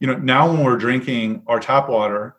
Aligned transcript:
you 0.00 0.06
know 0.06 0.16
now 0.16 0.50
when 0.50 0.62
we're 0.62 0.76
drinking 0.76 1.42
our 1.46 1.60
tap 1.60 1.88
water 1.88 2.36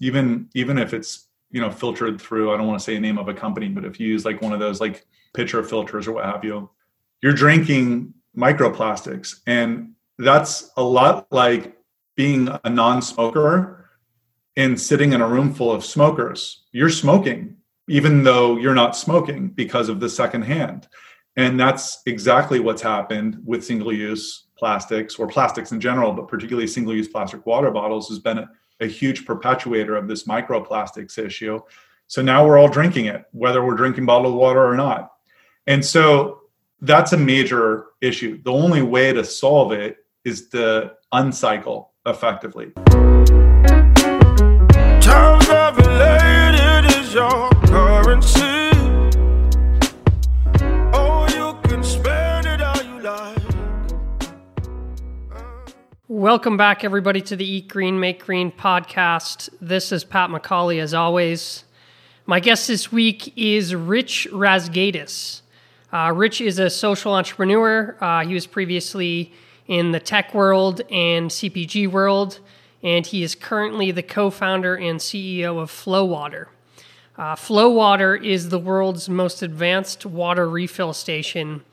even 0.00 0.48
even 0.54 0.78
if 0.78 0.94
it's 0.94 1.28
you 1.50 1.60
know 1.60 1.70
filtered 1.70 2.20
through 2.20 2.52
i 2.52 2.56
don't 2.56 2.66
want 2.66 2.78
to 2.78 2.84
say 2.84 2.96
a 2.96 3.00
name 3.00 3.18
of 3.18 3.28
a 3.28 3.34
company 3.34 3.68
but 3.68 3.84
if 3.84 4.00
you 4.00 4.08
use 4.08 4.24
like 4.24 4.40
one 4.40 4.52
of 4.52 4.60
those 4.60 4.80
like 4.80 5.06
pitcher 5.34 5.62
filters 5.62 6.06
or 6.06 6.12
what 6.12 6.24
have 6.24 6.44
you 6.44 6.68
you're 7.22 7.32
drinking 7.32 8.12
microplastics. 8.36 9.40
And 9.46 9.92
that's 10.18 10.70
a 10.76 10.82
lot 10.82 11.26
like 11.30 11.76
being 12.16 12.48
a 12.64 12.70
non-smoker 12.70 13.88
and 14.56 14.78
sitting 14.78 15.12
in 15.12 15.22
a 15.22 15.28
room 15.28 15.54
full 15.54 15.72
of 15.72 15.84
smokers. 15.84 16.64
You're 16.72 16.90
smoking 16.90 17.56
even 17.88 18.22
though 18.22 18.56
you're 18.58 18.74
not 18.74 18.96
smoking 18.96 19.48
because 19.48 19.88
of 19.88 19.98
the 19.98 20.08
second 20.08 20.42
hand 20.42 20.86
and 21.36 21.58
that's 21.58 22.00
exactly 22.06 22.60
what's 22.60 22.80
happened 22.80 23.38
with 23.44 23.64
single 23.64 23.92
use 23.92 24.46
plastics 24.62 25.16
or 25.16 25.26
plastics 25.26 25.72
in 25.72 25.80
general, 25.80 26.12
but 26.12 26.28
particularly 26.28 26.68
single 26.68 26.94
use 26.94 27.08
plastic 27.08 27.44
water 27.44 27.68
bottles 27.72 28.08
has 28.08 28.20
been 28.20 28.38
a, 28.38 28.48
a, 28.78 28.86
huge 28.86 29.26
perpetuator 29.26 29.96
of 29.96 30.06
this 30.06 30.22
microplastics 30.22 31.18
issue. 31.18 31.58
So 32.06 32.22
now 32.22 32.46
we're 32.46 32.58
all 32.58 32.68
drinking 32.68 33.06
it, 33.06 33.24
whether 33.32 33.66
we're 33.66 33.74
drinking 33.74 34.06
bottled 34.06 34.36
water 34.36 34.64
or 34.64 34.76
not. 34.76 35.14
And 35.66 35.84
so 35.84 36.42
that's 36.80 37.12
a 37.12 37.16
major 37.16 37.86
issue. 38.00 38.40
The 38.44 38.52
only 38.52 38.82
way 38.82 39.12
to 39.12 39.24
solve 39.24 39.72
it 39.72 39.96
is 40.24 40.48
to 40.50 40.92
uncycle 41.10 41.90
effectively. 42.06 42.70
Welcome 56.22 56.56
back, 56.56 56.84
everybody, 56.84 57.20
to 57.22 57.34
the 57.34 57.44
Eat 57.44 57.66
Green, 57.66 57.98
Make 57.98 58.24
Green 58.24 58.52
podcast. 58.52 59.48
This 59.60 59.90
is 59.90 60.04
Pat 60.04 60.30
McCauley, 60.30 60.80
as 60.80 60.94
always. 60.94 61.64
My 62.26 62.38
guest 62.38 62.68
this 62.68 62.92
week 62.92 63.36
is 63.36 63.74
Rich 63.74 64.28
Razgaitis. 64.30 65.40
Uh, 65.92 66.12
Rich 66.14 66.40
is 66.40 66.60
a 66.60 66.70
social 66.70 67.12
entrepreneur. 67.12 67.96
Uh, 68.00 68.24
he 68.24 68.34
was 68.34 68.46
previously 68.46 69.32
in 69.66 69.90
the 69.90 69.98
tech 69.98 70.32
world 70.32 70.82
and 70.92 71.28
CPG 71.28 71.90
world, 71.90 72.38
and 72.84 73.04
he 73.04 73.24
is 73.24 73.34
currently 73.34 73.90
the 73.90 74.04
co 74.04 74.30
founder 74.30 74.76
and 74.76 75.00
CEO 75.00 75.60
of 75.60 75.72
Flowater. 75.72 76.46
Uh, 77.18 77.34
Flowater 77.34 78.14
is 78.24 78.50
the 78.50 78.60
world's 78.60 79.08
most 79.08 79.42
advanced 79.42 80.06
water 80.06 80.48
refill 80.48 80.92
station 80.92 81.64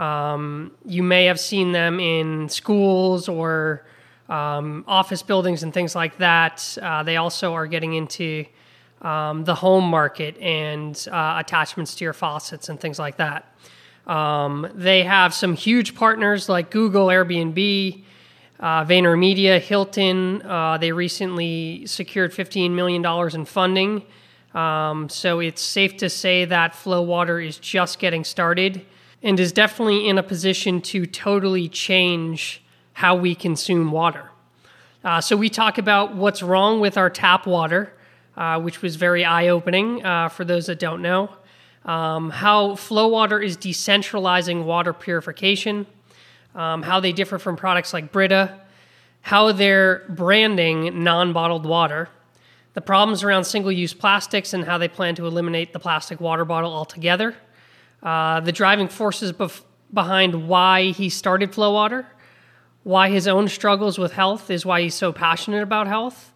um, 0.00 0.72
you 0.86 1.02
may 1.02 1.26
have 1.26 1.38
seen 1.38 1.72
them 1.72 2.00
in 2.00 2.48
schools 2.48 3.28
or 3.28 3.84
um, 4.30 4.82
office 4.88 5.22
buildings 5.22 5.62
and 5.62 5.74
things 5.74 5.94
like 5.94 6.16
that. 6.18 6.78
Uh, 6.80 7.02
they 7.02 7.18
also 7.18 7.52
are 7.52 7.66
getting 7.66 7.92
into 7.92 8.46
um, 9.02 9.44
the 9.44 9.54
home 9.54 9.84
market 9.84 10.38
and 10.38 11.06
uh, 11.12 11.36
attachments 11.38 11.94
to 11.96 12.04
your 12.04 12.14
faucets 12.14 12.70
and 12.70 12.80
things 12.80 12.98
like 12.98 13.18
that. 13.18 13.54
Um, 14.06 14.66
they 14.74 15.02
have 15.02 15.34
some 15.34 15.54
huge 15.54 15.94
partners 15.94 16.48
like 16.48 16.70
Google, 16.70 17.08
Airbnb, 17.08 18.02
uh, 18.58 18.84
VaynerMedia, 18.86 19.60
Hilton. 19.60 20.40
Uh, 20.42 20.78
they 20.78 20.92
recently 20.92 21.84
secured 21.86 22.32
$15 22.32 22.70
million 22.70 23.04
in 23.34 23.44
funding. 23.44 24.02
Um, 24.54 25.10
so 25.10 25.40
it's 25.40 25.60
safe 25.60 25.98
to 25.98 26.08
say 26.08 26.46
that 26.46 26.72
Flowater 26.72 27.46
is 27.46 27.58
just 27.58 27.98
getting 27.98 28.24
started 28.24 28.86
and 29.22 29.38
is 29.38 29.52
definitely 29.52 30.08
in 30.08 30.18
a 30.18 30.22
position 30.22 30.80
to 30.80 31.06
totally 31.06 31.68
change 31.68 32.62
how 32.94 33.14
we 33.14 33.34
consume 33.34 33.92
water. 33.92 34.30
Uh, 35.04 35.20
so 35.20 35.36
we 35.36 35.48
talk 35.48 35.78
about 35.78 36.14
what's 36.14 36.42
wrong 36.42 36.80
with 36.80 36.96
our 36.96 37.08
tap 37.08 37.46
water, 37.46 37.92
uh, 38.36 38.60
which 38.60 38.82
was 38.82 38.96
very 38.96 39.24
eye-opening 39.24 40.04
uh, 40.04 40.28
for 40.28 40.44
those 40.44 40.66
that 40.66 40.78
don't 40.78 41.02
know. 41.02 41.30
Um, 41.84 42.30
how 42.30 42.72
Flowater 42.72 43.42
is 43.42 43.56
decentralizing 43.56 44.64
water 44.64 44.92
purification, 44.92 45.86
um, 46.54 46.82
how 46.82 47.00
they 47.00 47.12
differ 47.12 47.38
from 47.38 47.56
products 47.56 47.94
like 47.94 48.12
Brita, 48.12 48.60
how 49.22 49.52
they're 49.52 50.04
branding 50.10 51.02
non-bottled 51.02 51.64
water, 51.64 52.08
the 52.74 52.80
problems 52.80 53.22
around 53.22 53.44
single-use 53.44 53.94
plastics, 53.94 54.52
and 54.52 54.64
how 54.64 54.76
they 54.76 54.88
plan 54.88 55.14
to 55.14 55.26
eliminate 55.26 55.72
the 55.72 55.80
plastic 55.80 56.20
water 56.20 56.44
bottle 56.44 56.72
altogether 56.72 57.34
uh, 58.02 58.40
the 58.40 58.52
driving 58.52 58.88
forces 58.88 59.32
bef- 59.32 59.62
behind 59.92 60.48
why 60.48 60.90
he 60.90 61.08
started 61.08 61.52
Flowater, 61.52 62.06
why 62.82 63.10
his 63.10 63.28
own 63.28 63.48
struggles 63.48 63.98
with 63.98 64.12
health 64.12 64.50
is 64.50 64.64
why 64.64 64.80
he's 64.80 64.94
so 64.94 65.12
passionate 65.12 65.62
about 65.62 65.86
health, 65.86 66.32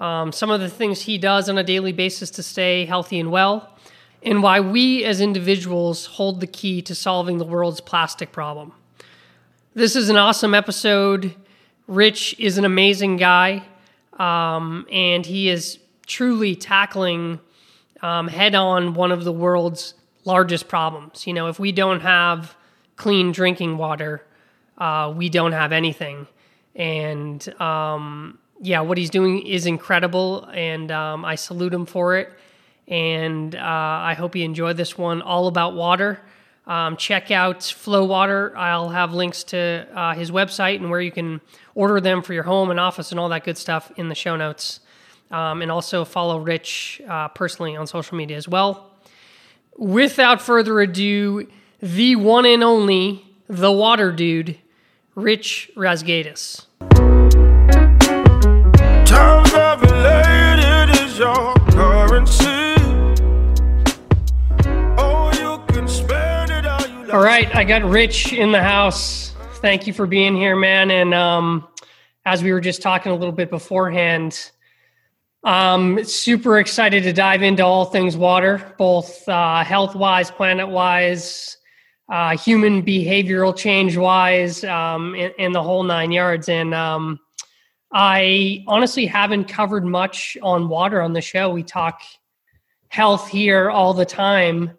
um, 0.00 0.32
some 0.32 0.50
of 0.50 0.60
the 0.60 0.68
things 0.68 1.02
he 1.02 1.18
does 1.18 1.48
on 1.48 1.56
a 1.56 1.62
daily 1.62 1.92
basis 1.92 2.30
to 2.32 2.42
stay 2.42 2.84
healthy 2.84 3.20
and 3.20 3.30
well, 3.30 3.76
and 4.22 4.42
why 4.42 4.58
we 4.58 5.04
as 5.04 5.20
individuals 5.20 6.06
hold 6.06 6.40
the 6.40 6.46
key 6.46 6.82
to 6.82 6.94
solving 6.94 7.38
the 7.38 7.44
world's 7.44 7.80
plastic 7.80 8.32
problem. 8.32 8.72
This 9.74 9.94
is 9.94 10.08
an 10.08 10.16
awesome 10.16 10.54
episode. 10.54 11.34
Rich 11.86 12.36
is 12.38 12.58
an 12.58 12.64
amazing 12.64 13.18
guy, 13.18 13.62
um, 14.18 14.86
and 14.90 15.24
he 15.24 15.48
is 15.48 15.78
truly 16.06 16.56
tackling 16.56 17.38
um, 18.02 18.28
head 18.28 18.54
on 18.54 18.94
one 18.94 19.12
of 19.12 19.24
the 19.24 19.32
world's 19.32 19.94
largest 20.24 20.68
problems. 20.68 21.26
You 21.26 21.32
know, 21.32 21.48
if 21.48 21.58
we 21.58 21.72
don't 21.72 22.00
have 22.00 22.56
clean 22.96 23.32
drinking 23.32 23.76
water, 23.76 24.24
uh, 24.78 25.12
we 25.16 25.28
don't 25.28 25.52
have 25.52 25.72
anything. 25.72 26.26
And 26.74 27.46
um, 27.60 28.38
yeah, 28.60 28.80
what 28.80 28.98
he's 28.98 29.10
doing 29.10 29.46
is 29.46 29.66
incredible, 29.66 30.48
and 30.52 30.90
um, 30.90 31.24
I 31.24 31.34
salute 31.34 31.72
him 31.72 31.86
for 31.86 32.16
it. 32.16 32.32
And 32.86 33.54
uh, 33.54 33.60
I 33.60 34.14
hope 34.14 34.36
you 34.36 34.44
enjoy 34.44 34.74
this 34.74 34.98
one, 34.98 35.22
all 35.22 35.46
about 35.46 35.74
water. 35.74 36.20
Um, 36.66 36.96
check 36.96 37.30
out 37.30 37.60
Flowater. 37.60 38.54
I'll 38.56 38.88
have 38.88 39.12
links 39.12 39.44
to 39.44 39.86
uh, 39.94 40.14
his 40.14 40.30
website 40.30 40.76
and 40.76 40.90
where 40.90 41.00
you 41.00 41.12
can 41.12 41.40
order 41.74 42.00
them 42.00 42.22
for 42.22 42.32
your 42.32 42.42
home 42.42 42.70
and 42.70 42.80
office 42.80 43.10
and 43.10 43.20
all 43.20 43.28
that 43.30 43.44
good 43.44 43.58
stuff 43.58 43.92
in 43.96 44.08
the 44.08 44.14
show 44.14 44.36
notes. 44.36 44.80
Um, 45.30 45.62
and 45.62 45.70
also 45.70 46.04
follow 46.04 46.38
Rich 46.38 47.02
uh, 47.08 47.28
personally 47.28 47.76
on 47.76 47.86
social 47.86 48.16
media 48.16 48.36
as 48.36 48.48
well 48.48 48.93
without 49.76 50.40
further 50.40 50.80
ado, 50.80 51.46
the 51.80 52.16
one 52.16 52.46
and 52.46 52.62
only, 52.62 53.24
the 53.48 53.72
water 53.72 54.12
dude, 54.12 54.58
Rich 55.14 55.70
Razgaitis. 55.76 56.66
All 67.12 67.22
right, 67.22 67.54
I 67.54 67.62
got 67.62 67.84
Rich 67.84 68.32
in 68.32 68.50
the 68.50 68.60
house. 68.60 69.34
Thank 69.60 69.86
you 69.86 69.92
for 69.92 70.04
being 70.04 70.34
here, 70.34 70.56
man. 70.56 70.90
And 70.90 71.14
um, 71.14 71.68
as 72.26 72.42
we 72.42 72.52
were 72.52 72.60
just 72.60 72.82
talking 72.82 73.12
a 73.12 73.14
little 73.14 73.32
bit 73.32 73.50
beforehand, 73.50 74.50
um, 75.44 76.02
super 76.04 76.58
excited 76.58 77.02
to 77.02 77.12
dive 77.12 77.42
into 77.42 77.64
all 77.64 77.84
things 77.84 78.16
water, 78.16 78.74
both 78.78 79.28
uh, 79.28 79.62
health 79.62 79.94
wise, 79.94 80.30
planet 80.30 80.68
wise, 80.68 81.58
uh, 82.08 82.36
human 82.36 82.82
behavioral 82.82 83.54
change 83.54 83.96
wise, 83.96 84.64
um, 84.64 85.14
in, 85.14 85.32
in, 85.38 85.52
the 85.52 85.62
whole 85.62 85.82
nine 85.82 86.12
yards. 86.12 86.48
And 86.48 86.74
um, 86.74 87.20
I 87.92 88.64
honestly 88.66 89.06
haven't 89.06 89.44
covered 89.44 89.84
much 89.84 90.36
on 90.42 90.68
water 90.68 91.02
on 91.02 91.12
the 91.12 91.20
show. 91.20 91.50
We 91.50 91.62
talk 91.62 92.00
health 92.88 93.28
here 93.28 93.70
all 93.70 93.92
the 93.92 94.06
time, 94.06 94.72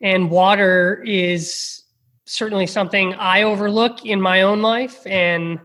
and 0.00 0.30
water 0.30 1.02
is 1.04 1.82
certainly 2.24 2.66
something 2.66 3.14
I 3.14 3.42
overlook 3.42 4.06
in 4.06 4.20
my 4.20 4.42
own 4.42 4.62
life 4.62 5.04
and 5.06 5.58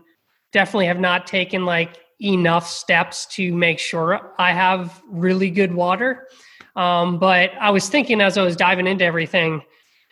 definitely 0.52 0.86
have 0.86 1.00
not 1.00 1.26
taken 1.26 1.64
like 1.64 1.96
enough 2.22 2.66
steps 2.68 3.26
to 3.26 3.54
make 3.54 3.78
sure 3.78 4.32
I 4.38 4.52
have 4.52 5.02
really 5.08 5.50
good 5.50 5.74
water. 5.74 6.28
Um, 6.76 7.18
but 7.18 7.50
I 7.60 7.70
was 7.70 7.88
thinking 7.88 8.20
as 8.20 8.38
I 8.38 8.42
was 8.42 8.56
diving 8.56 8.86
into 8.86 9.04
everything, 9.04 9.62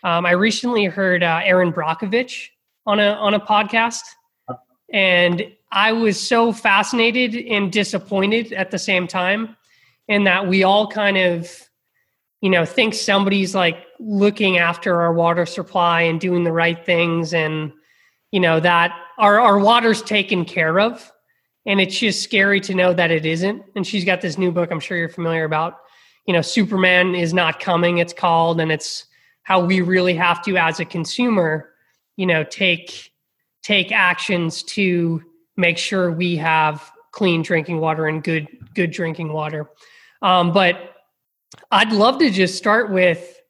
um, 0.03 0.27
I 0.27 0.33
recently 0.33 0.85
heard 0.85 1.23
uh, 1.23 1.41
Erin 1.45 1.73
Brockovich 1.73 2.49
on 2.87 3.01
a 3.01 3.11
on 3.11 3.35
a 3.35 3.41
podcast, 3.41 4.03
and 4.93 5.43
I 5.71 5.93
was 5.93 6.21
so 6.21 6.53
fascinated 6.53 7.35
and 7.35 7.71
disappointed 7.71 8.53
at 8.53 8.71
the 8.71 8.79
same 8.79 9.07
time, 9.07 9.57
in 10.07 10.25
that 10.25 10.47
we 10.47 10.63
all 10.63 10.89
kind 10.89 11.19
of, 11.19 11.51
you 12.41 12.51
know, 12.51 12.65
think 12.65 12.95
somebody's 12.95 13.55
like 13.55 13.85
looking 14.01 14.59
after 14.59 15.01
our 15.01 15.13
water 15.13 15.47
supply 15.47 16.03
and 16.03 16.21
doing 16.21 16.45
the 16.45 16.53
right 16.53 16.85
things, 16.85 17.35
and 17.35 17.73
you 18.31 18.41
know 18.41 18.61
that 18.61 18.97
our 19.19 19.41
our 19.41 19.59
water's 19.59 20.03
taken 20.03 20.45
care 20.45 20.81
of 20.81 21.13
and 21.67 21.81
it's 21.81 21.99
just 21.99 22.23
scary 22.23 22.61
to 22.63 22.75
know 22.75 22.93
that 22.93 23.11
it 23.11 23.27
isn't. 23.27 23.63
And 23.77 23.87
she's 23.87 24.05
got 24.05 24.21
this 24.21 24.39
new 24.39 24.51
book 24.51 24.71
I'm 24.71 24.81
sure 24.81 24.97
you're 24.97 25.09
familiar 25.09 25.45
about. 25.45 25.79
You 26.27 26.35
know, 26.35 26.43
Superman 26.43 27.15
is 27.15 27.33
not 27.33 27.61
coming. 27.61 27.99
It's 27.99 28.13
called, 28.13 28.61
and 28.61 28.71
it's 28.71 29.07
how 29.43 29.65
we 29.65 29.81
really 29.81 30.15
have 30.15 30.43
to, 30.45 30.57
as 30.57 30.79
a 30.81 30.85
consumer, 30.85 31.71
you 32.17 32.27
know, 32.27 32.45
take 32.45 33.13
take 33.63 33.93
actions 33.93 34.63
to 34.63 35.23
make 35.57 35.79
sure 35.79 36.13
we 36.13 36.37
have 36.37 36.91
clean 37.13 37.43
drinking 37.43 37.81
water 37.81 38.07
and 38.07 38.23
good 38.23 38.47
good 38.75 38.91
drinking 38.91 39.33
water. 39.33 39.69
Um, 40.23 40.53
but 40.53 40.95
I'd 41.71 41.93
love 41.93 42.19
to 42.19 42.31
just 42.31 42.57
start 42.57 42.91
with 42.91 43.41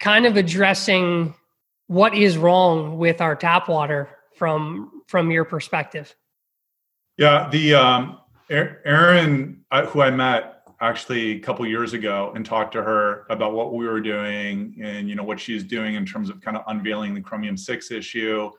kind 0.00 0.26
of 0.26 0.36
addressing 0.36 1.34
what 1.86 2.16
is 2.16 2.36
wrong 2.36 2.98
with 2.98 3.20
our 3.20 3.36
tap 3.36 3.68
water 3.68 4.08
from 4.36 5.02
from 5.06 5.30
your 5.30 5.44
perspective. 5.44 6.14
Yeah, 7.18 7.48
the 7.50 7.74
um, 7.74 8.18
Erin, 8.50 9.60
uh, 9.70 9.86
who 9.86 10.00
I 10.00 10.10
met 10.10 10.62
actually 10.80 11.32
a 11.32 11.38
couple 11.40 11.66
years 11.66 11.92
ago, 11.92 12.32
and 12.34 12.44
talked 12.44 12.72
to 12.72 12.82
her 12.82 13.26
about 13.30 13.52
what 13.52 13.74
we 13.74 13.86
were 13.86 14.00
doing 14.00 14.76
and 14.82 15.08
you 15.08 15.14
know 15.14 15.22
what 15.22 15.38
she's 15.38 15.62
doing 15.62 15.94
in 15.94 16.06
terms 16.06 16.30
of 16.30 16.40
kind 16.40 16.56
of 16.56 16.64
unveiling 16.68 17.14
the 17.14 17.20
chromium 17.20 17.56
six 17.56 17.90
issue, 17.90 18.50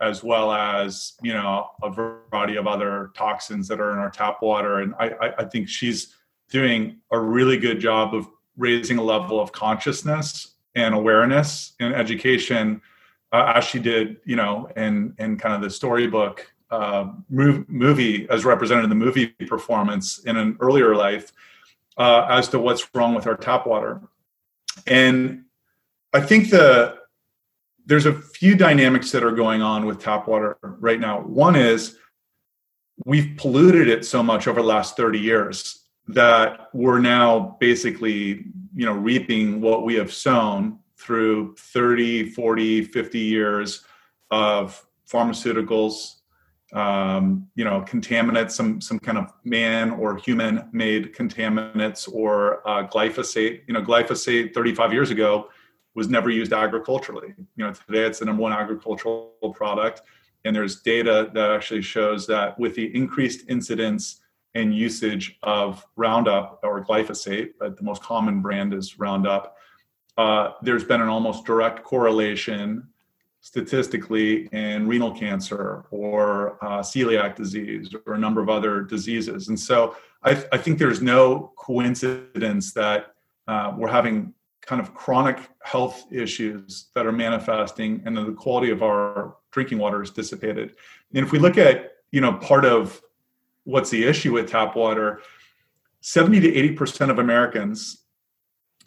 as 0.00 0.22
well 0.22 0.52
as 0.52 1.14
you 1.22 1.32
know 1.32 1.70
a 1.82 1.90
variety 1.90 2.56
of 2.56 2.66
other 2.66 3.10
toxins 3.14 3.66
that 3.68 3.80
are 3.80 3.92
in 3.92 3.98
our 3.98 4.10
tap 4.10 4.42
water. 4.42 4.80
And 4.80 4.94
I, 4.98 5.34
I, 5.38 5.44
think 5.44 5.68
she's 5.68 6.14
doing 6.50 6.98
a 7.10 7.18
really 7.18 7.58
good 7.58 7.80
job 7.80 8.14
of 8.14 8.28
raising 8.56 8.98
a 8.98 9.02
level 9.02 9.40
of 9.40 9.52
consciousness 9.52 10.54
and 10.74 10.94
awareness 10.94 11.72
and 11.80 11.94
education 11.94 12.80
uh, 13.32 13.52
as 13.56 13.64
she 13.64 13.80
did, 13.80 14.18
you 14.24 14.36
know, 14.36 14.70
in 14.76 15.14
in 15.18 15.36
kind 15.36 15.54
of 15.54 15.62
the 15.62 15.70
storybook 15.70 16.50
uh, 16.70 17.12
movie 17.28 18.28
as 18.28 18.44
represented 18.44 18.84
in 18.84 18.90
the 18.90 18.96
movie 18.96 19.26
performance 19.26 20.18
in 20.20 20.36
an 20.36 20.56
earlier 20.60 20.94
life 20.94 21.32
uh, 21.96 22.26
as 22.30 22.48
to 22.48 22.58
what's 22.58 22.94
wrong 22.94 23.14
with 23.14 23.26
our 23.26 23.36
tap 23.36 23.66
water. 23.66 24.00
And 24.86 25.44
I 26.12 26.20
think 26.20 26.50
the 26.50 26.98
there's 27.86 28.06
a 28.06 28.12
few 28.12 28.54
dynamics 28.54 29.10
that 29.12 29.24
are 29.24 29.32
going 29.32 29.62
on 29.62 29.86
with 29.86 29.98
tap 29.98 30.28
water 30.28 30.58
right 30.62 31.00
now. 31.00 31.20
One 31.22 31.56
is 31.56 31.96
we've 33.06 33.34
polluted 33.38 33.88
it 33.88 34.04
so 34.04 34.22
much 34.22 34.46
over 34.46 34.60
the 34.60 34.66
last 34.66 34.96
30 34.96 35.18
years 35.18 35.86
that 36.08 36.68
we're 36.72 36.98
now 36.98 37.56
basically 37.60 38.44
you 38.74 38.84
know 38.86 38.92
reaping 38.92 39.60
what 39.60 39.84
we 39.84 39.94
have 39.94 40.12
sown 40.12 40.78
through 40.96 41.54
30 41.56 42.30
40 42.30 42.84
50 42.84 43.18
years 43.18 43.84
of 44.30 44.84
pharmaceuticals 45.10 46.16
um, 46.72 47.48
you 47.54 47.64
know 47.64 47.80
contaminants 47.82 48.52
some 48.52 48.80
some 48.80 48.98
kind 48.98 49.18
of 49.18 49.32
man 49.44 49.90
or 49.90 50.16
human 50.16 50.68
made 50.72 51.14
contaminants 51.14 52.12
or 52.12 52.66
uh, 52.68 52.86
glyphosate. 52.86 53.62
You 53.66 53.74
know 53.74 53.82
glyphosate 53.82 54.54
35 54.54 54.92
years 54.92 55.10
ago 55.10 55.48
was 55.94 56.08
never 56.08 56.30
used 56.30 56.52
agriculturally. 56.52 57.34
You 57.56 57.64
know 57.64 57.72
today 57.72 58.06
it's 58.06 58.18
the 58.18 58.26
number 58.26 58.42
one 58.42 58.52
agricultural 58.52 59.32
product. 59.54 60.02
And 60.44 60.54
there's 60.54 60.80
data 60.82 61.30
that 61.34 61.50
actually 61.50 61.82
shows 61.82 62.26
that 62.28 62.58
with 62.58 62.74
the 62.74 62.94
increased 62.94 63.48
incidence 63.48 64.20
and 64.54 64.74
usage 64.74 65.38
of 65.42 65.84
Roundup 65.96 66.60
or 66.62 66.84
glyphosate, 66.84 67.50
but 67.58 67.76
the 67.76 67.82
most 67.82 68.02
common 68.02 68.40
brand 68.40 68.72
is 68.72 68.98
Roundup, 68.98 69.56
uh, 70.16 70.52
there's 70.62 70.84
been 70.84 71.00
an 71.00 71.08
almost 71.08 71.44
direct 71.44 71.82
correlation 71.84 72.88
statistically 73.40 74.46
in 74.52 74.86
renal 74.86 75.12
cancer 75.12 75.84
or 75.90 76.62
uh, 76.64 76.80
celiac 76.80 77.36
disease 77.36 77.94
or 78.06 78.14
a 78.14 78.18
number 78.18 78.40
of 78.40 78.48
other 78.48 78.82
diseases. 78.82 79.48
And 79.48 79.58
so 79.58 79.96
I, 80.22 80.34
th- 80.34 80.46
I 80.52 80.58
think 80.58 80.78
there's 80.78 81.00
no 81.00 81.52
coincidence 81.56 82.72
that 82.72 83.14
uh, 83.46 83.72
we're 83.76 83.88
having 83.88 84.34
kind 84.62 84.82
of 84.82 84.92
chronic 84.92 85.38
health 85.62 86.04
issues 86.10 86.88
that 86.94 87.06
are 87.06 87.12
manifesting 87.12 88.02
and 88.04 88.16
the 88.16 88.32
quality 88.32 88.70
of 88.70 88.82
our 88.82 89.36
drinking 89.50 89.78
water 89.78 90.02
is 90.02 90.10
dissipated. 90.10 90.74
And 91.14 91.24
if 91.24 91.32
we 91.32 91.38
look 91.38 91.56
at, 91.56 91.92
you 92.10 92.20
know, 92.20 92.34
part 92.34 92.64
of 92.64 93.00
what's 93.68 93.90
the 93.90 94.02
issue 94.02 94.32
with 94.32 94.50
tap 94.50 94.74
water 94.74 95.20
70 96.00 96.40
to 96.40 96.74
80% 96.74 97.10
of 97.10 97.18
americans 97.18 98.04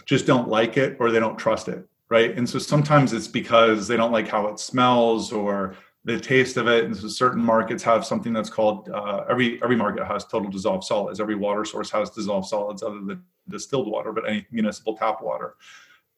just 0.06 0.26
don't 0.26 0.48
like 0.50 0.76
it 0.76 0.98
or 1.00 1.12
they 1.12 1.20
don't 1.20 1.38
trust 1.38 1.68
it 1.68 1.88
right? 2.12 2.38
And 2.38 2.48
so 2.48 2.60
sometimes 2.60 3.14
it's 3.14 3.30
because 3.30 3.88
they 3.88 3.96
don't 3.96 4.12
like 4.12 4.28
how 4.28 4.48
it 4.48 4.60
smells 4.60 5.32
or 5.32 5.76
the 6.04 6.20
taste 6.20 6.58
of 6.58 6.68
it. 6.68 6.84
And 6.84 6.96
so 6.96 7.08
certain 7.08 7.42
markets 7.42 7.82
have 7.84 8.06
something 8.06 8.34
that's 8.34 8.50
called 8.50 8.90
uh, 8.90 9.24
every 9.30 9.64
every 9.64 9.78
market 9.78 10.06
has 10.06 10.26
total 10.26 10.52
dissolved 10.52 10.84
solids. 10.84 11.22
Every 11.22 11.36
water 11.36 11.64
source 11.64 11.90
has 11.92 12.10
dissolved 12.10 12.48
solids 12.48 12.84
other 12.84 13.00
than 13.00 13.24
distilled 13.48 13.90
water 13.90 14.12
but 14.12 14.28
any 14.28 14.46
municipal 14.52 14.96
tap 14.96 15.22
water. 15.22 15.56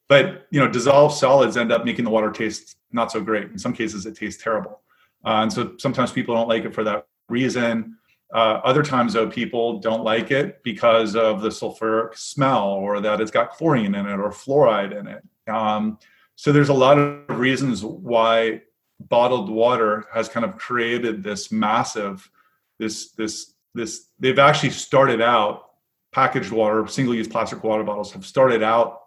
But 0.10 0.48
you 0.50 0.60
know 0.60 0.68
dissolved 0.68 1.16
solids 1.16 1.58
end 1.58 1.72
up 1.72 1.86
making 1.86 2.06
the 2.06 2.12
water 2.12 2.32
taste 2.32 2.76
not 2.92 3.12
so 3.12 3.22
great. 3.22 3.52
In 3.52 3.60
some 3.60 3.74
cases 3.74 4.08
it 4.08 4.16
tastes 4.16 4.44
terrible. 4.44 4.82
Uh, 5.24 5.44
and 5.44 5.54
so 5.54 5.76
sometimes 5.78 6.12
people 6.12 6.34
don't 6.34 6.50
like 6.50 6.66
it 6.66 6.74
for 6.74 6.84
that 6.84 7.08
reason. 7.30 7.98
Uh, 8.34 8.60
other 8.66 8.82
times, 8.82 9.14
though, 9.14 9.30
people 9.30 9.80
don't 9.80 10.04
like 10.04 10.32
it 10.32 10.64
because 10.64 11.16
of 11.16 11.42
the 11.42 11.50
sulfuric 11.50 12.18
smell 12.18 12.70
or 12.70 13.00
that 13.00 13.22
it's 13.22 13.30
got 13.30 13.52
chlorine 13.52 13.94
in 13.94 14.08
it 14.08 14.20
or 14.20 14.32
fluoride 14.32 15.00
in 15.00 15.06
it. 15.06 15.24
Um, 15.48 16.00
so 16.36 16.52
there's 16.52 16.70
a 16.70 16.74
lot 16.74 16.98
of 16.98 17.38
reasons 17.38 17.84
why 17.84 18.62
bottled 19.00 19.50
water 19.50 20.06
has 20.14 20.30
kind 20.30 20.46
of 20.46 20.58
created 20.58 21.24
this 21.24 21.52
massive, 21.52 22.30
this 22.80 23.12
this 23.12 23.54
this. 23.74 24.08
They've 24.20 24.40
actually 24.40 24.72
started 24.72 25.22
out 25.22 25.72
packaged 26.12 26.52
water, 26.52 26.86
single-use 26.88 27.28
plastic 27.28 27.64
water 27.64 27.84
bottles 27.84 28.12
have 28.12 28.26
started 28.26 28.62
out 28.62 29.02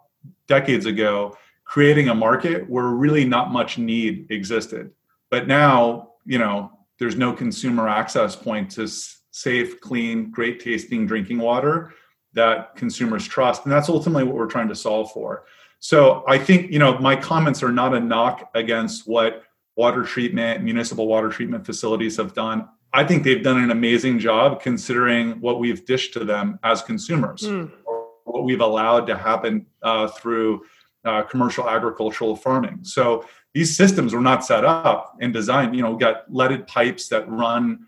decades 0.48 0.86
ago, 0.86 1.36
creating 1.64 2.08
a 2.08 2.14
market 2.14 2.68
where 2.68 2.86
really 2.86 3.24
not 3.24 3.52
much 3.52 3.78
need 3.78 4.26
existed. 4.30 4.90
But 5.30 5.46
now, 5.46 6.14
you 6.24 6.38
know, 6.38 6.72
there's 6.98 7.16
no 7.16 7.32
consumer 7.32 7.88
access 7.88 8.34
point 8.34 8.70
to 8.72 8.88
safe, 9.30 9.80
clean, 9.80 10.30
great 10.30 10.60
tasting 10.60 11.06
drinking 11.06 11.38
water 11.38 11.92
that 12.32 12.74
consumers 12.74 13.26
trust. 13.26 13.64
And 13.64 13.72
that's 13.72 13.88
ultimately 13.88 14.24
what 14.24 14.34
we're 14.34 14.46
trying 14.46 14.68
to 14.68 14.74
solve 14.74 15.12
for. 15.12 15.44
So 15.78 16.24
I 16.26 16.38
think, 16.38 16.72
you 16.72 16.78
know, 16.78 16.98
my 16.98 17.16
comments 17.16 17.62
are 17.62 17.72
not 17.72 17.94
a 17.94 18.00
knock 18.00 18.50
against 18.54 19.06
what 19.06 19.42
water 19.76 20.02
treatment, 20.02 20.64
municipal 20.64 21.06
water 21.06 21.28
treatment 21.28 21.66
facilities 21.66 22.16
have 22.16 22.34
done. 22.34 22.68
I 22.92 23.04
think 23.04 23.24
they've 23.24 23.42
done 23.42 23.62
an 23.62 23.70
amazing 23.70 24.18
job 24.18 24.62
considering 24.62 25.40
what 25.40 25.60
we've 25.60 25.84
dished 25.84 26.14
to 26.14 26.24
them 26.24 26.58
as 26.62 26.80
consumers, 26.82 27.42
mm. 27.42 27.70
or 27.84 28.08
what 28.24 28.44
we've 28.44 28.60
allowed 28.60 29.06
to 29.08 29.16
happen 29.16 29.66
uh, 29.82 30.08
through 30.08 30.64
uh, 31.04 31.22
commercial 31.22 31.68
agricultural 31.68 32.34
farming. 32.36 32.80
So 32.82 33.26
these 33.52 33.76
systems 33.76 34.14
were 34.14 34.20
not 34.20 34.44
set 34.44 34.64
up 34.64 35.16
and 35.20 35.32
designed. 35.32 35.76
You 35.76 35.82
know, 35.82 35.94
got 35.96 36.32
leaded 36.32 36.66
pipes 36.66 37.08
that 37.08 37.28
run 37.28 37.86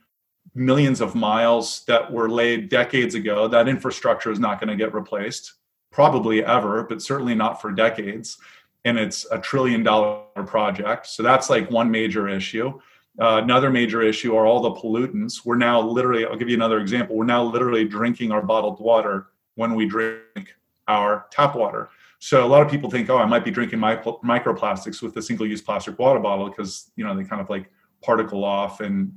millions 0.54 1.00
of 1.00 1.14
miles 1.14 1.84
that 1.86 2.12
were 2.12 2.28
laid 2.28 2.68
decades 2.68 3.14
ago. 3.14 3.48
That 3.48 3.68
infrastructure 3.68 4.30
is 4.30 4.38
not 4.38 4.60
going 4.60 4.68
to 4.68 4.76
get 4.76 4.92
replaced, 4.92 5.54
probably 5.90 6.44
ever, 6.44 6.84
but 6.84 7.02
certainly 7.02 7.34
not 7.34 7.60
for 7.60 7.72
decades. 7.72 8.38
And 8.84 8.98
it's 8.98 9.26
a 9.30 9.38
trillion 9.38 9.82
dollar 9.82 10.22
project. 10.46 11.06
So 11.06 11.22
that's 11.22 11.50
like 11.50 11.70
one 11.70 11.90
major 11.90 12.28
issue. 12.28 12.78
Uh, 13.20 13.40
another 13.42 13.70
major 13.70 14.00
issue 14.00 14.36
are 14.36 14.46
all 14.46 14.60
the 14.60 14.80
pollutants. 14.80 15.44
We're 15.44 15.56
now 15.56 15.80
literally, 15.80 16.24
I'll 16.24 16.36
give 16.36 16.48
you 16.48 16.54
another 16.54 16.78
example. 16.78 17.16
We're 17.16 17.24
now 17.24 17.42
literally 17.42 17.84
drinking 17.84 18.30
our 18.30 18.42
bottled 18.42 18.78
water 18.80 19.28
when 19.56 19.74
we 19.74 19.86
drink 19.86 20.54
our 20.86 21.26
tap 21.32 21.56
water. 21.56 21.90
So 22.20 22.44
a 22.44 22.48
lot 22.48 22.62
of 22.62 22.70
people 22.70 22.90
think, 22.90 23.10
oh, 23.10 23.18
I 23.18 23.26
might 23.26 23.44
be 23.44 23.50
drinking 23.50 23.78
my 23.78 23.96
microplastics 23.96 25.02
with 25.02 25.16
a 25.16 25.22
single-use 25.22 25.62
plastic 25.62 25.98
water 25.98 26.20
bottle 26.20 26.48
because 26.48 26.90
you 26.96 27.04
know 27.04 27.16
they 27.16 27.24
kind 27.24 27.40
of 27.40 27.48
like 27.48 27.70
particle 28.02 28.44
off 28.44 28.80
and 28.80 29.12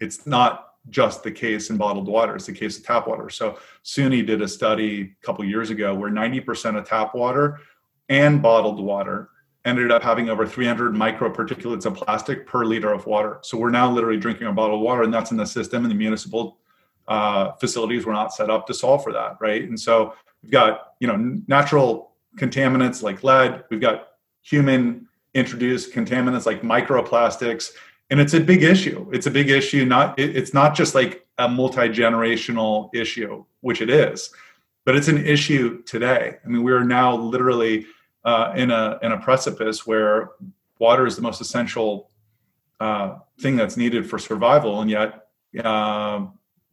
it's 0.00 0.26
not 0.26 0.67
just 0.90 1.22
the 1.22 1.30
case 1.30 1.70
in 1.70 1.76
bottled 1.76 2.08
water 2.08 2.34
it's 2.34 2.46
the 2.46 2.52
case 2.52 2.78
of 2.78 2.84
tap 2.84 3.06
water. 3.06 3.28
So 3.28 3.58
SUNY 3.84 4.26
did 4.26 4.42
a 4.42 4.48
study 4.48 5.14
a 5.22 5.26
couple 5.26 5.44
years 5.44 5.70
ago 5.70 5.94
where 5.94 6.10
90% 6.10 6.76
of 6.76 6.88
tap 6.88 7.14
water 7.14 7.60
and 8.08 8.40
bottled 8.40 8.80
water 8.80 9.30
ended 9.64 9.90
up 9.90 10.02
having 10.02 10.30
over 10.30 10.46
300 10.46 10.94
microparticulates 10.94 11.84
of 11.84 11.94
plastic 11.94 12.46
per 12.46 12.64
liter 12.64 12.92
of 12.92 13.06
water. 13.06 13.38
So 13.42 13.58
we're 13.58 13.70
now 13.70 13.90
literally 13.90 14.18
drinking 14.18 14.46
a 14.46 14.52
bottled 14.52 14.80
water 14.80 15.02
and 15.02 15.12
that's 15.12 15.30
in 15.30 15.36
the 15.36 15.46
system 15.46 15.84
and 15.84 15.90
the 15.90 15.96
municipal 15.96 16.58
uh, 17.06 17.52
facilities 17.52 18.06
were 18.06 18.12
not 18.12 18.32
set 18.32 18.50
up 18.50 18.66
to 18.66 18.74
solve 18.74 19.02
for 19.02 19.12
that 19.12 19.36
right? 19.40 19.68
And 19.68 19.78
so 19.78 20.14
we've 20.42 20.52
got 20.52 20.94
you 21.00 21.08
know 21.08 21.16
natural 21.46 22.12
contaminants 22.36 23.02
like 23.02 23.24
lead 23.24 23.64
we've 23.70 23.80
got 23.80 24.08
human 24.42 25.08
introduced 25.34 25.92
contaminants 25.92 26.46
like 26.46 26.62
microplastics 26.62 27.72
and 28.10 28.20
it's 28.20 28.34
a 28.34 28.40
big 28.40 28.62
issue. 28.62 29.08
It's 29.12 29.26
a 29.26 29.30
big 29.30 29.50
issue 29.50 29.84
not 29.84 30.18
it, 30.18 30.36
it's 30.36 30.54
not 30.54 30.74
just 30.74 30.94
like 30.94 31.26
a 31.38 31.48
multi-generational 31.48 32.90
issue 32.94 33.44
which 33.60 33.80
it 33.80 33.90
is 33.90 34.30
but 34.84 34.96
it's 34.96 35.08
an 35.08 35.24
issue 35.26 35.82
today. 35.82 36.36
I 36.44 36.48
mean 36.48 36.62
we're 36.62 36.84
now 36.84 37.14
literally 37.14 37.86
uh, 38.24 38.52
in 38.56 38.70
a 38.70 38.98
in 39.02 39.12
a 39.12 39.18
precipice 39.18 39.86
where 39.86 40.30
water 40.78 41.06
is 41.06 41.16
the 41.16 41.22
most 41.22 41.40
essential 41.40 42.10
uh, 42.80 43.18
thing 43.40 43.56
that's 43.56 43.76
needed 43.76 44.08
for 44.08 44.18
survival 44.18 44.80
and 44.80 44.90
yet 44.90 45.28
uh, 45.62 46.26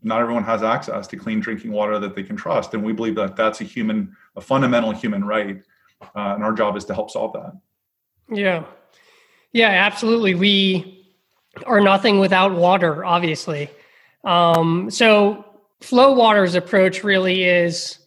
not 0.04 0.22
everyone 0.22 0.44
has 0.44 0.62
access 0.63 1.08
to 1.08 1.18
clean 1.18 1.39
drinking 1.39 1.72
water 1.72 1.98
that 2.00 2.15
they 2.15 2.24
can 2.24 2.36
trust. 2.36 2.74
And 2.74 2.84
we 2.84 2.94
believe 2.94 3.15
that 3.15 3.36
that's 3.36 3.60
a 3.60 3.63
human 3.63 4.15
a 4.36 4.42
fundamental 4.42 4.92
human 4.92 5.24
right 5.24 5.62
uh, 6.01 6.34
and 6.36 6.44
our 6.44 6.54
job 6.54 6.77
is 6.77 6.86
to 6.86 6.94
help 6.94 7.10
solve 7.10 7.34
that. 7.34 7.54
Yeah. 8.30 8.65
Yeah 9.51 9.70
absolutely. 9.70 10.36
We 10.36 10.94
are 11.65 11.81
nothing 11.81 12.19
without 12.19 12.53
water, 12.53 13.05
obviously. 13.05 13.69
Um, 14.24 14.89
so 14.89 15.45
Flowater's 15.81 16.55
approach 16.55 17.03
really 17.03 17.43
is 17.43 18.00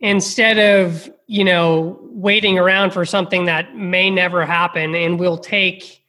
instead 0.00 0.58
of 0.58 1.10
you 1.26 1.44
know 1.44 1.98
waiting 2.02 2.58
around 2.58 2.92
for 2.92 3.04
something 3.04 3.46
that 3.46 3.76
may 3.76 4.10
never 4.10 4.44
happen 4.44 4.94
and 4.94 5.18
will 5.18 5.38
take 5.38 6.02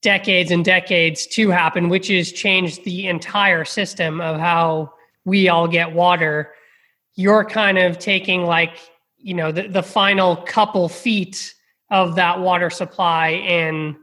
decades 0.00 0.50
and 0.50 0.64
decades 0.64 1.26
to 1.26 1.50
happen, 1.50 1.88
which 1.88 2.08
is 2.10 2.32
change 2.32 2.82
the 2.84 3.08
entire 3.08 3.64
system 3.64 4.20
of 4.20 4.38
how 4.38 4.92
we 5.24 5.48
all 5.48 5.66
get 5.68 5.92
water. 5.92 6.52
You're 7.14 7.44
kind 7.44 7.78
of 7.78 7.98
taking 7.98 8.44
like 8.44 8.78
you 9.18 9.34
know 9.34 9.52
the, 9.52 9.68
the 9.68 9.82
final 9.82 10.36
couple 10.36 10.88
feet 10.88 11.54
of 11.90 12.14
that 12.16 12.40
water 12.40 12.70
supply 12.70 13.28
and 13.30 13.96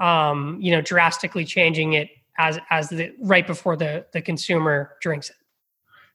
um, 0.00 0.58
you 0.60 0.70
know 0.70 0.80
drastically 0.80 1.44
changing 1.44 1.94
it 1.94 2.08
as 2.38 2.58
as 2.70 2.88
the 2.88 3.12
right 3.20 3.46
before 3.46 3.76
the 3.76 4.06
the 4.12 4.20
consumer 4.20 4.92
drinks 5.00 5.30
it 5.30 5.36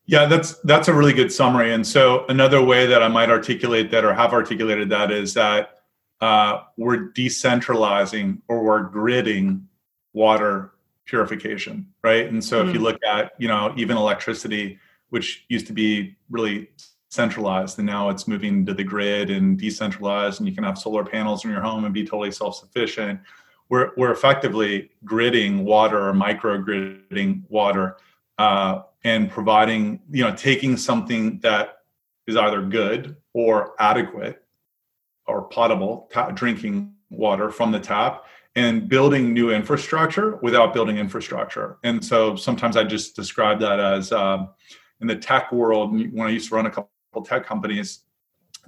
yeah 0.06 0.26
that's 0.26 0.60
that's 0.62 0.88
a 0.88 0.94
really 0.94 1.14
good 1.14 1.32
summary 1.32 1.74
and 1.74 1.86
so 1.86 2.26
another 2.30 2.64
way 2.64 2.86
that 2.86 3.02
i 3.02 3.08
might 3.08 3.30
articulate 3.30 3.92
that 3.92 4.04
or 4.06 4.14
have 4.14 4.34
articulated 4.34 4.90
that 4.90 5.12
is 5.12 5.34
that 5.34 5.78
uh, 6.22 6.62
we're 6.78 7.10
decentralizing 7.14 8.40
or 8.48 8.64
we're 8.64 8.88
gridding 8.90 9.64
water 10.14 10.72
purification 11.06 11.88
right 12.04 12.28
and 12.28 12.44
so 12.44 12.60
mm-hmm. 12.60 12.70
if 12.70 12.76
you 12.76 12.80
mm. 12.80 12.84
look 12.84 13.04
at 13.04 13.32
you 13.38 13.48
know 13.48 13.74
even 13.76 13.98
electricity 13.98 14.78
which 15.10 15.46
used 15.50 15.68
to 15.68 15.74
be 15.74 16.16
really 16.30 16.70
centralized 17.10 17.78
and 17.78 17.86
now 17.86 18.10
it's 18.10 18.28
moving 18.28 18.66
to 18.66 18.74
the 18.74 18.84
grid 18.84 19.30
and 19.30 19.58
decentralized 19.58 20.40
and 20.40 20.48
you 20.48 20.56
can 20.56 20.64
have 20.64 20.78
solar 20.78 21.04
panels 21.04 21.44
in 21.44 21.52
your 21.52 21.60
home 21.60 21.84
and 21.84 21.94
be 21.94 22.06
totally 22.06 22.32
self-sufficient 22.32 23.20
we're, 23.72 23.92
we're 23.98 24.12
effectively 24.12 24.92
gridding 25.06 25.64
water 25.64 26.10
or 26.10 26.14
micro 26.14 26.62
gridding 26.62 27.42
water 27.50 27.98
uh, 28.38 28.82
and 29.04 29.32
providing 29.32 30.00
you 30.12 30.24
know 30.24 30.36
taking 30.36 30.78
something 30.78 31.40
that 31.40 31.80
is 32.28 32.38
either 32.38 32.62
good 32.62 33.16
or 33.34 33.74
adequate 33.80 34.44
or 35.26 35.48
potable 35.48 36.10
ta- 36.14 36.30
drinking 36.30 36.94
water 37.10 37.50
from 37.50 37.72
the 37.72 37.80
tap 37.80 38.26
and 38.56 38.90
building 38.90 39.34
new 39.34 39.50
infrastructure 39.52 40.36
without 40.44 40.74
building 40.74 40.98
infrastructure 40.98 41.78
and 41.84 42.04
so 42.04 42.36
sometimes 42.36 42.78
i 42.78 42.84
just 42.84 43.16
describe 43.16 43.60
that 43.60 43.80
as 43.80 44.12
uh, 44.12 44.46
in 45.00 45.08
the 45.08 45.16
tech 45.16 45.52
world 45.52 45.92
when 46.14 46.28
i 46.28 46.30
used 46.30 46.50
to 46.50 46.56
run 46.56 46.66
a 46.66 46.70
couple 46.70 46.92
tech 47.20 47.46
companies, 47.46 48.04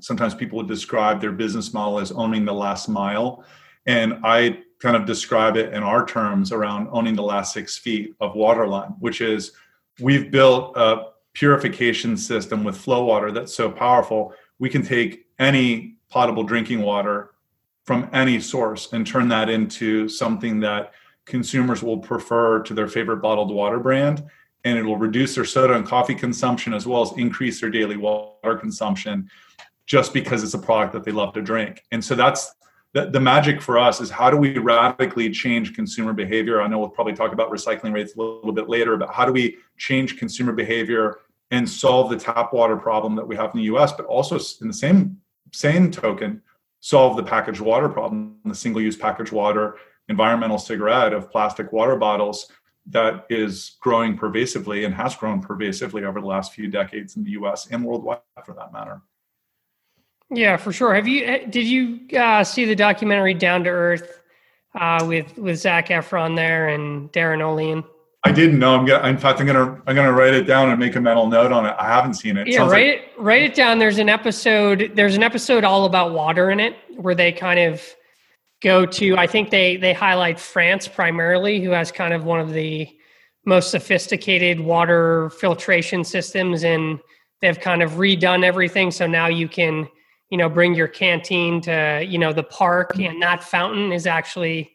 sometimes 0.02 0.36
people 0.36 0.58
would 0.58 0.68
describe 0.68 1.22
their 1.22 1.32
business 1.32 1.74
model 1.74 2.00
as 2.00 2.12
owning 2.12 2.44
the 2.44 2.54
last 2.54 2.90
mile. 2.90 3.46
And 3.86 4.20
I 4.24 4.60
kind 4.84 4.98
of 4.98 5.06
describe 5.06 5.56
it 5.56 5.72
in 5.72 5.82
our 5.82 6.06
terms 6.06 6.52
around 6.52 6.90
owning 6.92 7.16
the 7.16 7.24
last 7.24 7.54
six 7.54 7.78
feet 7.78 8.14
of 8.20 8.36
water 8.36 8.68
line, 8.68 8.90
which 9.00 9.22
is 9.22 9.54
we've 10.02 10.30
built 10.30 10.76
a 10.76 11.06
purification 11.32 12.18
system 12.18 12.66
with 12.66 12.76
Flowater 12.76 13.34
that's 13.34 13.56
so 13.56 13.72
powerful. 13.72 14.34
We 14.60 14.70
can 14.70 14.84
take 14.84 15.26
any 15.40 15.96
potable 16.10 16.44
drinking 16.44 16.82
water 16.82 17.32
from 17.86 18.10
any 18.12 18.42
source 18.42 18.92
and 18.92 19.08
turn 19.08 19.30
that 19.30 19.48
into 19.48 20.10
something 20.10 20.60
that 20.60 20.92
consumers 21.24 21.82
will 21.82 22.00
prefer 22.00 22.62
to 22.64 22.74
their 22.74 22.90
favorite 22.90 23.22
bottled 23.22 23.54
water 23.54 23.80
brand 23.80 24.22
and 24.66 24.78
it 24.78 24.84
will 24.84 24.98
reduce 24.98 25.34
their 25.34 25.46
soda 25.46 25.76
and 25.76 25.88
coffee 25.88 26.14
consumption 26.14 26.74
as 26.74 26.86
well 26.86 27.02
as 27.02 27.18
increase 27.18 27.62
their 27.62 27.70
daily 27.70 27.96
water 27.96 28.58
consumption 28.58 29.30
just 29.86 30.14
because 30.14 30.44
it's 30.44 30.54
a 30.54 30.60
product 30.60 30.92
that 30.92 31.06
they 31.06 31.12
love 31.14 31.34
to 31.36 31.42
drink. 31.42 31.86
And 31.92 32.04
so 32.04 32.16
that's 32.16 32.54
the, 32.94 33.08
the 33.08 33.20
magic 33.20 33.62
for 33.62 33.80
us 33.80 34.00
is 34.00 34.10
how 34.10 34.30
do 34.30 34.38
we 34.38 34.58
radically 34.58 35.30
change 35.32 35.76
consumer 35.76 36.14
behavior? 36.14 36.62
I 36.62 36.68
know 36.68 36.78
we'll 36.78 36.90
probably 36.90 37.14
talk 37.14 37.34
about 37.34 37.52
recycling 37.52 37.94
rates 37.94 38.16
a 38.16 38.22
little 38.22 38.52
bit 38.52 38.70
later, 38.70 38.98
but 38.98 39.10
how 39.10 39.26
do 39.26 39.32
we 39.32 39.58
change 39.78 40.18
consumer 40.18 40.54
behavior 40.54 41.20
and 41.50 41.68
solve 41.68 42.10
the 42.10 42.18
tap 42.18 42.54
water 42.54 42.78
problem 42.78 43.16
that 43.16 43.28
we 43.28 43.36
have 43.36 43.52
in 43.54 43.60
the 43.60 43.76
US, 43.76 43.92
but 43.94 44.06
also 44.06 44.40
in 44.62 44.68
the 44.68 44.74
same 44.74 45.18
same 45.52 45.92
token, 45.92 46.42
solve 46.80 47.16
the 47.16 47.24
packaged 47.24 47.62
water 47.62 47.88
problem, 47.88 48.38
the 48.44 48.56
single-use 48.56 48.98
packaged 48.98 49.32
water, 49.32 49.76
environmental 50.10 50.58
cigarette 50.58 51.14
of 51.14 51.30
plastic 51.30 51.72
water 51.72 51.96
bottles 51.96 52.52
that 52.88 53.26
is 53.30 53.78
growing 53.80 54.18
pervasively 54.18 54.84
and 54.84 54.94
has 54.94 55.16
grown 55.16 55.42
pervasively 55.42 56.04
over 56.06 56.20
the 56.20 56.28
last 56.28 56.54
few 56.54 56.68
decades 56.68 57.16
in 57.16 57.24
the 57.24 57.32
US 57.32 57.68
and 57.68 57.84
worldwide 57.84 58.20
for 58.46 58.54
that 58.56 58.74
matter. 58.74 59.02
Yeah, 60.30 60.58
for 60.58 60.72
sure. 60.72 60.94
Have 60.94 61.08
you 61.08 61.26
eh, 61.26 61.46
did 61.46 61.66
you 61.68 62.00
uh, 62.18 62.44
see 62.44 62.66
the 62.66 62.76
documentary 62.76 63.34
Down 63.34 63.64
to 63.66 63.70
Earth 63.70 64.22
uh, 64.76 65.06
with 65.08 65.38
with 65.38 65.60
Zac 65.60 65.90
Efron 65.90 66.36
there 66.36 66.70
and 66.70 67.12
Darin 67.12 67.40
Olien? 67.40 67.84
I 68.26 68.32
didn't 68.32 68.58
know. 68.58 68.76
I'm 68.76 68.86
gonna. 68.86 69.08
In 69.08 69.18
fact, 69.18 69.42
I'm 69.42 69.48
gonna. 69.48 69.82
I'm 69.86 69.96
gonna 69.96 70.14
write 70.14 70.34
it 70.34 70.44
down 70.44 70.70
and 70.70 70.80
make 70.80 70.96
a 70.96 71.02
mental 71.02 71.28
note 71.28 71.52
on 71.52 71.66
it. 71.66 71.76
I 71.78 71.88
haven't 71.88 72.14
seen 72.16 72.38
it. 72.38 72.48
Yeah, 72.48 72.60
Sounds 72.60 72.72
write 72.72 72.88
like- 72.88 73.06
it. 73.06 73.22
Write 73.22 73.42
it 73.44 73.54
down. 73.54 73.80
There's 73.80 74.00
an 74.00 74.10
episode. 74.10 74.92
There's 74.96 75.16
an 75.16 75.24
episode 75.24 75.64
all 75.64 75.86
about 75.86 76.14
water 76.14 76.50
in 76.50 76.60
it, 76.60 76.76
where 76.96 77.16
they 77.16 77.32
kind 77.32 77.60
of 77.60 77.82
go 78.64 78.86
to 78.86 79.18
i 79.18 79.28
think 79.28 79.50
they 79.50 79.76
they 79.76 79.92
highlight 79.92 80.40
france 80.40 80.88
primarily 80.88 81.62
who 81.62 81.72
has 81.72 81.92
kind 81.92 82.14
of 82.14 82.24
one 82.24 82.40
of 82.40 82.54
the 82.54 82.88
most 83.46 83.72
sophisticated 83.72 84.58
water 84.62 85.30
filtration 85.32 86.02
systems 86.06 86.64
and 86.64 86.98
they've 87.42 87.60
kind 87.60 87.82
of 87.84 87.92
redone 87.96 88.42
everything 88.42 88.90
so 88.90 89.06
now 89.06 89.28
you 89.28 89.50
can 89.50 89.86
you 90.34 90.38
know 90.38 90.50
bring 90.50 90.74
your 90.74 90.88
canteen 90.88 91.62
to 91.62 92.04
you 92.08 92.18
know 92.18 92.34
the 92.34 92.44
park 92.44 93.00
and 93.00 93.22
that 93.22 93.44
fountain 93.44 93.92
is 93.92 94.08
actually 94.08 94.72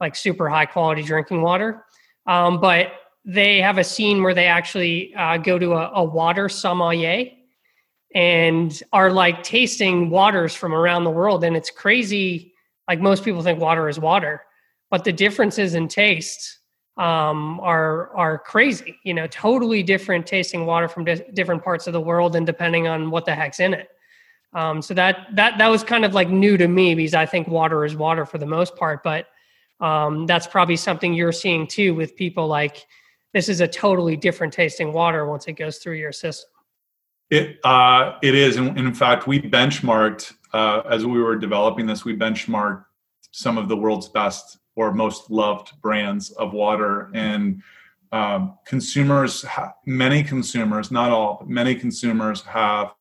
like 0.00 0.14
super 0.14 0.48
high 0.48 0.66
quality 0.66 1.02
drinking 1.02 1.42
water 1.42 1.84
um, 2.26 2.60
but 2.60 2.92
they 3.24 3.60
have 3.60 3.76
a 3.78 3.84
scene 3.84 4.22
where 4.22 4.34
they 4.34 4.46
actually 4.46 5.12
uh, 5.14 5.36
go 5.36 5.58
to 5.58 5.72
a, 5.72 5.90
a 5.94 6.04
water 6.04 6.48
sommelier 6.48 7.26
and 8.14 8.82
are 8.92 9.10
like 9.10 9.42
tasting 9.42 10.10
waters 10.10 10.54
from 10.54 10.72
around 10.72 11.04
the 11.04 11.10
world 11.10 11.44
and 11.44 11.56
it's 11.56 11.70
crazy 11.70 12.50
like 12.90 13.00
most 13.00 13.24
people 13.24 13.40
think 13.40 13.60
water 13.60 13.88
is 13.88 14.00
water, 14.00 14.42
but 14.90 15.04
the 15.04 15.12
differences 15.12 15.76
in 15.76 15.86
taste 15.86 16.58
um, 16.96 17.60
are 17.60 18.12
are 18.16 18.36
crazy. 18.36 18.96
You 19.04 19.14
know, 19.14 19.28
totally 19.28 19.84
different 19.84 20.26
tasting 20.26 20.66
water 20.66 20.88
from 20.88 21.04
di- 21.04 21.24
different 21.32 21.62
parts 21.62 21.86
of 21.86 21.92
the 21.92 22.00
world, 22.00 22.34
and 22.34 22.44
depending 22.44 22.88
on 22.88 23.12
what 23.12 23.26
the 23.26 23.34
heck's 23.34 23.60
in 23.60 23.74
it. 23.74 23.90
Um, 24.52 24.82
so 24.82 24.94
that 24.94 25.28
that 25.34 25.58
that 25.58 25.68
was 25.68 25.84
kind 25.84 26.04
of 26.04 26.12
like 26.12 26.28
new 26.28 26.56
to 26.56 26.66
me 26.66 26.94
because 26.94 27.14
I 27.14 27.26
think 27.26 27.46
water 27.46 27.84
is 27.84 27.94
water 27.94 28.26
for 28.26 28.38
the 28.38 28.46
most 28.46 28.74
part, 28.76 29.02
but 29.02 29.26
um, 29.80 30.26
that's 30.26 30.46
probably 30.46 30.76
something 30.76 31.14
you're 31.14 31.32
seeing 31.32 31.66
too 31.66 31.94
with 31.94 32.16
people 32.16 32.46
like 32.46 32.86
this 33.32 33.48
is 33.48 33.60
a 33.60 33.68
totally 33.68 34.16
different 34.16 34.52
tasting 34.52 34.92
water 34.92 35.24
once 35.26 35.46
it 35.46 35.52
goes 35.52 35.78
through 35.78 35.94
your 35.94 36.12
system. 36.12 36.50
It 37.30 37.58
uh, 37.64 38.18
it 38.22 38.34
is, 38.34 38.56
and 38.56 38.76
in 38.76 38.92
fact, 38.92 39.28
we 39.28 39.40
benchmarked 39.40 40.34
uh, 40.52 40.82
as 40.90 41.06
we 41.06 41.22
were 41.22 41.36
developing 41.36 41.86
this. 41.86 42.04
We 42.04 42.16
benchmarked 42.16 42.84
some 43.30 43.56
of 43.56 43.68
the 43.68 43.76
world's 43.76 44.08
best 44.08 44.58
or 44.74 44.92
most 44.92 45.30
loved 45.30 45.80
brands 45.80 46.30
of 46.32 46.52
water, 46.52 47.10
and 47.14 47.62
um, 48.10 48.58
consumers, 48.66 49.44
many 49.86 50.24
consumers, 50.24 50.90
not 50.90 51.12
all, 51.12 51.36
but 51.38 51.48
many 51.48 51.76
consumers 51.76 52.42
have 52.42 52.94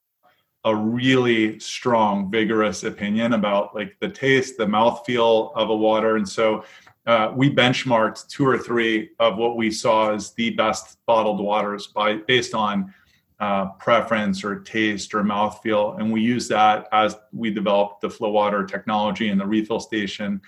a 0.66 0.76
really 0.76 1.60
strong, 1.60 2.30
vigorous 2.30 2.84
opinion 2.84 3.34
about 3.34 3.74
like 3.74 3.96
the 4.00 4.10
taste, 4.10 4.58
the 4.58 4.66
mouthfeel 4.66 5.52
of 5.56 5.70
a 5.70 5.76
water, 5.76 6.16
and 6.16 6.28
so. 6.28 6.64
Uh, 7.08 7.34
we 7.36 7.50
benchmarked 7.50 8.28
two 8.28 8.46
or 8.46 8.56
three 8.56 9.10
of 9.20 9.36
what 9.36 9.58
we 9.58 9.72
saw 9.72 10.14
as 10.14 10.32
the 10.34 10.52
best 10.52 11.00
bottled 11.08 11.40
waters 11.40 11.88
by 11.88 12.18
based 12.28 12.54
on 12.54 12.94
uh, 13.40 13.68
preference 13.80 14.44
or 14.44 14.60
taste 14.60 15.14
or 15.14 15.24
mouthfeel. 15.24 15.98
And 16.00 16.12
we 16.12 16.22
use 16.22 16.48
that 16.50 16.88
as 16.92 17.16
we 17.32 17.52
develop 17.52 18.02
the 18.02 18.10
Flowater 18.10 18.68
technology 18.68 19.30
and 19.30 19.40
the 19.40 19.46
refill 19.46 19.80
station. 19.80 20.42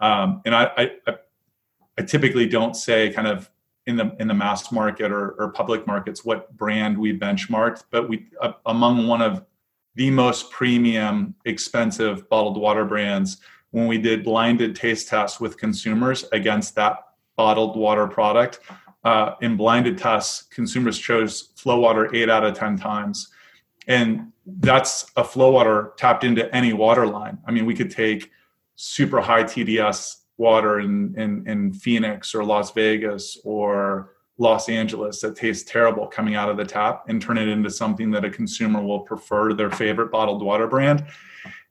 Um, 0.00 0.42
and 0.44 0.54
I, 0.54 0.70
I, 0.76 1.16
I, 1.96 2.02
typically 2.02 2.48
don't 2.48 2.74
say 2.74 3.10
kind 3.10 3.28
of 3.28 3.48
in 3.86 3.94
the 3.94 4.16
in 4.18 4.26
the 4.26 4.34
mass 4.34 4.72
market 4.72 5.12
or, 5.12 5.30
or 5.40 5.52
public 5.52 5.86
markets 5.86 6.24
what 6.24 6.56
brand 6.56 6.98
we 6.98 7.16
benchmarked, 7.16 7.84
but 7.92 8.08
we 8.08 8.26
uh, 8.40 8.52
among 8.66 9.06
one 9.06 9.22
of 9.22 9.44
the 9.94 10.10
most 10.10 10.50
premium, 10.50 11.34
expensive 11.44 12.28
bottled 12.28 12.56
water 12.56 12.84
brands 12.84 13.38
when 13.70 13.86
we 13.86 13.98
did 13.98 14.24
blinded 14.24 14.76
taste 14.76 15.08
tests 15.08 15.40
with 15.40 15.56
consumers 15.56 16.24
against 16.32 16.74
that 16.74 16.98
bottled 17.36 17.76
water 17.76 18.06
product 18.06 18.60
uh, 19.04 19.34
in 19.40 19.56
blinded 19.56 19.98
tests, 19.98 20.42
consumers 20.42 20.98
chose 20.98 21.52
Flowater 21.56 22.14
eight 22.14 22.30
out 22.30 22.44
of 22.44 22.54
10 22.54 22.76
times. 22.76 23.28
And 23.88 24.32
that's 24.46 25.10
a 25.16 25.24
Flowater 25.24 25.96
tapped 25.96 26.22
into 26.24 26.52
any 26.54 26.72
water 26.72 27.06
line. 27.06 27.38
I 27.46 27.50
mean, 27.50 27.66
we 27.66 27.74
could 27.74 27.90
take 27.90 28.30
super 28.76 29.20
high 29.20 29.44
TDS 29.44 30.18
water 30.36 30.80
in, 30.80 31.14
in, 31.18 31.46
in 31.48 31.72
Phoenix 31.72 32.34
or 32.34 32.44
Las 32.44 32.72
Vegas 32.72 33.38
or 33.44 34.14
Los 34.38 34.68
Angeles 34.68 35.20
that 35.20 35.36
tastes 35.36 35.70
terrible 35.70 36.06
coming 36.06 36.34
out 36.34 36.48
of 36.48 36.56
the 36.56 36.64
tap 36.64 37.04
and 37.08 37.20
turn 37.20 37.38
it 37.38 37.48
into 37.48 37.70
something 37.70 38.10
that 38.10 38.24
a 38.24 38.30
consumer 38.30 38.82
will 38.82 39.00
prefer 39.00 39.48
to 39.48 39.54
their 39.54 39.70
favorite 39.70 40.10
bottled 40.10 40.42
water 40.42 40.66
brand. 40.66 41.04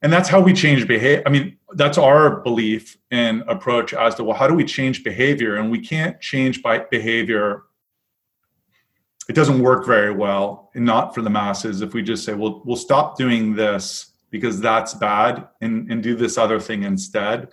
And 0.02 0.12
that's 0.12 0.28
how 0.28 0.40
we 0.40 0.52
change 0.52 0.86
behavior. 0.86 1.22
I 1.26 1.30
mean, 1.30 1.56
that's 1.74 1.98
our 1.98 2.40
belief 2.40 2.96
and 3.10 3.42
approach 3.48 3.94
as 3.94 4.14
to 4.16 4.24
well, 4.24 4.36
how 4.36 4.48
do 4.48 4.54
we 4.54 4.64
change 4.64 5.04
behavior? 5.04 5.56
And 5.56 5.70
we 5.70 5.80
can't 5.80 6.20
change 6.20 6.62
by 6.62 6.78
behavior. 6.78 7.64
It 9.28 9.34
doesn't 9.34 9.60
work 9.60 9.86
very 9.86 10.12
well, 10.12 10.70
and 10.74 10.84
not 10.84 11.14
for 11.14 11.22
the 11.22 11.30
masses. 11.30 11.80
If 11.80 11.94
we 11.94 12.02
just 12.02 12.24
say, 12.24 12.34
well, 12.34 12.62
we'll 12.64 12.76
stop 12.76 13.16
doing 13.16 13.54
this 13.54 14.12
because 14.30 14.60
that's 14.60 14.94
bad 14.94 15.46
and, 15.60 15.90
and 15.90 16.02
do 16.02 16.16
this 16.16 16.36
other 16.38 16.58
thing 16.58 16.82
instead. 16.82 17.50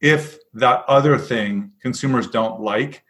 If 0.00 0.38
that 0.54 0.84
other 0.86 1.18
thing 1.18 1.72
consumers 1.80 2.28
don't 2.28 2.60
like, 2.60 3.02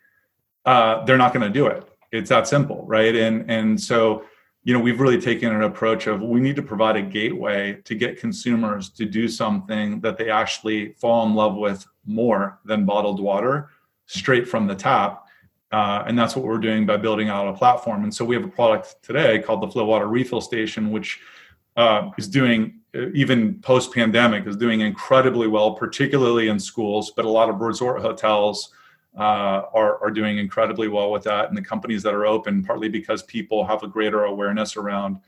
uh, 0.68 1.02
they're 1.06 1.16
not 1.16 1.32
going 1.32 1.50
to 1.50 1.58
do 1.60 1.66
it. 1.66 1.88
It's 2.12 2.28
that 2.28 2.46
simple, 2.46 2.84
right? 2.86 3.14
And 3.14 3.50
and 3.50 3.80
so 3.80 4.24
you 4.64 4.74
know 4.74 4.80
we've 4.80 5.00
really 5.00 5.18
taken 5.18 5.54
an 5.54 5.62
approach 5.62 6.06
of 6.06 6.20
we 6.20 6.40
need 6.40 6.56
to 6.56 6.62
provide 6.62 6.96
a 6.96 7.00
gateway 7.00 7.80
to 7.84 7.94
get 7.94 8.20
consumers 8.20 8.90
to 8.90 9.06
do 9.06 9.28
something 9.28 9.98
that 10.00 10.18
they 10.18 10.28
actually 10.30 10.92
fall 11.00 11.26
in 11.26 11.34
love 11.34 11.56
with 11.56 11.86
more 12.04 12.58
than 12.66 12.84
bottled 12.84 13.18
water 13.18 13.70
straight 14.04 14.46
from 14.46 14.66
the 14.66 14.74
tap 14.74 15.24
uh, 15.72 16.04
and 16.06 16.18
that's 16.18 16.36
what 16.36 16.44
we're 16.44 16.58
doing 16.58 16.84
by 16.84 16.98
building 16.98 17.30
out 17.30 17.48
a 17.48 17.52
platform 17.54 18.02
and 18.02 18.12
so 18.14 18.24
we 18.24 18.34
have 18.34 18.44
a 18.44 18.48
product 18.48 18.96
today 19.02 19.38
called 19.38 19.62
the 19.62 19.68
Flowater 19.68 20.10
refill 20.10 20.42
station 20.42 20.90
which 20.90 21.18
uh, 21.76 22.10
is 22.18 22.28
doing 22.28 22.80
even 23.14 23.58
post 23.60 23.94
pandemic 23.94 24.46
is 24.46 24.56
doing 24.56 24.80
incredibly 24.80 25.46
well 25.46 25.72
particularly 25.72 26.48
in 26.48 26.58
schools 26.58 27.12
but 27.16 27.24
a 27.24 27.30
lot 27.30 27.48
of 27.48 27.60
resort 27.60 28.02
hotels 28.02 28.74
uh, 29.16 29.62
are, 29.72 30.02
are 30.02 30.10
doing 30.10 30.38
incredibly 30.38 30.88
well 30.88 31.10
with 31.10 31.24
that. 31.24 31.48
And 31.48 31.56
the 31.56 31.62
companies 31.62 32.02
that 32.02 32.14
are 32.14 32.26
open, 32.26 32.64
partly 32.64 32.88
because 32.88 33.22
people 33.24 33.64
have 33.64 33.82
a 33.82 33.88
greater 33.88 34.24
awareness 34.24 34.76
around 34.76 35.20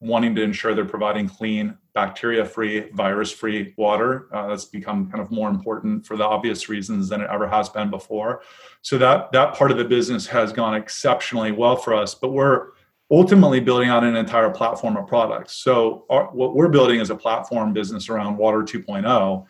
wanting 0.00 0.34
to 0.34 0.42
ensure 0.42 0.74
they're 0.74 0.84
providing 0.84 1.28
clean, 1.28 1.78
bacteria 1.94 2.44
free, 2.44 2.90
virus 2.90 3.30
free 3.30 3.72
water. 3.76 4.28
Uh, 4.32 4.48
that's 4.48 4.64
become 4.64 5.08
kind 5.10 5.22
of 5.22 5.30
more 5.30 5.48
important 5.48 6.04
for 6.04 6.16
the 6.16 6.24
obvious 6.24 6.68
reasons 6.68 7.08
than 7.08 7.20
it 7.20 7.30
ever 7.30 7.46
has 7.46 7.68
been 7.68 7.88
before. 7.88 8.42
So 8.82 8.98
that, 8.98 9.30
that 9.32 9.54
part 9.54 9.70
of 9.70 9.78
the 9.78 9.84
business 9.84 10.26
has 10.26 10.52
gone 10.52 10.74
exceptionally 10.74 11.52
well 11.52 11.76
for 11.76 11.94
us, 11.94 12.14
but 12.14 12.32
we're 12.32 12.70
ultimately 13.12 13.60
building 13.60 13.90
out 13.90 14.02
an 14.02 14.16
entire 14.16 14.50
platform 14.50 14.96
of 14.96 15.06
products. 15.06 15.52
So 15.52 16.04
our, 16.10 16.24
what 16.32 16.54
we're 16.54 16.68
building 16.68 16.98
is 16.98 17.10
a 17.10 17.14
platform 17.14 17.72
business 17.72 18.08
around 18.08 18.38
water 18.38 18.62
2.0 18.62 19.46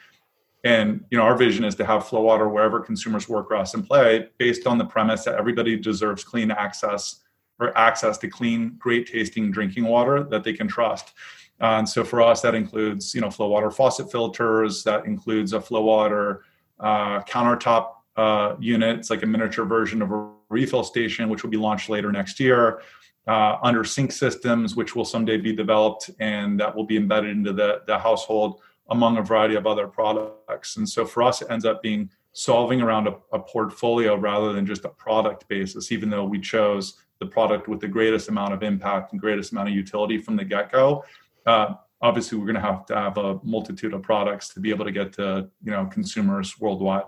and 0.64 1.04
you 1.10 1.18
know, 1.18 1.24
our 1.24 1.36
vision 1.36 1.64
is 1.64 1.74
to 1.76 1.84
have 1.84 2.04
Flowater 2.04 2.50
wherever 2.50 2.78
consumers 2.80 3.28
work, 3.28 3.50
rest, 3.50 3.74
and 3.74 3.86
play, 3.86 4.28
based 4.38 4.66
on 4.66 4.78
the 4.78 4.84
premise 4.84 5.24
that 5.24 5.34
everybody 5.34 5.76
deserves 5.76 6.22
clean 6.22 6.50
access 6.50 7.20
or 7.58 7.76
access 7.76 8.16
to 8.18 8.28
clean, 8.28 8.76
great 8.78 9.06
tasting 9.06 9.50
drinking 9.50 9.84
water 9.84 10.22
that 10.24 10.44
they 10.44 10.52
can 10.52 10.68
trust. 10.68 11.12
Uh, 11.60 11.78
and 11.78 11.88
so 11.88 12.04
for 12.04 12.22
us, 12.22 12.40
that 12.42 12.54
includes 12.54 13.14
you 13.14 13.20
know 13.20 13.28
Flowater 13.28 13.72
faucet 13.72 14.10
filters. 14.10 14.84
That 14.84 15.04
includes 15.04 15.52
a 15.52 15.58
Flowater 15.58 16.40
uh, 16.78 17.20
countertop 17.22 17.94
uh, 18.16 18.54
unit. 18.60 18.98
It's 18.98 19.10
like 19.10 19.22
a 19.22 19.26
miniature 19.26 19.64
version 19.64 20.00
of 20.00 20.12
a 20.12 20.30
refill 20.48 20.84
station, 20.84 21.28
which 21.28 21.42
will 21.42 21.50
be 21.50 21.56
launched 21.56 21.88
later 21.88 22.12
next 22.12 22.38
year. 22.38 22.82
Uh, 23.28 23.56
under 23.62 23.84
sink 23.84 24.10
systems, 24.10 24.74
which 24.74 24.96
will 24.96 25.04
someday 25.04 25.36
be 25.36 25.54
developed, 25.54 26.10
and 26.18 26.58
that 26.58 26.74
will 26.74 26.82
be 26.82 26.96
embedded 26.96 27.30
into 27.30 27.52
the, 27.52 27.80
the 27.86 27.96
household 27.96 28.60
among 28.92 29.16
a 29.16 29.22
variety 29.22 29.56
of 29.56 29.66
other 29.66 29.88
products. 29.88 30.76
And 30.76 30.88
so 30.88 31.04
for 31.04 31.22
us, 31.22 31.40
it 31.42 31.50
ends 31.50 31.64
up 31.64 31.82
being 31.82 32.10
solving 32.32 32.80
around 32.80 33.08
a, 33.08 33.16
a, 33.32 33.38
portfolio 33.38 34.14
rather 34.16 34.52
than 34.52 34.64
just 34.64 34.84
a 34.84 34.88
product 34.88 35.48
basis, 35.48 35.90
even 35.92 36.08
though 36.08 36.24
we 36.24 36.38
chose 36.38 36.98
the 37.18 37.26
product 37.26 37.68
with 37.68 37.80
the 37.80 37.88
greatest 37.88 38.28
amount 38.28 38.52
of 38.52 38.62
impact 38.62 39.12
and 39.12 39.20
greatest 39.20 39.52
amount 39.52 39.68
of 39.68 39.74
utility 39.74 40.18
from 40.18 40.36
the 40.36 40.44
get 40.44 40.70
go. 40.70 41.04
Uh, 41.46 41.74
obviously, 42.02 42.38
we're 42.38 42.44
going 42.44 42.54
to 42.54 42.60
have 42.60 42.86
to 42.86 42.94
have 42.94 43.16
a 43.16 43.40
multitude 43.42 43.94
of 43.94 44.02
products 44.02 44.48
to 44.50 44.60
be 44.60 44.70
able 44.70 44.84
to 44.84 44.92
get 44.92 45.12
to 45.14 45.48
you 45.64 45.72
know 45.72 45.86
consumers 45.86 46.58
worldwide. 46.60 47.04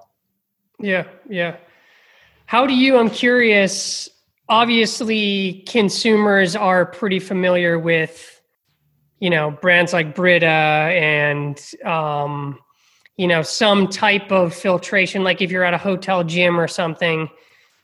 Yeah, 0.78 1.04
yeah. 1.28 1.56
How 2.46 2.66
do 2.66 2.74
you? 2.74 2.96
I'm 2.96 3.10
curious. 3.10 4.08
Obviously, 4.48 5.64
consumers 5.66 6.54
are 6.54 6.84
pretty 6.84 7.18
familiar 7.18 7.78
with 7.78 8.33
you 9.20 9.30
know 9.30 9.50
brands 9.50 9.92
like 9.92 10.14
Brita 10.14 10.46
and 10.46 11.60
um, 11.84 12.58
you 13.16 13.26
know 13.26 13.42
some 13.42 13.88
type 13.88 14.30
of 14.30 14.54
filtration. 14.54 15.24
Like 15.24 15.40
if 15.40 15.50
you're 15.50 15.64
at 15.64 15.74
a 15.74 15.78
hotel 15.78 16.24
gym 16.24 16.58
or 16.58 16.68
something, 16.68 17.28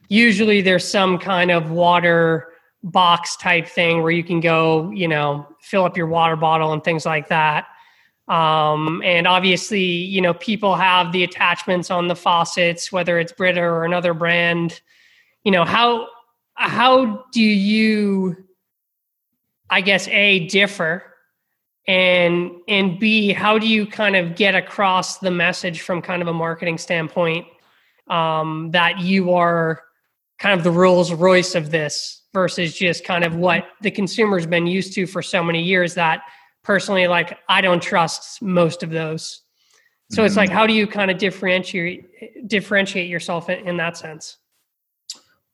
usually 0.09 0.61
there's 0.61 0.87
some 0.87 1.19
kind 1.19 1.51
of 1.51 1.71
water 1.71 2.49
box 2.83 3.37
type 3.37 3.67
thing 3.67 4.03
where 4.03 4.11
you 4.11 4.25
can 4.25 4.41
go, 4.41 4.91
you 4.91 5.07
know, 5.07 5.47
fill 5.61 5.85
up 5.85 5.97
your 5.97 6.07
water 6.07 6.37
bottle 6.37 6.73
and 6.73 6.83
things 6.83 7.05
like 7.05 7.29
that. 7.29 7.67
Um, 8.29 9.03
and 9.05 9.27
obviously, 9.27 9.83
you 9.83 10.21
know, 10.21 10.35
people 10.35 10.77
have 10.77 11.11
the 11.13 11.25
attachments 11.25 11.91
on 11.91 12.07
the 12.07 12.15
faucets, 12.15 12.93
whether 12.93 13.19
it's 13.19 13.33
Brita 13.33 13.61
or 13.61 13.85
another 13.85 14.15
brand. 14.15 14.81
You 15.45 15.53
know, 15.53 15.65
how 15.65 16.07
how 16.55 17.25
do 17.33 17.43
you, 17.43 18.37
I 19.69 19.81
guess, 19.81 20.07
a 20.09 20.47
differ 20.47 21.10
and 21.87 22.51
and 22.69 22.99
b 22.99 23.33
how 23.33 23.59
do 23.59 23.67
you 23.67 23.87
kind 23.87 24.15
of 24.17 24.37
get 24.37 24.55
across 24.55 25.19
the 25.19 25.31
message 25.31 25.81
from 25.81 26.03
kind 26.03 26.21
of 26.21 26.29
a 26.29 26.33
marketing 26.33 26.79
standpoint 26.79 27.47
um, 28.09 28.71
that 28.73 28.99
you 28.99 29.33
are 29.33 29.83
kind 30.39 30.59
of 30.59 30.65
the 30.65 30.71
rolls 30.71 31.13
royce 31.13 31.55
of 31.55 31.71
this 31.71 32.23
versus 32.33 32.75
just 32.75 33.05
kind 33.05 33.25
of 33.25 33.37
what 33.37 33.67
the 33.83 33.91
consumer's 33.91 34.47
been 34.47 34.67
used 34.67 34.93
to 34.95 35.07
for 35.07 35.23
so 35.23 35.43
many 35.43 35.63
years 35.63 35.95
that 35.95 36.23
personally 36.63 37.07
like 37.07 37.39
i 37.49 37.61
don't 37.61 37.83
trust 37.83 38.43
most 38.43 38.83
of 38.83 38.91
those? 38.91 39.43
So 40.11 40.19
mm-hmm. 40.19 40.27
it's 40.27 40.37
like 40.37 40.51
how 40.51 40.67
do 40.67 40.73
you 40.73 40.87
kind 40.87 41.11
of 41.11 41.19
differentiate 41.19 42.49
differentiate 42.49 43.09
yourself 43.09 43.49
in, 43.49 43.67
in 43.67 43.77
that 43.79 43.97
sense? 43.97 44.37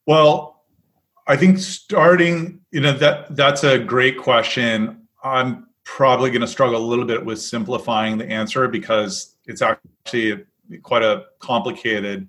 Well 0.06 0.64
i 1.28 1.36
think 1.36 1.58
starting 1.58 2.60
you 2.70 2.80
know 2.80 2.92
that 2.92 3.34
that's 3.36 3.64
a 3.64 3.78
great 3.78 4.18
question. 4.18 5.08
I'm 5.22 5.66
probably 5.86 6.30
going 6.30 6.40
to 6.42 6.48
struggle 6.48 6.84
a 6.84 6.84
little 6.84 7.04
bit 7.04 7.24
with 7.24 7.40
simplifying 7.40 8.18
the 8.18 8.26
answer 8.28 8.66
because 8.66 9.36
it's 9.46 9.62
actually 9.62 10.44
quite 10.82 11.04
a 11.04 11.26
complicated 11.38 12.28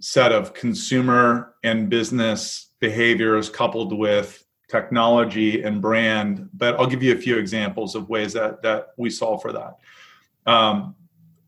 set 0.00 0.32
of 0.32 0.54
consumer 0.54 1.54
and 1.62 1.90
business 1.90 2.70
behaviors 2.80 3.50
coupled 3.50 3.96
with 3.96 4.44
technology 4.66 5.62
and 5.62 5.82
brand. 5.82 6.48
But 6.54 6.80
i'll 6.80 6.86
give 6.86 7.02
you 7.02 7.12
a 7.12 7.18
few 7.18 7.36
examples 7.36 7.94
of 7.94 8.08
ways 8.08 8.32
that 8.32 8.62
that 8.62 8.88
we 8.96 9.10
solve 9.10 9.42
for 9.42 9.52
that. 9.52 9.76
Um, 10.46 10.96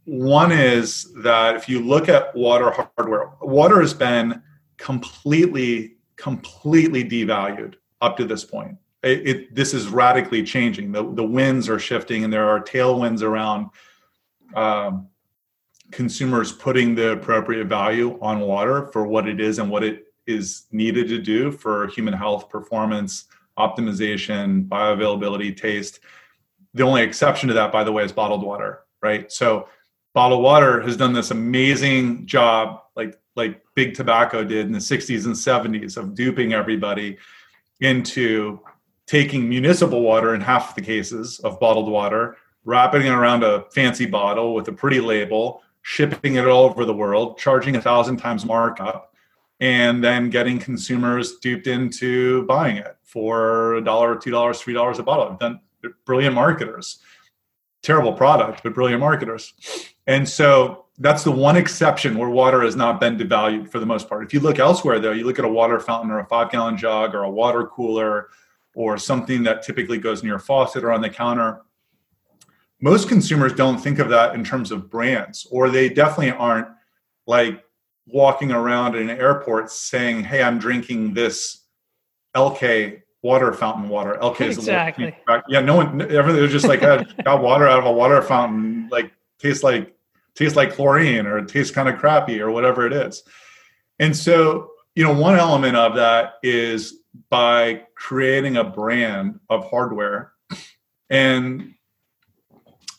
one 0.05 0.53
is 0.53 1.15
that 1.23 1.57
if 1.57 1.67
you 1.67 1.81
look 1.81 2.11
at 2.11 2.35
water 2.37 2.71
hardware 2.71 3.31
water 3.41 3.81
has 3.81 3.95
been 3.95 4.43
completely 4.77 5.97
completely 6.17 7.03
devalued 7.03 7.77
up 8.03 8.19
to 8.19 8.27
this 8.27 8.45
point 8.45 8.77
it, 9.03 9.29
it, 9.29 9.55
this 9.55 9.75
is 9.75 9.89
radically 9.89 10.43
changing. 10.43 10.93
The, 10.93 11.03
the 11.03 11.25
winds 11.25 11.69
are 11.69 11.79
shifting, 11.79 12.25
and 12.25 12.33
there 12.33 12.49
are 12.49 12.61
tailwinds 12.61 13.23
around 13.23 13.71
um, 14.55 15.09
consumers 15.91 16.53
putting 16.53 16.95
the 16.95 17.13
appropriate 17.13 17.67
value 17.67 18.19
on 18.21 18.41
water 18.41 18.87
for 18.87 19.07
what 19.07 19.29
it 19.29 19.41
is 19.41 19.59
and 19.59 19.71
what 19.71 19.83
it 19.83 20.07
is 20.27 20.67
needed 20.71 21.09
to 21.09 21.19
do 21.19 21.51
for 21.51 21.89
human 21.89 22.15
health, 22.15 22.49
performance, 22.49 23.27
optimization, 23.59 24.69
bioavailability, 24.69 25.57
taste. 25.57 26.01
The 26.75 26.85
only 26.85 27.03
exception 27.03 27.49
to 27.49 27.55
that, 27.55 27.73
by 27.73 27.85
the 27.85 27.93
way, 27.93 28.05
is 28.05 28.13
bottled 28.13 28.43
water, 28.43 28.85
right? 29.03 29.31
So, 29.31 29.69
bottled 30.15 30.43
water 30.43 30.81
has 30.83 30.97
done 30.97 31.13
this 31.13 31.31
amazing 31.31 32.27
job, 32.27 32.83
like 32.97 33.19
like 33.35 33.63
big 33.75 33.95
tobacco 33.95 34.45
did 34.45 34.67
in 34.67 34.73
the 34.73 34.79
60s 34.79 35.25
and 35.25 35.35
70s, 35.35 35.97
of 35.97 36.15
duping 36.15 36.53
everybody 36.53 37.17
into 37.81 38.61
taking 39.07 39.49
municipal 39.49 40.03
water 40.03 40.35
in 40.35 40.41
half 40.41 40.75
the 40.75 40.81
cases 40.81 41.41
of 41.41 41.59
bottled 41.61 41.91
water, 41.91 42.37
wrapping 42.65 43.03
it 43.03 43.11
around 43.11 43.43
a 43.43 43.65
fancy 43.73 44.07
bottle 44.07 44.55
with 44.55 44.69
a 44.69 44.73
pretty 44.73 45.01
label, 45.01 45.63
shipping 45.83 46.37
it 46.37 46.47
all 46.47 46.65
over 46.65 46.85
the 46.85 46.95
world, 46.95 47.39
charging 47.39 47.77
a 47.77 47.81
thousand 47.81 48.17
times 48.17 48.45
markup, 48.45 49.15
and 49.61 50.03
then 50.03 50.31
getting 50.31 50.59
consumers 50.59 51.39
duped 51.39 51.67
into 51.67 52.45
buying 52.47 52.77
it 52.77 52.97
for 53.03 53.75
a 53.75 53.85
dollar, 53.85 54.17
two 54.17 54.31
dollars, 54.31 54.61
three 54.61 54.75
dollars 54.75 54.99
a 54.99 55.03
bottle. 55.03 55.37
Then 55.39 55.61
brilliant 56.05 56.35
marketers. 56.35 56.99
Terrible 57.83 58.13
product, 58.13 58.63
but 58.63 58.75
brilliant 58.75 59.01
marketers. 59.01 59.55
And 60.07 60.29
so 60.29 60.87
that's 60.99 61.25
the 61.25 61.33
one 61.33 61.57
exception 61.57 62.17
where 62.17 62.29
water 62.29 62.63
has 62.63 62.77
not 62.77 63.01
been 63.01 63.17
devalued 63.17 63.71
for 63.71 63.81
the 63.81 63.87
most 63.87 64.09
part. 64.09 64.25
If 64.25 64.33
you 64.33 64.41
look 64.41 64.59
elsewhere, 64.59 65.01
though, 65.01 65.13
you 65.13 65.25
look 65.25 65.39
at 65.39 65.45
a 65.45 65.49
water 65.49 65.81
fountain 65.81 66.11
or 66.11 66.21
a 66.21 66.27
five 66.27 66.51
gallon 66.51 66.77
jug 66.77 67.15
or 67.15 67.25
a 67.25 67.31
water 67.31 67.67
cooler 67.67 68.29
or 68.75 68.99
something 68.99 69.43
that 69.43 69.63
typically 69.63 69.99
goes 69.99 70.23
near 70.23 70.37
a 70.37 70.41
faucet 70.41 70.85
or 70.85 70.93
on 70.93 71.01
the 71.01 71.11
counter. 71.11 71.63
Most 72.81 73.09
consumers 73.09 73.53
don't 73.53 73.79
think 73.79 73.99
of 73.99 74.09
that 74.09 74.35
in 74.35 74.43
terms 74.43 74.73
of 74.73 74.91
brands, 74.91 75.47
or 75.51 75.71
they 75.71 75.89
definitely 75.89 76.33
aren't 76.33 76.69
like 77.27 77.65
walking 78.07 78.51
around 78.51 78.97
in 78.97 79.09
an 79.09 79.19
airport 79.19 79.71
saying, 79.71 80.25
"Hey, 80.25 80.43
I'm 80.43 80.59
drinking 80.59 81.15
this 81.15 81.65
Elkay 82.35 83.03
water 83.23 83.53
fountain 83.53 83.89
water." 83.89 84.19
Elkay 84.21 84.49
is 84.49 84.59
exactly. 84.59 85.17
yeah, 85.49 85.61
no 85.61 85.77
one. 85.77 86.01
Everything 86.03 86.43
was 86.43 86.51
just 86.51 86.67
like 86.67 86.81
got 87.25 87.41
water 87.41 87.69
out 87.69 87.79
of 87.79 87.85
a 87.85 87.93
water 87.93 88.21
fountain, 88.21 88.89
like 88.91 89.13
tastes 89.39 89.63
like 89.63 89.95
tastes 90.35 90.57
like 90.57 90.73
chlorine 90.73 91.27
or 91.27 91.39
it 91.39 91.49
tastes 91.49 91.75
kind 91.75 91.89
of 91.89 91.99
crappy 91.99 92.41
or 92.41 92.51
whatever 92.51 92.87
it 92.87 92.93
is. 92.93 93.23
And 93.99 94.17
so, 94.17 94.71
you 94.95 95.05
know, 95.05 95.13
one 95.13 95.37
element 95.37 95.77
of 95.77 95.95
that 95.97 96.35
is 96.43 97.02
by 97.29 97.85
creating 97.95 98.57
a 98.57 98.65
brand 98.65 99.39
of 99.51 99.69
hardware. 99.69 100.33
And 101.11 101.75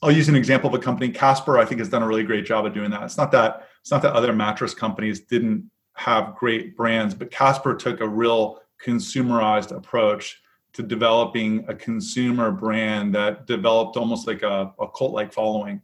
I'll 0.01 0.11
use 0.11 0.29
an 0.29 0.35
example 0.35 0.69
of 0.69 0.75
a 0.75 0.83
company, 0.83 1.09
Casper, 1.09 1.57
I 1.57 1.65
think 1.65 1.79
has 1.79 1.89
done 1.89 2.03
a 2.03 2.07
really 2.07 2.23
great 2.23 2.45
job 2.45 2.65
of 2.65 2.73
doing 2.73 2.91
that. 2.91 3.03
It's 3.03 3.17
not 3.17 3.31
that 3.31 3.67
it's 3.81 3.91
not 3.91 4.01
that 4.01 4.13
other 4.13 4.33
mattress 4.33 4.73
companies 4.73 5.21
didn't 5.21 5.69
have 5.95 6.35
great 6.35 6.75
brands, 6.75 7.13
but 7.13 7.31
Casper 7.31 7.75
took 7.75 8.01
a 8.01 8.07
real 8.07 8.59
consumerized 8.83 9.75
approach 9.75 10.41
to 10.73 10.83
developing 10.83 11.65
a 11.67 11.75
consumer 11.75 12.51
brand 12.51 13.13
that 13.13 13.45
developed 13.45 13.95
almost 13.95 14.25
like 14.27 14.41
a, 14.41 14.73
a 14.79 14.87
cult-like 14.89 15.31
following. 15.31 15.81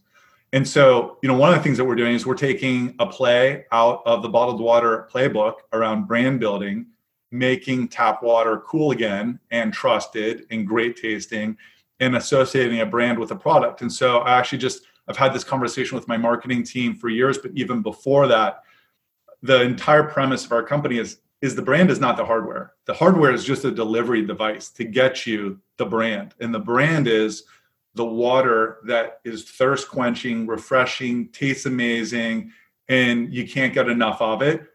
And 0.52 0.68
so, 0.68 1.18
you 1.22 1.30
know, 1.30 1.38
one 1.38 1.50
of 1.50 1.56
the 1.56 1.64
things 1.64 1.78
that 1.78 1.86
we're 1.86 1.96
doing 1.96 2.16
is 2.16 2.26
we're 2.26 2.34
taking 2.34 2.96
a 3.00 3.06
play 3.06 3.66
out 3.72 4.02
of 4.06 4.24
the 4.24 4.30
bottled 4.30 4.60
water 4.60 5.08
playbook 5.14 5.56
around 5.74 6.08
brand 6.08 6.40
building, 6.40 6.88
making 7.32 7.88
tap 7.88 8.24
water 8.24 8.58
cool 8.66 8.92
again 8.92 9.40
and 9.52 9.74
trusted 9.74 10.46
and 10.50 10.68
great 10.68 10.96
tasting 10.96 11.58
and 12.00 12.16
associating 12.16 12.80
a 12.82 12.86
brand 12.86 13.20
with 13.20 13.32
a 13.32 13.36
product. 13.36 13.82
And 13.82 13.92
so 13.92 14.20
I 14.20 14.38
actually 14.38 14.60
just 14.60 14.84
I've 15.08 15.18
had 15.18 15.34
this 15.34 15.44
conversation 15.44 15.96
with 15.96 16.08
my 16.08 16.18
marketing 16.18 16.64
team 16.64 16.94
for 16.94 17.10
years, 17.10 17.40
but 17.40 17.52
even 17.56 17.82
before 17.82 18.28
that, 18.28 18.62
the 19.42 19.62
entire 19.62 20.04
premise 20.04 20.46
of 20.46 20.52
our 20.52 20.64
company 20.64 20.98
is 20.98 21.20
is 21.42 21.56
the 21.56 21.62
brand 21.62 21.90
is 21.90 22.02
not 22.02 22.18
the 22.18 22.26
hardware. 22.26 22.74
The 22.86 22.94
hardware 22.94 23.34
is 23.34 23.46
just 23.46 23.64
a 23.64 23.72
delivery 23.72 24.26
device 24.26 24.70
to 24.72 24.84
get 24.84 25.26
you 25.26 25.60
the 25.78 25.86
brand. 25.86 26.36
And 26.42 26.54
the 26.54 26.60
brand 26.60 27.08
is 27.08 27.44
the 27.96 28.06
water 28.06 28.80
that 28.86 29.22
is 29.24 29.50
thirst 29.50 29.90
quenching, 29.90 30.46
refreshing, 30.48 31.30
tastes 31.30 31.66
amazing, 31.66 32.52
and 32.90 33.34
you 33.34 33.48
can't 33.48 33.74
get 33.74 33.88
enough 33.88 34.22
of 34.22 34.42
it, 34.42 34.68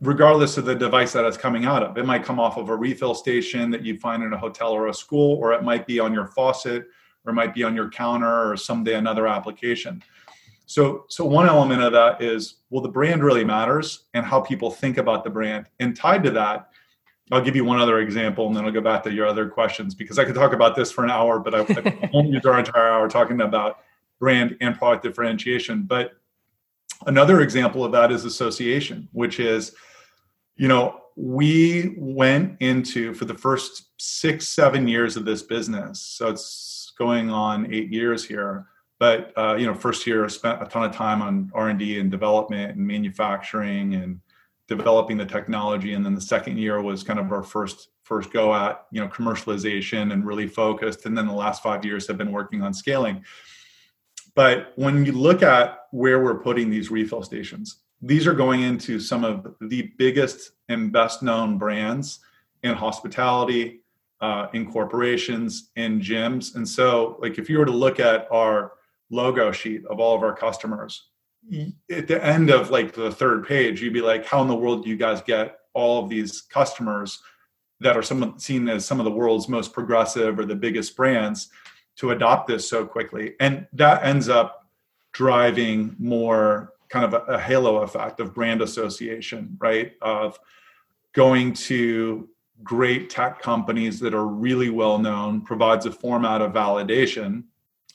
regardless 0.00 0.56
of 0.56 0.64
the 0.64 0.74
device 0.74 1.12
that 1.12 1.24
it's 1.24 1.36
coming 1.36 1.66
out 1.66 1.82
of. 1.82 1.98
It 1.98 2.06
might 2.06 2.24
come 2.24 2.40
off 2.40 2.56
of 2.56 2.68
a 2.68 2.76
refill 2.76 3.14
station 3.14 3.70
that 3.70 3.84
you 3.84 3.98
find 3.98 4.22
in 4.22 4.32
a 4.32 4.38
hotel 4.38 4.72
or 4.72 4.88
a 4.88 4.94
school, 4.94 5.36
or 5.36 5.52
it 5.52 5.62
might 5.62 5.86
be 5.86 6.00
on 6.00 6.14
your 6.14 6.26
faucet, 6.26 6.86
or 7.24 7.30
it 7.30 7.34
might 7.34 7.54
be 7.54 7.62
on 7.62 7.74
your 7.74 7.90
counter, 7.90 8.50
or 8.50 8.56
someday 8.56 8.94
another 8.94 9.26
application. 9.26 10.02
So, 10.66 11.04
so 11.08 11.24
one 11.24 11.48
element 11.48 11.82
of 11.82 11.92
that 11.92 12.22
is 12.22 12.56
well, 12.70 12.80
the 12.80 12.88
brand 12.88 13.24
really 13.24 13.44
matters 13.44 14.04
and 14.14 14.24
how 14.24 14.40
people 14.40 14.70
think 14.70 14.98
about 14.98 15.24
the 15.24 15.30
brand. 15.30 15.66
And 15.80 15.96
tied 15.96 16.22
to 16.22 16.30
that 16.30 16.70
I'll 17.32 17.40
give 17.40 17.54
you 17.54 17.64
one 17.64 17.78
other 17.78 18.00
example 18.00 18.48
and 18.48 18.56
then 18.56 18.64
I'll 18.64 18.72
go 18.72 18.80
back 18.80 19.04
to 19.04 19.12
your 19.12 19.26
other 19.26 19.48
questions 19.48 19.94
because 19.94 20.18
I 20.18 20.24
could 20.24 20.34
talk 20.34 20.52
about 20.52 20.74
this 20.74 20.90
for 20.90 21.04
an 21.04 21.10
hour, 21.10 21.38
but 21.38 21.54
I, 21.54 21.60
I 21.60 22.10
won't 22.12 22.28
use 22.28 22.44
our 22.44 22.58
entire 22.58 22.88
hour 22.90 23.08
talking 23.08 23.40
about 23.40 23.78
brand 24.18 24.56
and 24.60 24.76
product 24.76 25.04
differentiation. 25.04 25.82
But 25.82 26.14
another 27.06 27.40
example 27.40 27.84
of 27.84 27.92
that 27.92 28.10
is 28.10 28.24
association, 28.24 29.08
which 29.12 29.38
is, 29.38 29.74
you 30.60 30.68
know, 30.68 31.00
we 31.16 31.94
went 31.96 32.58
into 32.60 33.14
for 33.14 33.24
the 33.24 33.32
first 33.32 33.84
six, 33.96 34.46
seven 34.46 34.86
years 34.86 35.16
of 35.16 35.24
this 35.24 35.42
business. 35.42 36.02
So 36.02 36.28
it's 36.28 36.92
going 36.98 37.30
on 37.30 37.72
eight 37.72 37.90
years 37.90 38.26
here. 38.26 38.66
But 38.98 39.32
uh, 39.38 39.56
you 39.58 39.64
know, 39.64 39.72
first 39.72 40.06
year 40.06 40.22
I 40.22 40.28
spent 40.28 40.62
a 40.62 40.66
ton 40.66 40.84
of 40.84 40.94
time 40.94 41.22
on 41.22 41.50
R 41.54 41.70
and 41.70 41.78
D 41.78 41.98
and 41.98 42.10
development 42.10 42.76
and 42.76 42.86
manufacturing 42.86 43.94
and 43.94 44.20
developing 44.68 45.16
the 45.16 45.24
technology 45.24 45.94
and 45.94 46.04
then 46.04 46.14
the 46.14 46.20
second 46.20 46.58
year 46.58 46.82
was 46.82 47.02
kind 47.02 47.18
of 47.18 47.32
our 47.32 47.42
first 47.42 47.88
first 48.04 48.30
go 48.30 48.54
at 48.54 48.86
you 48.92 49.00
know 49.00 49.08
commercialization 49.08 50.12
and 50.12 50.24
really 50.24 50.46
focused 50.46 51.06
and 51.06 51.18
then 51.18 51.26
the 51.26 51.32
last 51.32 51.60
five 51.60 51.84
years 51.84 52.06
have 52.06 52.16
been 52.16 52.30
working 52.30 52.62
on 52.62 52.72
scaling 52.72 53.20
but 54.36 54.72
when 54.76 55.04
you 55.04 55.10
look 55.10 55.42
at 55.42 55.86
where 55.90 56.22
we're 56.22 56.38
putting 56.38 56.70
these 56.70 56.88
refill 56.88 57.20
stations 57.20 57.78
these 58.02 58.26
are 58.26 58.34
going 58.34 58.62
into 58.62 58.98
some 58.98 59.24
of 59.24 59.54
the 59.60 59.92
biggest 59.98 60.52
and 60.68 60.92
best 60.92 61.22
known 61.22 61.58
brands 61.58 62.20
in 62.62 62.74
hospitality 62.74 63.80
uh, 64.20 64.48
in 64.52 64.70
corporations 64.70 65.70
in 65.76 66.00
gyms 66.00 66.54
and 66.54 66.68
so 66.68 67.16
like 67.20 67.38
if 67.38 67.48
you 67.48 67.58
were 67.58 67.64
to 67.64 67.72
look 67.72 68.00
at 68.00 68.26
our 68.30 68.72
logo 69.10 69.50
sheet 69.50 69.84
of 69.86 69.98
all 69.98 70.14
of 70.14 70.22
our 70.22 70.34
customers 70.34 71.10
at 71.90 72.06
the 72.06 72.24
end 72.24 72.50
of 72.50 72.70
like 72.70 72.92
the 72.92 73.10
third 73.10 73.46
page, 73.46 73.82
you'd 73.82 73.92
be 73.92 74.02
like, 74.02 74.26
how 74.26 74.42
in 74.42 74.48
the 74.48 74.54
world 74.54 74.84
do 74.84 74.90
you 74.90 74.96
guys 74.96 75.22
get 75.22 75.58
all 75.72 76.02
of 76.02 76.08
these 76.08 76.42
customers 76.42 77.22
that 77.80 77.96
are 77.96 78.02
some 78.02 78.38
seen 78.38 78.68
as 78.68 78.84
some 78.84 79.00
of 79.00 79.04
the 79.04 79.10
world's 79.10 79.48
most 79.48 79.72
progressive 79.72 80.38
or 80.38 80.44
the 80.44 80.54
biggest 80.54 80.96
brands 80.96 81.48
to 81.96 82.10
adopt 82.10 82.46
this 82.46 82.68
so 82.68 82.84
quickly? 82.84 83.34
And 83.40 83.66
that 83.72 84.04
ends 84.04 84.28
up 84.28 84.68
driving 85.12 85.96
more 85.98 86.74
kind 86.90 87.04
of 87.04 87.14
a, 87.14 87.32
a 87.32 87.40
halo 87.40 87.78
effect 87.78 88.20
of 88.20 88.34
brand 88.34 88.60
association, 88.60 89.56
right? 89.60 89.92
Of 90.02 90.38
going 91.12 91.54
to 91.54 92.28
great 92.62 93.08
tech 93.08 93.40
companies 93.40 93.98
that 94.00 94.12
are 94.12 94.26
really 94.26 94.68
well 94.68 94.98
known 94.98 95.40
provides 95.40 95.86
a 95.86 95.92
format 95.92 96.42
of 96.42 96.52
validation 96.52 97.44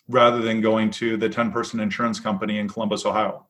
rather 0.07 0.41
than 0.41 0.61
going 0.61 0.89
to 0.91 1.17
the 1.17 1.29
10 1.29 1.51
person 1.51 1.79
insurance 1.79 2.19
company 2.19 2.57
in 2.59 2.67
Columbus, 2.67 3.05
Ohio, 3.05 3.45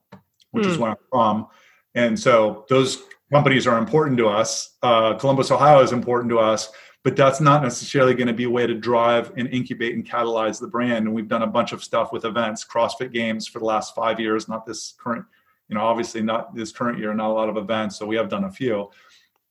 which 0.51 0.65
mm. 0.65 0.69
is 0.69 0.75
hmm. 0.75 0.81
where 0.81 0.91
I'm 0.91 0.97
from. 1.09 1.47
And 1.95 2.19
so 2.19 2.65
those 2.69 3.03
companies 3.31 3.67
are 3.67 3.77
important 3.77 4.17
to 4.17 4.27
us. 4.27 4.75
Uh, 4.81 5.13
Columbus, 5.15 5.51
Ohio 5.51 5.81
is 5.81 5.91
important 5.91 6.29
to 6.29 6.39
us, 6.39 6.71
but 7.03 7.15
that's 7.15 7.39
not 7.39 7.63
necessarily 7.63 8.13
going 8.13 8.27
to 8.27 8.33
be 8.33 8.45
a 8.45 8.49
way 8.49 8.65
to 8.67 8.73
drive 8.73 9.31
and 9.37 9.47
incubate 9.49 9.95
and 9.95 10.05
catalyze 10.05 10.59
the 10.59 10.67
brand. 10.67 11.05
And 11.05 11.13
we've 11.13 11.27
done 11.27 11.43
a 11.43 11.47
bunch 11.47 11.71
of 11.71 11.83
stuff 11.83 12.11
with 12.11 12.25
events, 12.25 12.65
CrossFit 12.65 13.11
Games 13.11 13.47
for 13.47 13.59
the 13.59 13.65
last 13.65 13.95
five 13.95 14.19
years, 14.19 14.47
not 14.47 14.65
this 14.65 14.93
current, 14.97 15.25
you 15.67 15.75
know, 15.75 15.81
obviously 15.81 16.21
not 16.21 16.55
this 16.55 16.71
current 16.71 16.99
year, 16.99 17.13
not 17.13 17.29
a 17.29 17.33
lot 17.33 17.49
of 17.49 17.57
events. 17.57 17.97
So 17.97 18.05
we 18.05 18.15
have 18.15 18.29
done 18.29 18.45
a 18.45 18.51
few. 18.51 18.89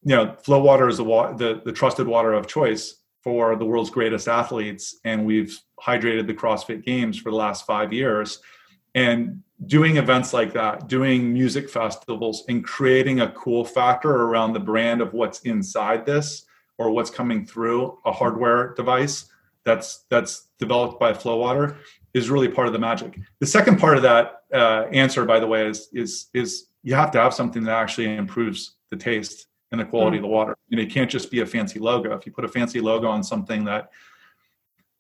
You 0.04 0.16
know, 0.16 0.36
Flowater 0.44 0.88
is 0.88 0.98
the, 0.98 1.04
the, 1.04 1.62
the 1.64 1.72
trusted 1.72 2.06
water 2.06 2.32
of 2.32 2.46
choice 2.46 2.96
for 3.22 3.56
the 3.56 3.64
world's 3.64 3.90
greatest 3.90 4.28
athletes, 4.28 4.96
and 5.04 5.24
we've 5.24 5.58
hydrated 5.82 6.26
the 6.26 6.34
CrossFit 6.34 6.84
Games 6.84 7.18
for 7.18 7.30
the 7.30 7.36
last 7.36 7.64
five 7.66 7.92
years. 7.92 8.40
And 8.94 9.42
doing 9.66 9.96
events 9.96 10.32
like 10.32 10.52
that, 10.52 10.88
doing 10.88 11.32
music 11.32 11.70
festivals, 11.70 12.44
and 12.48 12.62
creating 12.62 13.20
a 13.20 13.30
cool 13.32 13.64
factor 13.64 14.10
around 14.10 14.52
the 14.52 14.60
brand 14.60 15.00
of 15.00 15.14
what's 15.14 15.40
inside 15.40 16.04
this 16.04 16.44
or 16.78 16.90
what's 16.90 17.10
coming 17.10 17.46
through 17.46 17.98
a 18.04 18.12
hardware 18.12 18.74
device 18.74 19.30
that's 19.64 20.04
that's 20.10 20.48
developed 20.58 21.00
by 21.00 21.12
Flowater 21.12 21.78
is 22.14 22.30
really 22.30 22.48
part 22.48 22.68
of 22.68 22.72
the 22.72 22.78
magic. 22.78 23.18
The 23.40 23.46
second 23.46 23.78
part 23.78 23.96
of 23.96 24.02
that 24.04 24.42
uh, 24.52 24.86
answer, 24.92 25.24
by 25.24 25.40
the 25.40 25.46
way, 25.46 25.68
is 25.68 25.88
is 25.92 26.28
is 26.32 26.68
you 26.82 26.94
have 26.94 27.10
to 27.12 27.20
have 27.20 27.34
something 27.34 27.64
that 27.64 27.76
actually 27.76 28.14
improves 28.14 28.76
the 28.90 28.96
taste 28.96 29.48
and 29.72 29.80
the 29.80 29.84
quality 29.84 30.16
mm 30.16 30.20
of 30.20 30.22
the 30.22 30.28
water. 30.28 30.56
And 30.70 30.80
it 30.80 30.90
can't 30.90 31.10
just 31.10 31.30
be 31.30 31.40
a 31.40 31.46
fancy 31.46 31.80
logo. 31.80 32.14
If 32.16 32.26
you 32.26 32.32
put 32.32 32.44
a 32.44 32.48
fancy 32.48 32.80
logo 32.80 33.08
on 33.08 33.24
something 33.24 33.64
that 33.64 33.90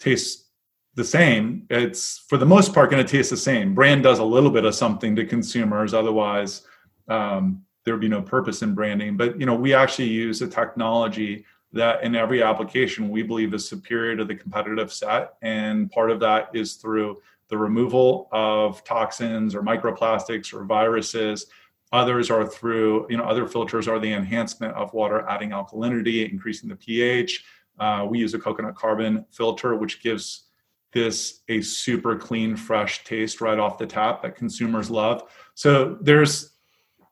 tastes 0.00 0.50
the 0.96 1.04
same, 1.04 1.66
it's 1.70 2.18
for 2.28 2.36
the 2.36 2.46
most 2.46 2.74
part 2.74 2.90
going 2.90 3.04
to 3.04 3.10
taste 3.10 3.30
the 3.30 3.36
same. 3.36 3.74
Brand 3.74 4.02
does 4.02 4.18
a 4.18 4.24
little 4.24 4.50
bit 4.50 4.64
of 4.64 4.74
something 4.74 5.14
to 5.16 5.24
consumers, 5.24 5.94
otherwise 5.94 6.62
um, 7.08 7.62
there 7.84 7.94
would 7.94 8.00
be 8.00 8.08
no 8.08 8.22
purpose 8.22 8.62
in 8.62 8.74
branding. 8.74 9.16
But 9.16 9.38
you 9.38 9.46
know, 9.46 9.54
we 9.54 9.74
actually 9.74 10.08
use 10.08 10.42
a 10.42 10.48
technology 10.48 11.44
that 11.74 12.02
in 12.02 12.14
every 12.14 12.42
application 12.42 13.10
we 13.10 13.22
believe 13.22 13.52
is 13.54 13.68
superior 13.68 14.16
to 14.16 14.24
the 14.24 14.34
competitive 14.34 14.92
set, 14.92 15.34
and 15.42 15.90
part 15.90 16.10
of 16.10 16.20
that 16.20 16.50
is 16.54 16.74
through 16.74 17.20
the 17.48 17.58
removal 17.58 18.28
of 18.32 18.82
toxins 18.84 19.54
or 19.54 19.62
microplastics 19.62 20.54
or 20.54 20.64
viruses 20.64 21.46
Others 21.94 22.28
are 22.28 22.44
through, 22.44 23.06
you 23.08 23.16
know, 23.16 23.22
other 23.22 23.46
filters 23.46 23.86
are 23.86 24.00
the 24.00 24.12
enhancement 24.12 24.74
of 24.74 24.92
water, 24.92 25.24
adding 25.28 25.50
alkalinity, 25.50 26.28
increasing 26.28 26.68
the 26.68 26.74
pH. 26.74 27.44
Uh, 27.78 28.04
we 28.10 28.18
use 28.18 28.34
a 28.34 28.38
coconut 28.38 28.74
carbon 28.74 29.24
filter, 29.30 29.76
which 29.76 30.02
gives 30.02 30.48
this 30.92 31.42
a 31.48 31.60
super 31.60 32.16
clean, 32.16 32.56
fresh 32.56 33.04
taste 33.04 33.40
right 33.40 33.60
off 33.60 33.78
the 33.78 33.86
tap 33.86 34.22
that 34.22 34.34
consumers 34.34 34.90
love. 34.90 35.22
So 35.54 35.96
there's, 36.00 36.53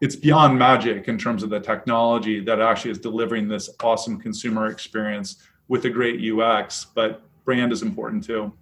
it's 0.02 0.16
beyond 0.16 0.58
magic 0.58 1.06
in 1.06 1.16
terms 1.16 1.44
of 1.44 1.48
the 1.48 1.60
technology 1.60 2.40
that 2.40 2.60
actually 2.60 2.90
is 2.90 2.98
delivering 2.98 3.46
this 3.46 3.70
awesome 3.84 4.20
consumer 4.20 4.66
experience 4.66 5.36
with 5.68 5.84
a 5.84 5.90
great 5.90 6.20
UX, 6.20 6.86
but 6.86 7.22
brand 7.44 7.72
is 7.72 7.82
important 7.82 8.24
too. 8.24 8.52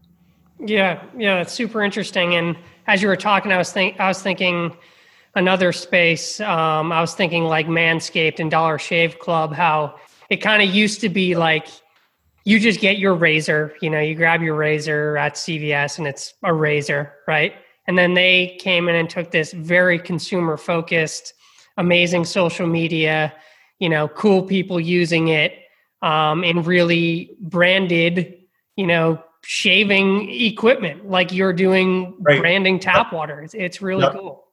Yeah, 0.58 1.02
yeah, 1.16 1.40
it's 1.40 1.54
super 1.54 1.82
interesting. 1.82 2.34
And 2.34 2.58
as 2.86 3.00
you 3.00 3.08
were 3.08 3.16
talking, 3.16 3.52
I 3.52 3.56
was 3.56 3.72
think 3.72 3.98
I 3.98 4.06
was 4.06 4.20
thinking 4.20 4.76
another 5.34 5.72
space, 5.72 6.40
um, 6.40 6.92
I 6.92 7.00
was 7.00 7.14
thinking 7.14 7.44
like 7.44 7.66
Manscaped 7.66 8.38
and 8.38 8.50
Dollar 8.50 8.78
Shave 8.78 9.18
Club, 9.18 9.54
how 9.54 9.98
it 10.28 10.36
kind 10.42 10.62
of 10.62 10.68
used 10.68 11.00
to 11.00 11.08
be 11.08 11.34
like 11.34 11.68
you 12.44 12.60
just 12.60 12.80
get 12.80 12.98
your 12.98 13.14
razor, 13.14 13.74
you 13.80 13.88
know, 13.88 14.00
you 14.00 14.14
grab 14.14 14.42
your 14.42 14.56
razor 14.56 15.16
at 15.16 15.36
CVS 15.36 15.96
and 15.96 16.06
it's 16.06 16.34
a 16.42 16.52
razor, 16.52 17.14
right? 17.26 17.54
And 17.90 17.98
then 17.98 18.14
they 18.14 18.56
came 18.60 18.88
in 18.88 18.94
and 18.94 19.10
took 19.10 19.32
this 19.32 19.52
very 19.52 19.98
consumer 19.98 20.56
focused 20.56 21.34
amazing 21.76 22.24
social 22.24 22.68
media, 22.68 23.34
you 23.80 23.88
know, 23.88 24.06
cool 24.06 24.44
people 24.44 24.78
using 24.78 25.26
it, 25.26 25.54
um, 26.00 26.44
and 26.44 26.64
really 26.64 27.36
branded, 27.40 28.44
you 28.76 28.86
know, 28.86 29.20
shaving 29.42 30.30
equipment 30.30 31.10
like 31.10 31.32
you're 31.32 31.52
doing 31.52 32.14
right. 32.20 32.40
branding 32.40 32.78
tap 32.78 33.12
water. 33.12 33.42
It's, 33.42 33.54
it's 33.54 33.82
really 33.82 34.04
yep. 34.04 34.12
cool. 34.12 34.44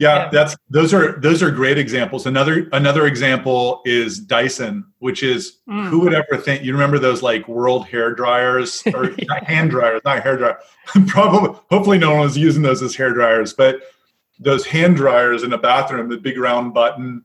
Yeah, 0.00 0.30
that's 0.32 0.56
those 0.70 0.94
are 0.94 1.20
those 1.20 1.42
are 1.42 1.50
great 1.50 1.76
examples. 1.76 2.24
Another 2.24 2.66
another 2.72 3.06
example 3.06 3.82
is 3.84 4.18
Dyson, 4.18 4.86
which 4.98 5.22
is 5.22 5.58
mm. 5.68 5.88
who 5.88 6.00
would 6.00 6.14
ever 6.14 6.38
think 6.38 6.64
you 6.64 6.72
remember 6.72 6.98
those 6.98 7.22
like 7.22 7.46
world 7.46 7.86
hair 7.86 8.14
dryers 8.14 8.82
or 8.94 9.10
yeah. 9.10 9.44
hand 9.44 9.70
dryers, 9.70 10.00
not 10.02 10.22
hair 10.22 10.38
dryer. 10.38 10.58
Probably 11.06 11.54
hopefully 11.68 11.98
no 11.98 12.12
one 12.12 12.20
was 12.20 12.38
using 12.38 12.62
those 12.62 12.80
as 12.82 12.96
hair 12.96 13.12
dryers, 13.12 13.52
but 13.52 13.82
those 14.38 14.64
hand 14.64 14.96
dryers 14.96 15.42
in 15.42 15.50
the 15.50 15.58
bathroom, 15.58 16.08
the 16.08 16.16
big 16.16 16.38
round 16.38 16.72
button, 16.72 17.22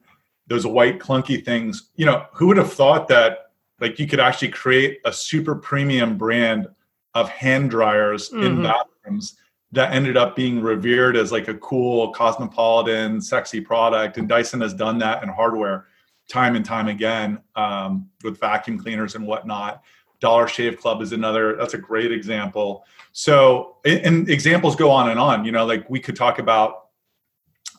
those 0.48 0.68
white 0.68 1.00
clunky 1.00 1.44
things. 1.44 1.92
You 1.96 2.06
know, 2.08 2.26
who 2.34 2.48
would 2.48 2.58
have 2.58 2.74
thought 2.74 3.08
that 3.08 3.52
like 3.80 4.00
you 4.00 4.06
could 4.06 4.20
actually 4.20 4.50
create 4.50 5.00
a 5.06 5.14
super 5.14 5.56
premium 5.56 6.18
brand 6.18 6.68
of 7.14 7.30
hand 7.30 7.70
dryers 7.70 8.30
mm-hmm. 8.30 8.44
in 8.44 8.64
bathrooms 8.64 9.38
that 9.76 9.94
ended 9.94 10.18
up 10.18 10.36
being 10.36 10.62
revered 10.62 11.16
as 11.16 11.32
like 11.32 11.48
a 11.48 11.54
cool 11.56 12.12
cosmopolitan 12.14 13.22
sexy 13.22 13.62
product 13.62 14.18
and 14.18 14.28
dyson 14.28 14.62
has 14.62 14.74
done 14.74 14.98
that 14.98 15.22
in 15.24 15.30
hardware 15.30 15.86
time 16.30 16.56
and 16.56 16.66
time 16.66 16.88
again 16.88 17.40
um, 17.56 18.10
with 18.24 18.40
vacuum 18.40 18.78
cleaners 18.78 19.16
and 19.16 19.26
whatnot 19.26 19.82
dollar 20.20 20.48
shave 20.48 20.80
club 20.80 21.02
is 21.02 21.12
another 21.12 21.56
that's 21.58 21.74
a 21.74 21.78
great 21.78 22.12
example 22.12 22.86
so 23.12 23.78
and 23.86 24.30
examples 24.30 24.76
go 24.76 24.90
on 24.90 25.10
and 25.10 25.20
on 25.20 25.46
you 25.46 25.52
know 25.52 25.66
like 25.66 25.90
we 25.90 26.00
could 26.00 26.16
talk 26.16 26.40
about 26.40 26.86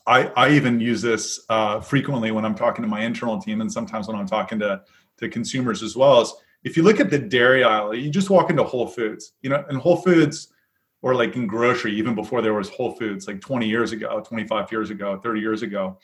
I, 0.07 0.27
I 0.37 0.51
even 0.51 0.79
use 0.79 1.01
this 1.01 1.45
uh, 1.49 1.81
frequently 1.81 2.31
when 2.31 2.45
I'm 2.45 2.55
talking 2.55 2.81
to 2.81 2.87
my 2.87 3.01
internal 3.01 3.41
team, 3.41 3.59
and 3.59 3.69
sometimes 3.69 4.07
when 4.07 4.15
I'm 4.15 4.25
talking 4.25 4.57
to 4.59 4.81
to 5.17 5.27
consumers 5.27 5.83
as 5.83 5.95
well. 5.95 6.21
As 6.21 6.33
if 6.63 6.77
you 6.77 6.83
look 6.83 6.99
at 6.99 7.09
the 7.09 7.19
dairy 7.19 7.63
aisle, 7.63 7.93
you 7.93 8.09
just 8.09 8.29
walk 8.29 8.49
into 8.49 8.63
Whole 8.63 8.87
Foods, 8.87 9.33
you 9.41 9.49
know, 9.49 9.65
and 9.67 9.77
Whole 9.77 9.97
Foods, 9.97 10.53
or 11.01 11.15
like 11.15 11.35
in 11.35 11.47
grocery, 11.47 11.93
even 11.95 12.15
before 12.15 12.41
there 12.41 12.53
was 12.53 12.69
Whole 12.69 12.93
Foods, 12.93 13.27
like 13.27 13.41
20 13.41 13.67
years 13.67 13.91
ago, 13.91 14.21
25 14.21 14.71
years 14.71 14.89
ago, 14.89 15.19
30 15.21 15.39
years 15.39 15.61
ago, 15.61 15.97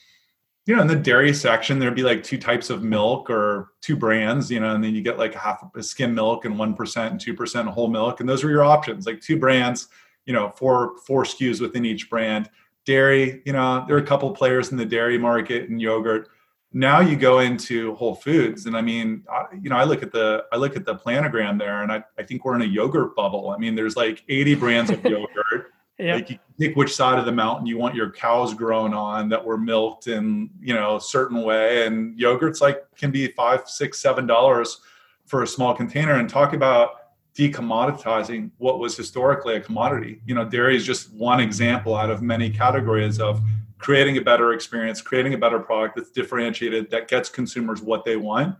you 0.65 0.75
know, 0.75 0.81
in 0.81 0.87
the 0.87 0.95
dairy 0.95 1.33
section, 1.33 1.77
there'd 1.77 1.95
be 1.95 2.03
like 2.03 2.23
two 2.23 2.37
types 2.37 2.69
of 2.69 2.83
milk 2.83 3.29
or 3.29 3.73
two 3.81 3.97
brands, 3.97 4.49
you 4.49 4.61
know, 4.61 4.73
and 4.73 4.83
then 4.83 4.95
you 4.95 5.01
get 5.01 5.17
like 5.17 5.33
half 5.33 5.63
a 5.75 5.83
skim 5.83 6.15
milk 6.15 6.45
and 6.45 6.55
1% 6.55 7.11
and 7.11 7.19
2% 7.19 7.67
whole 7.67 7.89
milk. 7.89 8.21
And 8.21 8.29
those 8.29 8.43
were 8.43 8.49
your 8.49 8.63
options, 8.63 9.05
like 9.05 9.19
two 9.19 9.37
brands, 9.37 9.89
you 10.25 10.31
know, 10.31 10.49
four, 10.49 10.97
four 11.05 11.23
SKUs 11.23 11.59
within 11.59 11.83
each 11.83 12.09
brand 12.09 12.49
dairy, 12.85 13.41
you 13.45 13.53
know, 13.53 13.83
there 13.87 13.95
are 13.95 14.01
a 14.01 14.05
couple 14.05 14.29
players 14.31 14.71
in 14.71 14.77
the 14.77 14.85
dairy 14.85 15.17
market 15.17 15.69
and 15.69 15.81
yogurt. 15.81 16.29
Now 16.73 17.01
you 17.01 17.15
go 17.15 17.39
into 17.39 17.93
Whole 17.95 18.15
Foods, 18.15 18.65
and 18.65 18.75
I 18.75 18.81
mean, 18.81 19.23
I, 19.31 19.45
you 19.61 19.69
know, 19.69 19.75
I 19.75 19.83
look 19.83 20.01
at 20.01 20.11
the 20.11 20.45
I 20.51 20.57
look 20.57 20.75
at 20.75 20.85
the 20.85 20.95
planogram 20.95 21.59
there, 21.59 21.83
and 21.83 21.91
I, 21.91 22.03
I 22.17 22.23
think 22.23 22.43
we're 22.43 22.55
in 22.55 22.63
a 22.63 22.65
yogurt 22.65 23.15
bubble. 23.15 23.51
I 23.51 23.57
mean, 23.57 23.75
there's 23.75 23.95
like 23.95 24.23
80 24.27 24.55
brands 24.55 24.89
of 24.89 25.03
yogurt. 25.05 25.71
yeah. 25.99 26.15
Like 26.15 26.31
you 26.31 26.39
pick 26.59 26.75
which 26.75 26.95
side 26.95 27.19
of 27.19 27.25
the 27.25 27.31
mountain 27.31 27.67
you 27.67 27.77
want 27.77 27.93
your 27.93 28.09
cows 28.09 28.55
grown 28.55 28.93
on 28.93 29.29
that 29.29 29.45
were 29.45 29.57
milked 29.57 30.07
in 30.07 30.49
you 30.59 30.73
know 30.73 30.95
a 30.95 31.01
certain 31.01 31.43
way, 31.43 31.85
and 31.85 32.19
yogurts 32.19 32.59
like 32.59 32.83
can 32.95 33.11
be 33.11 33.27
five, 33.27 33.69
six, 33.69 33.99
seven 33.99 34.25
dollars 34.25 34.81
for 35.25 35.43
a 35.43 35.47
small 35.47 35.75
container. 35.75 36.15
And 36.15 36.27
talk 36.27 36.53
about 36.53 36.95
decommoditizing 37.35 38.51
what 38.57 38.79
was 38.79 38.95
historically 38.95 39.55
a 39.55 39.59
commodity. 39.59 40.21
You 40.25 40.35
know, 40.35 40.45
dairy 40.45 40.75
is 40.75 40.85
just 40.85 41.11
one 41.13 41.39
example 41.39 41.95
out 41.95 42.09
of 42.09 42.21
many 42.21 42.49
categories 42.49 43.19
of 43.19 43.41
creating 43.83 44.17
a 44.17 44.21
better 44.21 44.53
experience, 44.53 45.01
creating 45.01 45.33
a 45.33 45.37
better 45.37 45.59
product 45.59 45.97
that's 45.97 46.09
differentiated, 46.09 46.89
that 46.89 47.09
gets 47.09 47.27
consumers 47.27 47.81
what 47.81 48.05
they 48.05 48.15
want, 48.15 48.55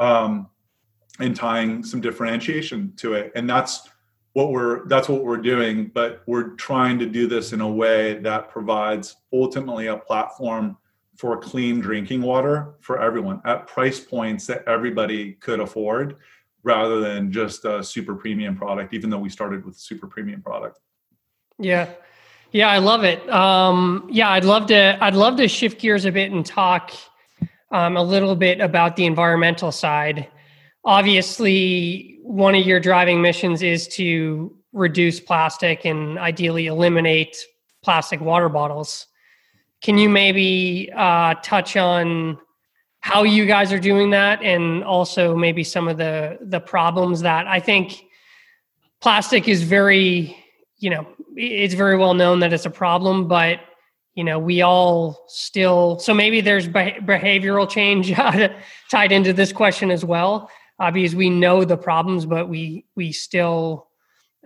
um, 0.00 0.48
and 1.20 1.36
tying 1.36 1.84
some 1.84 2.00
differentiation 2.00 2.92
to 2.96 3.14
it. 3.14 3.30
And 3.36 3.48
that's 3.48 3.88
what 4.32 4.50
we're 4.50 4.86
that's 4.88 5.08
what 5.08 5.24
we're 5.24 5.36
doing. 5.36 5.92
But 5.94 6.22
we're 6.26 6.50
trying 6.56 6.98
to 6.98 7.06
do 7.06 7.28
this 7.28 7.52
in 7.52 7.60
a 7.60 7.68
way 7.68 8.18
that 8.18 8.50
provides 8.50 9.16
ultimately 9.32 9.86
a 9.86 9.96
platform 9.96 10.76
for 11.16 11.36
clean 11.36 11.80
drinking 11.80 12.22
water 12.22 12.74
for 12.80 13.00
everyone 13.00 13.40
at 13.44 13.66
price 13.68 14.00
points 14.00 14.46
that 14.48 14.64
everybody 14.66 15.34
could 15.34 15.60
afford 15.60 16.16
rather 16.64 17.00
than 17.00 17.30
just 17.30 17.64
a 17.64 17.82
super 17.82 18.14
premium 18.14 18.56
product, 18.56 18.92
even 18.92 19.08
though 19.08 19.18
we 19.18 19.30
started 19.30 19.64
with 19.64 19.76
a 19.76 19.80
super 19.80 20.08
premium 20.08 20.42
product. 20.42 20.80
Yeah. 21.58 21.88
Yeah, 22.50 22.68
I 22.68 22.78
love 22.78 23.04
it. 23.04 23.28
Um, 23.28 24.08
yeah, 24.10 24.30
I'd 24.30 24.44
love 24.44 24.66
to. 24.66 24.98
I'd 25.02 25.14
love 25.14 25.36
to 25.36 25.48
shift 25.48 25.80
gears 25.80 26.06
a 26.06 26.12
bit 26.12 26.32
and 26.32 26.44
talk 26.46 26.92
um, 27.70 27.96
a 27.96 28.02
little 28.02 28.34
bit 28.34 28.60
about 28.60 28.96
the 28.96 29.04
environmental 29.04 29.70
side. 29.70 30.28
Obviously, 30.84 32.18
one 32.22 32.54
of 32.54 32.64
your 32.64 32.80
driving 32.80 33.20
missions 33.20 33.62
is 33.62 33.86
to 33.88 34.56
reduce 34.72 35.20
plastic 35.20 35.84
and 35.84 36.18
ideally 36.18 36.66
eliminate 36.66 37.36
plastic 37.82 38.20
water 38.20 38.48
bottles. 38.48 39.06
Can 39.82 39.98
you 39.98 40.08
maybe 40.08 40.90
uh, 40.96 41.34
touch 41.42 41.76
on 41.76 42.38
how 43.00 43.24
you 43.24 43.44
guys 43.46 43.72
are 43.72 43.78
doing 43.78 44.10
that 44.10 44.42
and 44.42 44.82
also 44.84 45.36
maybe 45.36 45.62
some 45.64 45.86
of 45.86 45.98
the 45.98 46.38
the 46.40 46.60
problems 46.60 47.20
that 47.20 47.46
I 47.46 47.60
think 47.60 48.04
plastic 49.00 49.48
is 49.48 49.62
very 49.62 50.36
you 50.78 50.90
know 50.90 51.06
it's 51.38 51.74
very 51.74 51.96
well 51.96 52.14
known 52.14 52.40
that 52.40 52.52
it's 52.52 52.66
a 52.66 52.70
problem 52.70 53.28
but 53.28 53.60
you 54.14 54.24
know 54.24 54.38
we 54.38 54.60
all 54.60 55.24
still 55.28 55.98
so 55.98 56.12
maybe 56.12 56.40
there's 56.40 56.68
behavioral 56.68 57.68
change 57.68 58.12
tied 58.90 59.12
into 59.12 59.32
this 59.32 59.52
question 59.52 59.90
as 59.90 60.04
well 60.04 60.50
uh, 60.80 60.90
because 60.90 61.14
we 61.14 61.30
know 61.30 61.64
the 61.64 61.76
problems 61.76 62.26
but 62.26 62.48
we 62.48 62.84
we 62.96 63.12
still 63.12 63.88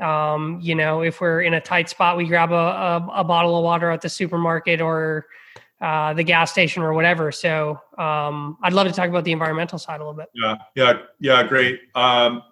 um, 0.00 0.58
you 0.62 0.74
know 0.74 1.00
if 1.00 1.20
we're 1.20 1.40
in 1.40 1.54
a 1.54 1.60
tight 1.60 1.88
spot 1.88 2.16
we 2.16 2.26
grab 2.26 2.52
a, 2.52 2.54
a, 2.54 3.08
a 3.16 3.24
bottle 3.24 3.56
of 3.56 3.64
water 3.64 3.90
at 3.90 4.02
the 4.02 4.08
supermarket 4.08 4.80
or 4.80 5.26
uh, 5.80 6.14
the 6.14 6.22
gas 6.22 6.52
station 6.52 6.80
or 6.80 6.92
whatever. 6.92 7.32
So 7.32 7.80
um, 7.98 8.56
I'd 8.62 8.72
love 8.72 8.86
to 8.86 8.92
talk 8.92 9.08
about 9.08 9.24
the 9.24 9.32
environmental 9.32 9.80
side 9.80 9.96
a 9.96 10.04
little 10.04 10.14
bit. 10.14 10.28
Yeah, 10.32 10.54
yeah, 10.76 10.92
yeah, 11.18 11.42
great. 11.42 11.80
Um, 11.96 12.44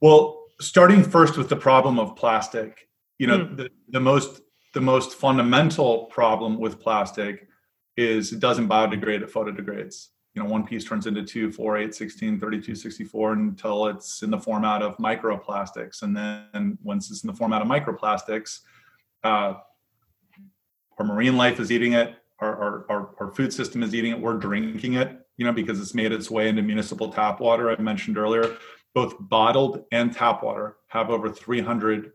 well, 0.00 0.46
starting 0.58 1.02
first 1.02 1.36
with 1.36 1.50
the 1.50 1.56
problem 1.56 1.98
of 1.98 2.16
plastic, 2.16 2.87
you 3.18 3.26
know, 3.26 3.40
mm. 3.40 3.56
the, 3.56 3.70
the 3.88 4.00
most 4.00 4.40
the 4.74 4.80
most 4.80 5.14
fundamental 5.14 6.04
problem 6.06 6.58
with 6.58 6.80
plastic 6.80 7.48
is 7.96 8.32
it 8.32 8.38
doesn't 8.38 8.68
biodegrade, 8.68 9.22
it 9.22 9.32
photodegrades. 9.32 10.08
You 10.34 10.42
know, 10.42 10.48
one 10.48 10.64
piece 10.64 10.84
turns 10.84 11.06
into 11.06 11.24
2, 11.24 11.50
4, 11.50 11.78
8, 11.78 11.94
16, 11.94 12.38
32, 12.38 12.74
64 12.74 13.32
until 13.32 13.86
it's 13.86 14.22
in 14.22 14.30
the 14.30 14.38
format 14.38 14.82
of 14.82 14.96
microplastics. 14.98 16.02
And 16.02 16.16
then 16.16 16.78
once 16.82 17.10
it's 17.10 17.24
in 17.24 17.28
the 17.28 17.34
format 17.34 17.62
of 17.62 17.66
microplastics, 17.66 18.60
uh, 19.24 19.54
our 20.98 21.04
marine 21.04 21.36
life 21.36 21.58
is 21.58 21.72
eating 21.72 21.94
it, 21.94 22.14
our, 22.40 22.86
our, 22.88 23.14
our, 23.18 23.34
food 23.34 23.52
system 23.52 23.82
is 23.82 23.94
eating 23.94 24.12
it. 24.12 24.20
We're 24.20 24.36
drinking 24.36 24.94
it, 24.94 25.26
you 25.36 25.44
know, 25.44 25.52
because 25.52 25.80
it's 25.80 25.94
made 25.94 26.12
its 26.12 26.30
way 26.30 26.48
into 26.48 26.62
municipal 26.62 27.10
tap 27.10 27.40
water. 27.40 27.70
I 27.70 27.80
mentioned 27.80 28.16
earlier, 28.16 28.56
both 28.94 29.16
bottled 29.18 29.84
and 29.90 30.12
tap 30.12 30.42
water 30.42 30.76
have 30.88 31.10
over 31.10 31.30
300 31.30 32.12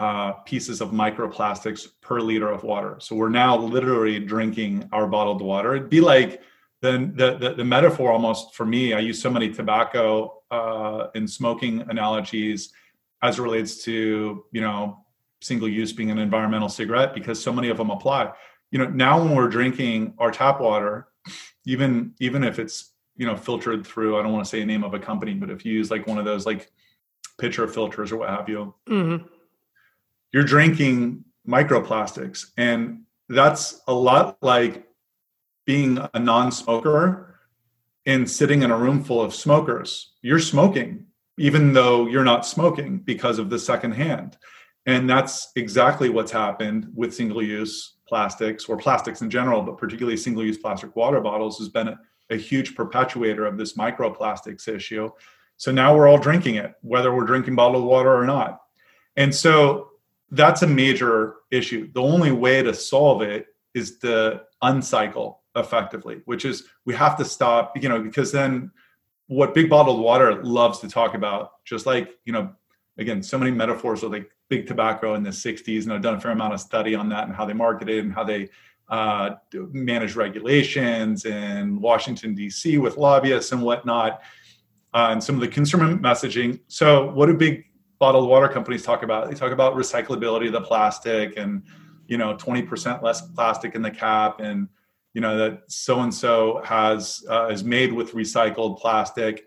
uh, 0.00 0.32
pieces 0.44 0.80
of 0.80 0.90
microplastics 0.90 1.86
per 2.00 2.20
liter 2.20 2.50
of 2.50 2.64
water. 2.64 2.96
So 2.98 3.14
we're 3.14 3.28
now 3.28 3.56
literally 3.56 4.18
drinking 4.18 4.88
our 4.92 5.06
bottled 5.06 5.42
water. 5.42 5.76
It'd 5.76 5.90
be 5.90 6.00
like 6.00 6.42
the, 6.80 7.12
the, 7.14 7.36
the, 7.36 7.54
the 7.54 7.64
metaphor 7.64 8.10
almost 8.10 8.54
for 8.54 8.66
me, 8.66 8.94
I 8.94 8.98
use 8.98 9.20
so 9.20 9.30
many 9.30 9.50
tobacco 9.50 10.42
uh, 10.50 11.08
and 11.14 11.30
smoking 11.30 11.82
analogies 11.88 12.72
as 13.22 13.38
it 13.38 13.42
relates 13.42 13.84
to, 13.84 14.44
you 14.50 14.60
know, 14.60 15.04
single 15.42 15.68
use 15.68 15.92
being 15.92 16.10
an 16.10 16.18
environmental 16.18 16.68
cigarette 16.68 17.14
because 17.14 17.42
so 17.42 17.52
many 17.52 17.68
of 17.68 17.76
them 17.76 17.90
apply 17.90 18.32
you 18.70 18.78
know 18.78 18.86
now 18.86 19.22
when 19.22 19.34
we're 19.34 19.48
drinking 19.48 20.14
our 20.18 20.30
tap 20.30 20.60
water 20.60 21.08
even 21.66 22.14
even 22.20 22.44
if 22.44 22.58
it's 22.58 22.92
you 23.16 23.26
know 23.26 23.36
filtered 23.36 23.86
through 23.86 24.18
i 24.18 24.22
don't 24.22 24.32
want 24.32 24.44
to 24.44 24.48
say 24.48 24.60
a 24.60 24.66
name 24.66 24.84
of 24.84 24.94
a 24.94 24.98
company 24.98 25.34
but 25.34 25.50
if 25.50 25.64
you 25.64 25.72
use 25.72 25.90
like 25.90 26.06
one 26.06 26.18
of 26.18 26.24
those 26.24 26.46
like 26.46 26.70
pitcher 27.38 27.66
filters 27.66 28.12
or 28.12 28.18
what 28.18 28.28
have 28.28 28.48
you 28.48 28.74
mm-hmm. 28.88 29.26
You're 30.32 30.42
drinking 30.42 31.24
microplastics 31.46 32.46
and 32.56 33.02
that's 33.28 33.82
a 33.86 33.92
lot 33.92 34.36
like 34.42 34.86
being 35.66 35.98
a 36.14 36.18
non-smoker 36.18 37.38
and 38.06 38.28
sitting 38.28 38.62
in 38.62 38.70
a 38.70 38.76
room 38.76 39.02
full 39.02 39.20
of 39.20 39.34
smokers 39.34 40.12
you're 40.22 40.38
smoking 40.38 41.06
even 41.38 41.72
though 41.72 42.06
you're 42.06 42.24
not 42.24 42.46
smoking 42.46 42.98
because 42.98 43.38
of 43.38 43.50
the 43.50 43.58
second 43.58 43.92
hand 43.92 44.36
and 44.86 45.08
that's 45.08 45.52
exactly 45.56 46.08
what's 46.08 46.32
happened 46.32 46.88
with 46.94 47.14
single 47.14 47.42
use 47.42 47.96
plastics 48.10 48.64
or 48.64 48.76
plastics 48.76 49.22
in 49.22 49.30
general, 49.30 49.62
but 49.62 49.78
particularly 49.78 50.16
single 50.16 50.44
use 50.44 50.58
plastic 50.58 50.94
water 50.96 51.20
bottles 51.20 51.58
has 51.58 51.68
been 51.68 51.88
a, 51.88 52.00
a 52.30 52.36
huge 52.36 52.74
perpetuator 52.74 53.46
of 53.46 53.56
this 53.56 53.74
microplastics 53.74 54.66
issue. 54.66 55.08
So 55.58 55.70
now 55.70 55.94
we're 55.94 56.08
all 56.08 56.18
drinking 56.18 56.56
it, 56.56 56.74
whether 56.80 57.14
we're 57.14 57.24
drinking 57.24 57.54
bottled 57.54 57.84
water 57.84 58.12
or 58.12 58.26
not. 58.26 58.62
And 59.16 59.32
so 59.32 59.89
that's 60.30 60.62
a 60.62 60.66
major 60.66 61.36
issue. 61.50 61.90
The 61.92 62.02
only 62.02 62.32
way 62.32 62.62
to 62.62 62.72
solve 62.74 63.22
it 63.22 63.46
is 63.74 63.98
to 63.98 64.42
uncycle 64.62 65.42
effectively, 65.56 66.22
which 66.24 66.44
is 66.44 66.64
we 66.84 66.94
have 66.94 67.16
to 67.18 67.24
stop, 67.24 67.76
you 67.76 67.88
know, 67.88 68.00
because 68.00 68.30
then 68.32 68.70
what 69.26 69.54
big 69.54 69.70
bottled 69.70 70.00
water 70.00 70.42
loves 70.42 70.80
to 70.80 70.88
talk 70.88 71.14
about, 71.14 71.52
just 71.64 71.86
like, 71.86 72.18
you 72.24 72.32
know, 72.32 72.52
again, 72.98 73.22
so 73.22 73.38
many 73.38 73.50
metaphors 73.50 74.02
with 74.02 74.12
like 74.12 74.30
big 74.48 74.66
tobacco 74.66 75.14
in 75.14 75.22
the 75.22 75.30
60s, 75.30 75.84
and 75.84 75.92
I've 75.92 76.02
done 76.02 76.14
a 76.14 76.20
fair 76.20 76.32
amount 76.32 76.54
of 76.54 76.60
study 76.60 76.94
on 76.94 77.08
that 77.10 77.26
and 77.28 77.34
how 77.34 77.44
they 77.44 77.52
marketed 77.52 78.04
and 78.04 78.12
how 78.12 78.24
they 78.24 78.48
uh, 78.88 79.36
manage 79.54 80.16
regulations 80.16 81.24
in 81.24 81.80
Washington, 81.80 82.34
D.C. 82.34 82.78
with 82.78 82.96
lobbyists 82.96 83.52
and 83.52 83.62
whatnot, 83.62 84.20
uh, 84.92 85.08
and 85.10 85.22
some 85.22 85.36
of 85.36 85.40
the 85.40 85.48
consumer 85.48 85.96
messaging. 85.96 86.60
So, 86.66 87.12
what 87.12 87.26
do 87.26 87.34
big 87.34 87.66
bottled 88.00 88.28
water 88.28 88.48
companies 88.48 88.82
talk 88.82 89.04
about? 89.04 89.30
They 89.30 89.36
talk 89.36 89.52
about 89.52 89.74
recyclability 89.76 90.48
of 90.48 90.52
the 90.52 90.62
plastic 90.62 91.36
and 91.36 91.62
you 92.08 92.18
know 92.18 92.34
20% 92.34 93.02
less 93.02 93.20
plastic 93.20 93.76
in 93.76 93.82
the 93.82 93.90
cap 93.90 94.40
and 94.40 94.68
you 95.14 95.20
know 95.20 95.36
that 95.38 95.62
so 95.68 96.00
and 96.00 96.12
so 96.12 96.60
has 96.64 97.24
uh, 97.30 97.46
is 97.46 97.62
made 97.62 97.92
with 97.92 98.12
recycled 98.12 98.80
plastic 98.80 99.46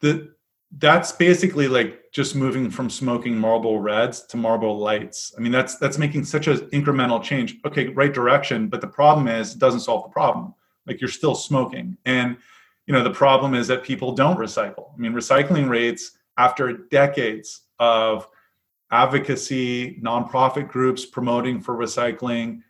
the 0.00 0.34
that's 0.78 1.12
basically 1.12 1.68
like 1.68 2.10
just 2.12 2.34
moving 2.34 2.70
from 2.70 2.90
smoking 2.90 3.36
Marlboro 3.36 3.76
Reds 3.76 4.22
to 4.22 4.36
Marlboro 4.36 4.72
Lights. 4.72 5.32
I 5.36 5.40
mean, 5.40 5.52
that's 5.52 5.76
that's 5.76 5.98
making 5.98 6.24
such 6.24 6.48
an 6.48 6.58
incremental 6.70 7.22
change. 7.22 7.56
Okay, 7.64 7.88
right 7.88 8.12
direction, 8.12 8.68
but 8.68 8.80
the 8.80 8.88
problem 8.88 9.28
is 9.28 9.54
it 9.54 9.58
doesn't 9.58 9.80
solve 9.80 10.04
the 10.04 10.08
problem. 10.10 10.54
Like 10.86 11.00
you're 11.00 11.10
still 11.10 11.34
smoking, 11.34 11.96
and 12.04 12.36
you 12.86 12.92
know 12.92 13.04
the 13.04 13.10
problem 13.10 13.54
is 13.54 13.68
that 13.68 13.84
people 13.84 14.12
don't 14.12 14.36
recycle. 14.36 14.92
I 14.94 14.96
mean, 14.96 15.12
recycling 15.12 15.68
rates 15.68 16.12
after 16.38 16.72
decades 16.72 17.62
of 17.78 18.28
advocacy, 18.90 20.00
nonprofit 20.00 20.68
groups 20.68 21.04
promoting 21.04 21.60
for 21.60 21.76
recycling, 21.76 22.62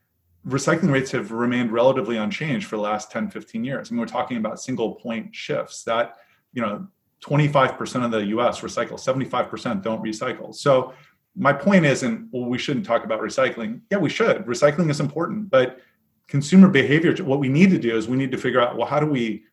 recycling 0.46 0.92
rates 0.92 1.10
have 1.10 1.32
remained 1.32 1.72
relatively 1.72 2.16
unchanged 2.16 2.66
for 2.66 2.76
the 2.76 2.82
last 2.82 3.10
10, 3.10 3.30
15 3.30 3.64
years. 3.64 3.90
I 3.90 3.94
mean, 3.94 4.00
we're 4.00 4.06
talking 4.06 4.36
about 4.36 4.60
single 4.60 4.94
point 4.94 5.34
shifts 5.34 5.84
that, 5.84 6.16
you 6.52 6.62
know, 6.62 6.86
25% 7.24 8.04
of 8.04 8.10
the 8.10 8.26
US 8.26 8.60
recycle, 8.60 8.92
75% 8.92 9.82
don't 9.82 10.02
recycle. 10.02 10.54
So 10.54 10.92
my 11.34 11.52
point 11.52 11.84
isn't, 11.86 12.28
well, 12.30 12.44
we 12.44 12.58
shouldn't 12.58 12.84
talk 12.84 13.04
about 13.04 13.20
recycling. 13.20 13.80
Yeah, 13.90 13.98
we 13.98 14.10
should. 14.10 14.44
Recycling 14.44 14.90
is 14.90 15.00
important, 15.00 15.50
but 15.50 15.80
consumer 16.28 16.68
behavior, 16.68 17.14
what 17.24 17.40
we 17.40 17.48
need 17.48 17.70
to 17.70 17.78
do 17.78 17.96
is 17.96 18.06
we 18.06 18.16
need 18.16 18.30
to 18.32 18.38
figure 18.38 18.60
out, 18.60 18.76
well, 18.76 18.86
how 18.86 19.00
do 19.00 19.06
we 19.06 19.44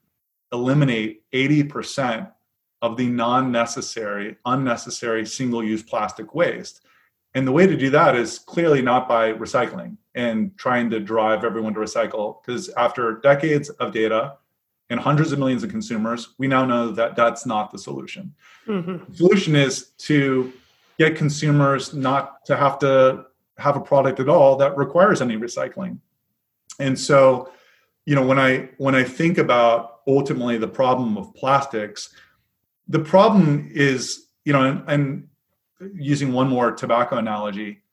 eliminate 0.51 1.23
80% 1.31 2.29
of 2.81 2.97
the 2.97 3.07
non-necessary, 3.07 4.37
unnecessary 4.45 5.25
single-use 5.25 5.83
plastic 5.83 6.33
waste? 6.33 6.81
And 7.33 7.47
the 7.47 7.51
way 7.51 7.67
to 7.67 7.77
do 7.77 7.89
that 7.91 8.15
is 8.15 8.39
clearly 8.39 8.81
not 8.81 9.07
by 9.07 9.33
recycling 9.33 9.97
and 10.15 10.57
trying 10.57 10.89
to 10.89 10.99
drive 10.99 11.43
everyone 11.43 11.73
to 11.73 11.79
recycle, 11.79 12.41
because 12.41 12.69
after 12.69 13.19
decades 13.19 13.69
of 13.69 13.93
data, 13.93 14.37
and 14.89 14.99
hundreds 14.99 15.31
of 15.31 15.39
millions 15.39 15.63
of 15.63 15.69
consumers, 15.69 16.35
we 16.37 16.47
now 16.47 16.65
know 16.65 16.91
that 16.91 17.15
that's 17.15 17.45
not 17.45 17.71
the 17.71 17.77
solution. 17.77 18.33
Mm-hmm. 18.67 19.09
The 19.09 19.15
solution 19.15 19.55
is 19.55 19.91
to 19.99 20.51
get 20.99 21.15
consumers 21.15 21.93
not 21.93 22.43
to 22.45 22.57
have 22.57 22.77
to 22.79 23.25
have 23.57 23.77
a 23.77 23.79
product 23.79 24.19
at 24.19 24.27
all 24.27 24.57
that 24.57 24.75
requires 24.75 25.21
any 25.21 25.37
recycling. 25.37 25.97
And 26.79 26.99
so, 26.99 27.53
you 28.05 28.15
know, 28.15 28.25
when 28.25 28.37
I 28.37 28.69
when 28.79 28.93
I 28.93 29.05
think 29.05 29.37
about 29.37 30.01
ultimately 30.07 30.57
the 30.57 30.67
problem 30.67 31.17
of 31.17 31.33
plastics, 31.35 32.13
the 32.87 32.99
problem 32.99 33.69
is, 33.71 34.27
you 34.45 34.53
know, 34.53 34.63
and, 34.63 34.83
and 34.87 35.27
using 35.93 36.33
one 36.33 36.49
more 36.49 36.71
tobacco 36.71 37.17
analogy, 37.17 37.83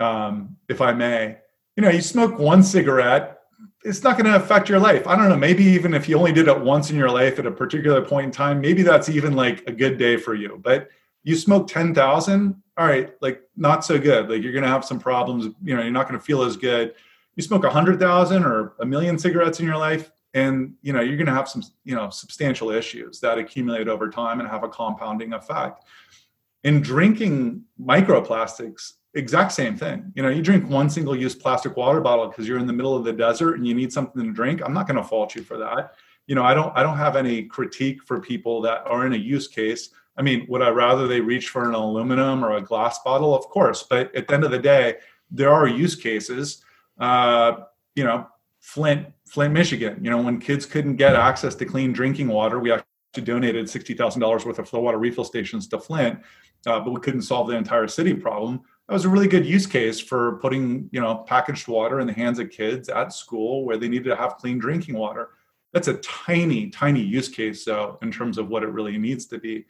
um, 0.00 0.56
if 0.68 0.80
I 0.80 0.92
may, 0.92 1.38
you 1.76 1.82
know, 1.82 1.90
you 1.90 2.02
smoke 2.02 2.38
one 2.38 2.62
cigarette 2.62 3.36
it's 3.84 4.02
not 4.02 4.18
going 4.18 4.26
to 4.26 4.36
affect 4.36 4.68
your 4.68 4.80
life. 4.80 5.06
I 5.06 5.16
don't 5.16 5.28
know. 5.28 5.36
Maybe 5.36 5.64
even 5.64 5.94
if 5.94 6.08
you 6.08 6.18
only 6.18 6.32
did 6.32 6.48
it 6.48 6.60
once 6.60 6.90
in 6.90 6.96
your 6.96 7.10
life 7.10 7.38
at 7.38 7.46
a 7.46 7.52
particular 7.52 8.02
point 8.02 8.26
in 8.26 8.30
time, 8.32 8.60
maybe 8.60 8.82
that's 8.82 9.08
even 9.08 9.34
like 9.34 9.66
a 9.68 9.72
good 9.72 9.96
day 9.96 10.16
for 10.16 10.34
you. 10.34 10.60
But 10.62 10.88
you 11.22 11.36
smoke 11.36 11.68
10,000, 11.68 12.62
all 12.76 12.86
right, 12.86 13.12
like 13.20 13.42
not 13.56 13.84
so 13.84 13.98
good. 13.98 14.28
Like 14.28 14.42
you're 14.42 14.52
going 14.52 14.64
to 14.64 14.70
have 14.70 14.84
some 14.84 14.98
problems. 14.98 15.54
You 15.62 15.76
know, 15.76 15.82
you're 15.82 15.92
not 15.92 16.08
going 16.08 16.18
to 16.18 16.24
feel 16.24 16.42
as 16.42 16.56
good. 16.56 16.94
You 17.36 17.42
smoke 17.42 17.62
100,000 17.62 18.44
or 18.44 18.74
a 18.80 18.86
million 18.86 19.18
cigarettes 19.18 19.60
in 19.60 19.66
your 19.66 19.76
life, 19.76 20.10
and 20.36 20.74
you 20.82 20.92
know 20.92 21.00
you're 21.00 21.16
going 21.16 21.26
to 21.26 21.32
have 21.32 21.48
some 21.48 21.62
you 21.84 21.94
know 21.94 22.10
substantial 22.10 22.70
issues 22.70 23.18
that 23.20 23.38
accumulate 23.38 23.88
over 23.88 24.08
time 24.10 24.38
and 24.38 24.48
have 24.48 24.62
a 24.62 24.68
compounding 24.68 25.32
effect. 25.32 25.84
In 26.62 26.82
drinking 26.82 27.62
microplastics, 27.80 28.94
exact 29.14 29.52
same 29.52 29.76
thing. 29.76 30.12
You 30.14 30.22
know, 30.22 30.28
you 30.28 30.42
drink 30.42 30.68
one 30.68 30.90
single 30.90 31.16
use 31.16 31.34
plastic 31.34 31.76
water 31.76 32.00
bottle 32.00 32.28
because 32.28 32.46
you're 32.46 32.58
in 32.58 32.66
the 32.66 32.72
middle 32.72 32.94
of 32.94 33.04
the 33.04 33.12
desert 33.12 33.54
and 33.54 33.66
you 33.66 33.74
need 33.74 33.92
something 33.92 34.22
to 34.22 34.32
drink. 34.32 34.60
I'm 34.62 34.74
not 34.74 34.86
going 34.86 34.98
to 34.98 35.08
fault 35.08 35.34
you 35.34 35.42
for 35.42 35.56
that. 35.56 35.94
You 36.26 36.34
know, 36.34 36.44
I 36.44 36.52
don't 36.52 36.76
I 36.76 36.82
don't 36.82 36.98
have 36.98 37.16
any 37.16 37.44
critique 37.44 38.02
for 38.04 38.20
people 38.20 38.60
that 38.62 38.86
are 38.86 39.06
in 39.06 39.14
a 39.14 39.16
use 39.16 39.48
case. 39.48 39.90
I 40.18 40.22
mean, 40.22 40.46
would 40.48 40.60
I 40.60 40.68
rather 40.68 41.08
they 41.08 41.20
reach 41.20 41.48
for 41.48 41.66
an 41.66 41.74
aluminum 41.74 42.44
or 42.44 42.56
a 42.56 42.62
glass 42.62 42.98
bottle? 43.02 43.34
Of 43.34 43.46
course, 43.48 43.82
but 43.82 44.14
at 44.14 44.28
the 44.28 44.34
end 44.34 44.44
of 44.44 44.50
the 44.50 44.58
day, 44.58 44.96
there 45.30 45.52
are 45.52 45.66
use 45.66 45.94
cases. 45.94 46.62
Uh, 46.98 47.52
you 47.94 48.04
know, 48.04 48.26
Flint, 48.60 49.06
Flint, 49.36 49.52
Michigan. 49.52 50.02
You 50.02 50.08
know, 50.08 50.22
when 50.22 50.40
kids 50.40 50.64
couldn't 50.64 50.96
get 50.96 51.14
access 51.14 51.54
to 51.56 51.66
clean 51.66 51.92
drinking 51.92 52.28
water, 52.28 52.58
we 52.58 52.72
actually 52.72 53.22
donated 53.22 53.68
sixty 53.68 53.92
thousand 53.92 54.22
dollars 54.22 54.46
worth 54.46 54.58
of 54.58 54.66
Flowater 54.66 54.98
refill 54.98 55.24
stations 55.24 55.68
to 55.68 55.78
Flint, 55.78 56.18
uh, 56.64 56.80
but 56.80 56.90
we 56.90 57.00
couldn't 57.02 57.20
solve 57.20 57.46
the 57.46 57.54
entire 57.54 57.86
city 57.86 58.14
problem. 58.14 58.62
That 58.88 58.94
was 58.94 59.04
a 59.04 59.10
really 59.10 59.28
good 59.28 59.44
use 59.44 59.66
case 59.66 60.00
for 60.00 60.38
putting 60.38 60.88
you 60.90 61.02
know 61.02 61.16
packaged 61.16 61.68
water 61.68 62.00
in 62.00 62.06
the 62.06 62.14
hands 62.14 62.38
of 62.38 62.48
kids 62.48 62.88
at 62.88 63.12
school 63.12 63.66
where 63.66 63.76
they 63.76 63.88
needed 63.88 64.08
to 64.08 64.16
have 64.16 64.38
clean 64.38 64.58
drinking 64.58 64.94
water. 64.94 65.32
That's 65.74 65.88
a 65.88 65.98
tiny 65.98 66.70
tiny 66.70 67.02
use 67.02 67.28
case 67.28 67.62
though 67.62 67.98
in 68.00 68.10
terms 68.10 68.38
of 68.38 68.48
what 68.48 68.62
it 68.62 68.68
really 68.68 68.96
needs 68.96 69.26
to 69.26 69.38
be. 69.38 69.66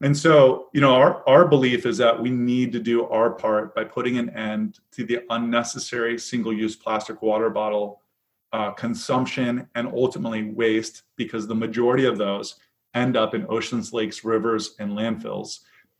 And 0.00 0.16
so 0.16 0.70
you 0.72 0.80
know 0.80 0.94
our, 0.94 1.28
our 1.28 1.46
belief 1.46 1.84
is 1.84 1.98
that 1.98 2.18
we 2.18 2.30
need 2.30 2.72
to 2.72 2.80
do 2.80 3.04
our 3.08 3.32
part 3.32 3.74
by 3.74 3.84
putting 3.84 4.16
an 4.16 4.30
end 4.30 4.78
to 4.92 5.04
the 5.04 5.20
unnecessary 5.28 6.18
single-use 6.18 6.76
plastic 6.76 7.20
water 7.20 7.50
bottle 7.50 8.00
uh, 8.54 8.70
consumption 8.70 9.68
and 9.74 9.88
ultimately 9.88 10.44
waste 10.52 11.02
because 11.16 11.48
the 11.48 11.54
majority 11.54 12.04
of 12.04 12.16
those 12.16 12.54
end 12.94 13.16
up 13.16 13.34
in 13.34 13.44
oceans 13.48 13.92
lakes 13.92 14.24
rivers 14.24 14.76
and 14.78 14.92
landfills. 14.92 15.58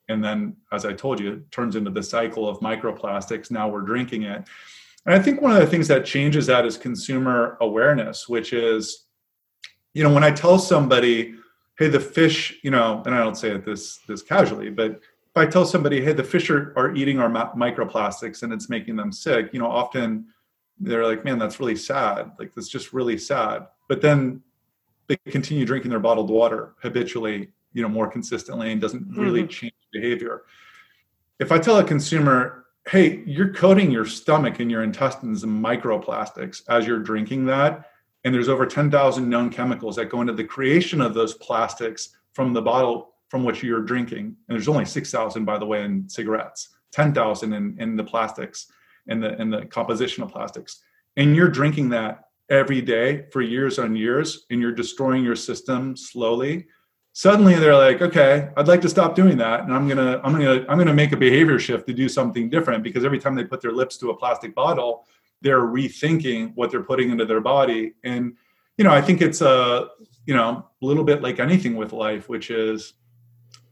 And 0.08 0.22
then 0.22 0.56
as 0.70 0.84
i 0.84 0.92
told 0.92 1.18
you 1.18 1.32
it 1.32 1.50
turns 1.50 1.74
into 1.74 1.90
the 1.90 2.02
cycle 2.02 2.48
of 2.48 2.60
microplastics. 2.60 3.50
Now 3.50 3.68
we're 3.68 3.80
drinking 3.80 4.22
it. 4.22 4.46
And 5.04 5.14
i 5.14 5.18
think 5.18 5.42
one 5.42 5.50
of 5.50 5.58
the 5.58 5.66
things 5.66 5.88
that 5.88 6.04
changes 6.04 6.46
that 6.46 6.64
is 6.64 6.78
consumer 6.78 7.58
awareness 7.60 8.28
which 8.28 8.52
is 8.52 9.06
you 9.92 10.04
know 10.04 10.14
when 10.14 10.24
i 10.24 10.30
tell 10.30 10.58
somebody 10.58 11.34
hey 11.78 11.88
the 11.88 11.98
fish 11.98 12.58
you 12.62 12.70
know 12.70 13.02
and 13.04 13.14
i 13.14 13.18
don't 13.18 13.36
say 13.36 13.50
it 13.50 13.64
this 13.64 13.98
this 14.08 14.22
casually 14.22 14.70
but 14.70 14.92
if 14.92 15.36
i 15.36 15.44
tell 15.44 15.66
somebody 15.66 16.02
hey 16.02 16.12
the 16.12 16.22
fish 16.22 16.48
are, 16.50 16.72
are 16.76 16.94
eating 16.94 17.18
our 17.18 17.28
microplastics 17.54 18.42
and 18.44 18.52
it's 18.52 18.70
making 18.70 18.96
them 18.96 19.12
sick 19.12 19.50
you 19.52 19.58
know 19.58 19.70
often 19.70 20.26
they're 20.78 21.06
like 21.06 21.24
man 21.24 21.38
that's 21.38 21.60
really 21.60 21.76
sad. 21.76 22.32
Like 22.38 22.54
that's 22.54 22.68
just 22.68 22.92
really 22.92 23.18
sad. 23.18 23.66
But 23.88 24.00
then 24.00 24.42
they 25.08 25.16
continue 25.30 25.64
drinking 25.66 25.90
their 25.90 26.00
bottled 26.00 26.30
water 26.30 26.74
habitually 26.80 27.50
you 27.72 27.82
know 27.82 27.88
more 27.88 28.08
consistently 28.08 28.72
and 28.72 28.80
doesn't 28.80 29.06
really 29.16 29.40
mm-hmm. 29.40 29.48
change 29.48 29.74
behavior. 29.92 30.42
If 31.38 31.50
i 31.52 31.58
tell 31.58 31.78
a 31.78 31.84
consumer 31.84 32.64
hey 32.88 33.22
you're 33.26 33.52
coating 33.52 33.90
your 33.90 34.04
stomach 34.04 34.60
and 34.60 34.70
your 34.70 34.82
intestines 34.82 35.42
in 35.42 35.50
microplastics 35.50 36.62
as 36.68 36.86
you're 36.86 36.98
drinking 36.98 37.46
that 37.46 37.90
and 38.24 38.34
there's 38.34 38.48
over 38.48 38.66
10,000 38.66 39.28
known 39.28 39.50
chemicals 39.50 39.96
that 39.96 40.10
go 40.10 40.20
into 40.20 40.32
the 40.32 40.44
creation 40.44 41.00
of 41.00 41.14
those 41.14 41.34
plastics 41.34 42.16
from 42.32 42.52
the 42.52 42.60
bottle 42.60 43.14
from 43.28 43.42
which 43.42 43.62
you're 43.62 43.80
drinking 43.80 44.36
and 44.48 44.56
there's 44.56 44.68
only 44.68 44.84
6,000 44.84 45.44
by 45.44 45.58
the 45.58 45.64
way 45.64 45.82
in 45.82 46.06
cigarettes 46.08 46.70
10,000 46.92 47.52
in, 47.52 47.76
in 47.78 47.96
the 47.96 48.04
plastics 48.04 48.70
and 49.08 49.22
the 49.22 49.40
in 49.40 49.50
the 49.50 49.66
composition 49.66 50.22
of 50.22 50.32
plastics. 50.32 50.80
And 51.16 51.36
you're 51.36 51.48
drinking 51.48 51.90
that 51.90 52.24
every 52.50 52.80
day 52.80 53.26
for 53.32 53.40
years 53.40 53.78
on 53.78 53.96
years 53.96 54.46
and 54.50 54.60
you're 54.60 54.72
destroying 54.72 55.24
your 55.24 55.36
system 55.36 55.96
slowly. 55.96 56.66
Suddenly 57.12 57.54
they're 57.54 57.76
like 57.76 58.02
okay 58.02 58.48
i'd 58.56 58.66
like 58.66 58.80
to 58.80 58.88
stop 58.88 59.14
doing 59.14 59.38
that 59.38 59.60
and 59.60 59.72
i'm 59.72 59.86
gonna 59.86 60.20
i'm 60.24 60.32
gonna 60.32 60.66
i'm 60.68 60.76
gonna 60.76 60.92
make 60.92 61.12
a 61.12 61.16
behavior 61.16 61.60
shift 61.60 61.86
to 61.86 61.94
do 61.94 62.08
something 62.08 62.50
different. 62.50 62.82
Because 62.82 63.04
every 63.04 63.18
time 63.18 63.34
they 63.34 63.44
put 63.44 63.60
their 63.60 63.72
lips 63.72 63.96
to 63.98 64.10
a 64.10 64.16
plastic 64.16 64.54
bottle 64.54 65.06
they're 65.40 65.62
rethinking 65.62 66.52
what 66.54 66.70
they're 66.70 66.82
putting 66.82 67.10
into 67.10 67.26
their 67.26 67.40
body. 67.40 67.92
And 68.02 68.34
you 68.76 68.84
know 68.84 68.90
i 68.90 69.00
think 69.00 69.22
it's 69.22 69.40
a 69.40 69.88
you 70.26 70.34
know 70.34 70.66
a 70.82 70.84
little 70.84 71.04
bit 71.04 71.22
like 71.22 71.38
anything 71.38 71.76
with 71.76 71.92
life 71.92 72.28
which 72.28 72.50
is 72.50 72.94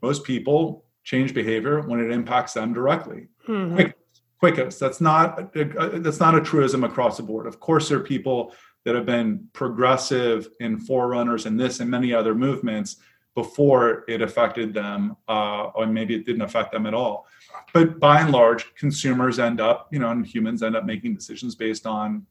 most 0.03 0.25
people 0.25 0.85
change 1.05 1.35
behavior 1.35 1.81
when 1.83 2.01
it 2.01 2.11
impacts 2.11 2.53
them 2.53 2.73
directly. 2.73 3.29
Mm-hmm. 3.49 3.75
Quick, 3.75 3.97
quickest 4.43 4.81
that's 4.81 5.01
not 5.01 5.53
that's 5.55 6.19
not 6.19 6.35
a 6.35 6.41
truism 6.41 6.83
across 6.83 7.17
the 7.17 7.23
board 7.23 7.47
of 7.47 7.61
course 7.61 7.89
there 7.89 7.99
are 7.99 8.03
people 8.03 8.53
that 8.85 8.95
have 8.97 9.07
been 9.07 9.49
progressive 9.53 10.49
and 10.61 10.85
forerunners 10.85 11.47
in 11.47 11.57
this 11.57 11.79
and 11.79 11.89
many 11.89 12.13
other 12.13 12.35
movements 12.35 12.97
before 13.35 14.05
it 14.09 14.21
affected 14.21 14.75
them, 14.75 15.17
uh, 15.29 15.71
or 15.75 15.87
maybe 15.87 16.15
it 16.15 16.27
didn't 16.27 16.43
affect 16.43 16.73
them 16.73 16.87
at 16.87 16.93
all. 16.93 17.27
But 17.73 17.99
by 17.99 18.21
and 18.21 18.31
large, 18.31 18.75
consumers 18.75 19.39
end 19.39 19.61
up, 19.61 19.89
you 19.91 19.99
know, 19.99 20.11
and 20.11 20.27
humans 20.27 20.63
end 20.63 20.77
up 20.77 20.85
making 20.85 21.15
decisions 21.15 21.55
based 21.55 21.87
on 21.87 22.27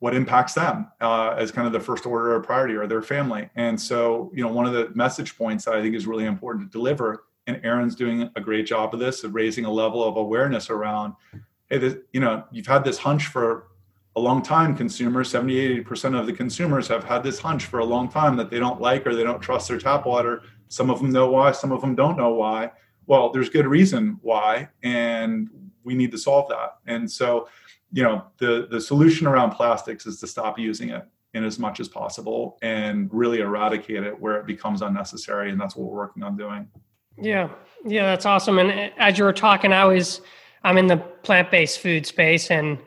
what 0.00 0.14
impacts 0.14 0.54
them 0.54 0.88
uh, 1.00 1.30
as 1.30 1.50
kind 1.50 1.66
of 1.66 1.72
the 1.72 1.80
first 1.80 2.06
order 2.06 2.34
of 2.34 2.42
priority 2.42 2.74
or 2.74 2.86
their 2.86 3.02
family. 3.02 3.48
And 3.54 3.80
so, 3.80 4.30
you 4.34 4.42
know, 4.42 4.52
one 4.52 4.66
of 4.66 4.72
the 4.72 4.90
message 4.94 5.36
points 5.36 5.64
that 5.64 5.74
I 5.74 5.82
think 5.82 5.94
is 5.94 6.06
really 6.06 6.24
important 6.24 6.70
to 6.70 6.78
deliver, 6.78 7.24
and 7.54 7.62
Darin's 7.62 7.94
doing 7.94 8.30
a 8.36 8.40
great 8.40 8.66
job 8.66 8.94
of 8.94 9.00
this, 9.00 9.24
of 9.24 9.34
raising 9.34 9.64
a 9.64 9.70
level 9.70 10.02
of 10.02 10.16
awareness 10.16 10.70
around, 10.70 11.14
hey, 11.68 11.78
this, 11.78 11.96
you 12.12 12.20
know, 12.20 12.44
you've 12.50 12.66
had 12.66 12.84
this 12.84 12.98
hunch 12.98 13.26
for 13.26 13.68
a 14.16 14.20
long 14.20 14.42
time. 14.42 14.76
Consumers, 14.76 15.30
70, 15.30 15.82
80% 15.84 16.18
of 16.18 16.26
the 16.26 16.32
consumers 16.32 16.88
have 16.88 17.04
had 17.04 17.22
this 17.22 17.38
hunch 17.38 17.66
for 17.66 17.78
a 17.78 17.84
long 17.84 18.08
time 18.08 18.36
that 18.36 18.50
they 18.50 18.58
don't 18.58 18.80
like 18.80 19.06
or 19.06 19.14
they 19.14 19.24
don't 19.24 19.40
trust 19.40 19.68
their 19.68 19.78
tap 19.78 20.06
water. 20.06 20.42
Some 20.68 20.90
of 20.90 21.00
them 21.00 21.10
know 21.10 21.30
why, 21.30 21.52
some 21.52 21.72
of 21.72 21.80
them 21.80 21.94
don't 21.94 22.16
know 22.16 22.34
why. 22.34 22.72
Well, 23.06 23.30
there's 23.30 23.48
good 23.48 23.66
reason 23.66 24.18
why, 24.22 24.68
and 24.82 25.48
we 25.84 25.94
need 25.94 26.12
to 26.12 26.18
solve 26.18 26.48
that. 26.48 26.78
And 26.86 27.10
so, 27.10 27.48
you 27.92 28.02
know 28.02 28.24
the 28.38 28.68
the 28.70 28.80
solution 28.80 29.26
around 29.26 29.50
plastics 29.50 30.06
is 30.06 30.20
to 30.20 30.26
stop 30.26 30.58
using 30.58 30.90
it 30.90 31.04
in 31.34 31.44
as 31.44 31.58
much 31.58 31.80
as 31.80 31.88
possible 31.88 32.58
and 32.62 33.08
really 33.12 33.40
eradicate 33.40 34.02
it 34.02 34.18
where 34.18 34.36
it 34.36 34.46
becomes 34.46 34.82
unnecessary 34.82 35.50
and 35.50 35.60
that's 35.60 35.76
what 35.76 35.88
we're 35.88 35.96
working 35.96 36.22
on 36.22 36.36
doing 36.36 36.68
yeah 37.18 37.48
yeah 37.84 38.04
that's 38.04 38.26
awesome 38.26 38.58
and 38.58 38.70
uh, 38.70 38.94
as 38.98 39.18
you 39.18 39.24
were 39.24 39.32
talking 39.32 39.72
i 39.72 39.84
was 39.84 40.20
i'm 40.64 40.78
in 40.78 40.86
the 40.86 40.96
plant-based 40.96 41.78
food 41.78 42.06
space 42.06 42.50
and 42.50 42.78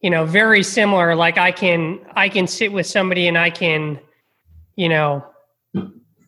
you 0.00 0.10
know 0.10 0.24
very 0.24 0.62
similar 0.62 1.14
like 1.14 1.38
i 1.38 1.50
can 1.52 1.98
i 2.14 2.28
can 2.28 2.46
sit 2.46 2.72
with 2.72 2.86
somebody 2.86 3.28
and 3.28 3.38
i 3.38 3.50
can 3.50 3.98
you 4.76 4.88
know 4.88 5.24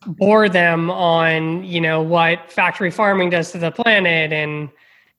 bore 0.05 0.47
them 0.47 0.89
on 0.91 1.63
you 1.63 1.81
know 1.81 2.01
what 2.01 2.51
factory 2.51 2.91
farming 2.91 3.29
does 3.29 3.51
to 3.51 3.57
the 3.57 3.71
planet 3.71 4.31
and 4.31 4.69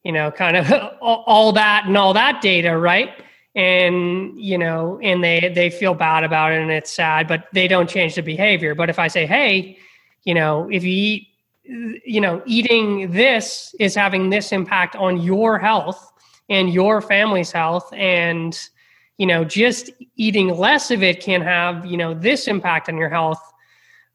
you 0.07 0.13
know, 0.13 0.31
kind 0.31 0.57
of 0.57 0.71
all 1.03 1.53
that 1.53 1.87
and 1.87 1.97
all 1.97 2.15
that 2.15 2.41
data, 2.41 2.79
right? 2.79 3.11
And 3.57 4.39
you 4.39 4.57
know, 4.57 5.01
and 5.03 5.25
they 5.25 5.53
they 5.53 5.69
feel 5.69 5.95
bad 5.95 6.23
about 6.23 6.53
it 6.53 6.63
and 6.63 6.71
it's 6.71 6.93
sad, 6.93 7.27
but 7.27 7.47
they 7.53 7.67
don't 7.67 7.91
change 7.91 8.15
the 8.15 8.23
behavior. 8.23 8.77
But 8.77 8.89
if 8.89 9.01
I 9.01 9.09
say, 9.09 9.27
hey, 9.27 9.79
you 10.23 10.33
know, 10.33 10.69
if 10.71 10.85
you 10.85 10.93
eat, 10.93 11.29
you 11.69 12.21
know, 12.21 12.43
eating 12.47 13.11
this 13.11 13.75
is 13.81 13.95
having 13.95 14.31
this 14.31 14.53
impact 14.53 14.97
on 14.97 15.21
your 15.21 15.59
health 15.59 16.13
and 16.49 16.73
your 16.73 17.01
family's 17.01 17.53
health, 17.53 17.93
and 17.93 18.59
you 19.19 19.27
know, 19.27 19.45
just 19.45 19.91
eating 20.17 20.49
less 20.49 20.91
of 20.91 21.03
it 21.03 21.21
can 21.21 21.41
have 21.43 21.87
you 21.87 21.97
know 21.97 22.15
this 22.15 22.49
impact 22.49 22.89
on 22.89 22.97
your 22.97 23.09
health. 23.09 23.41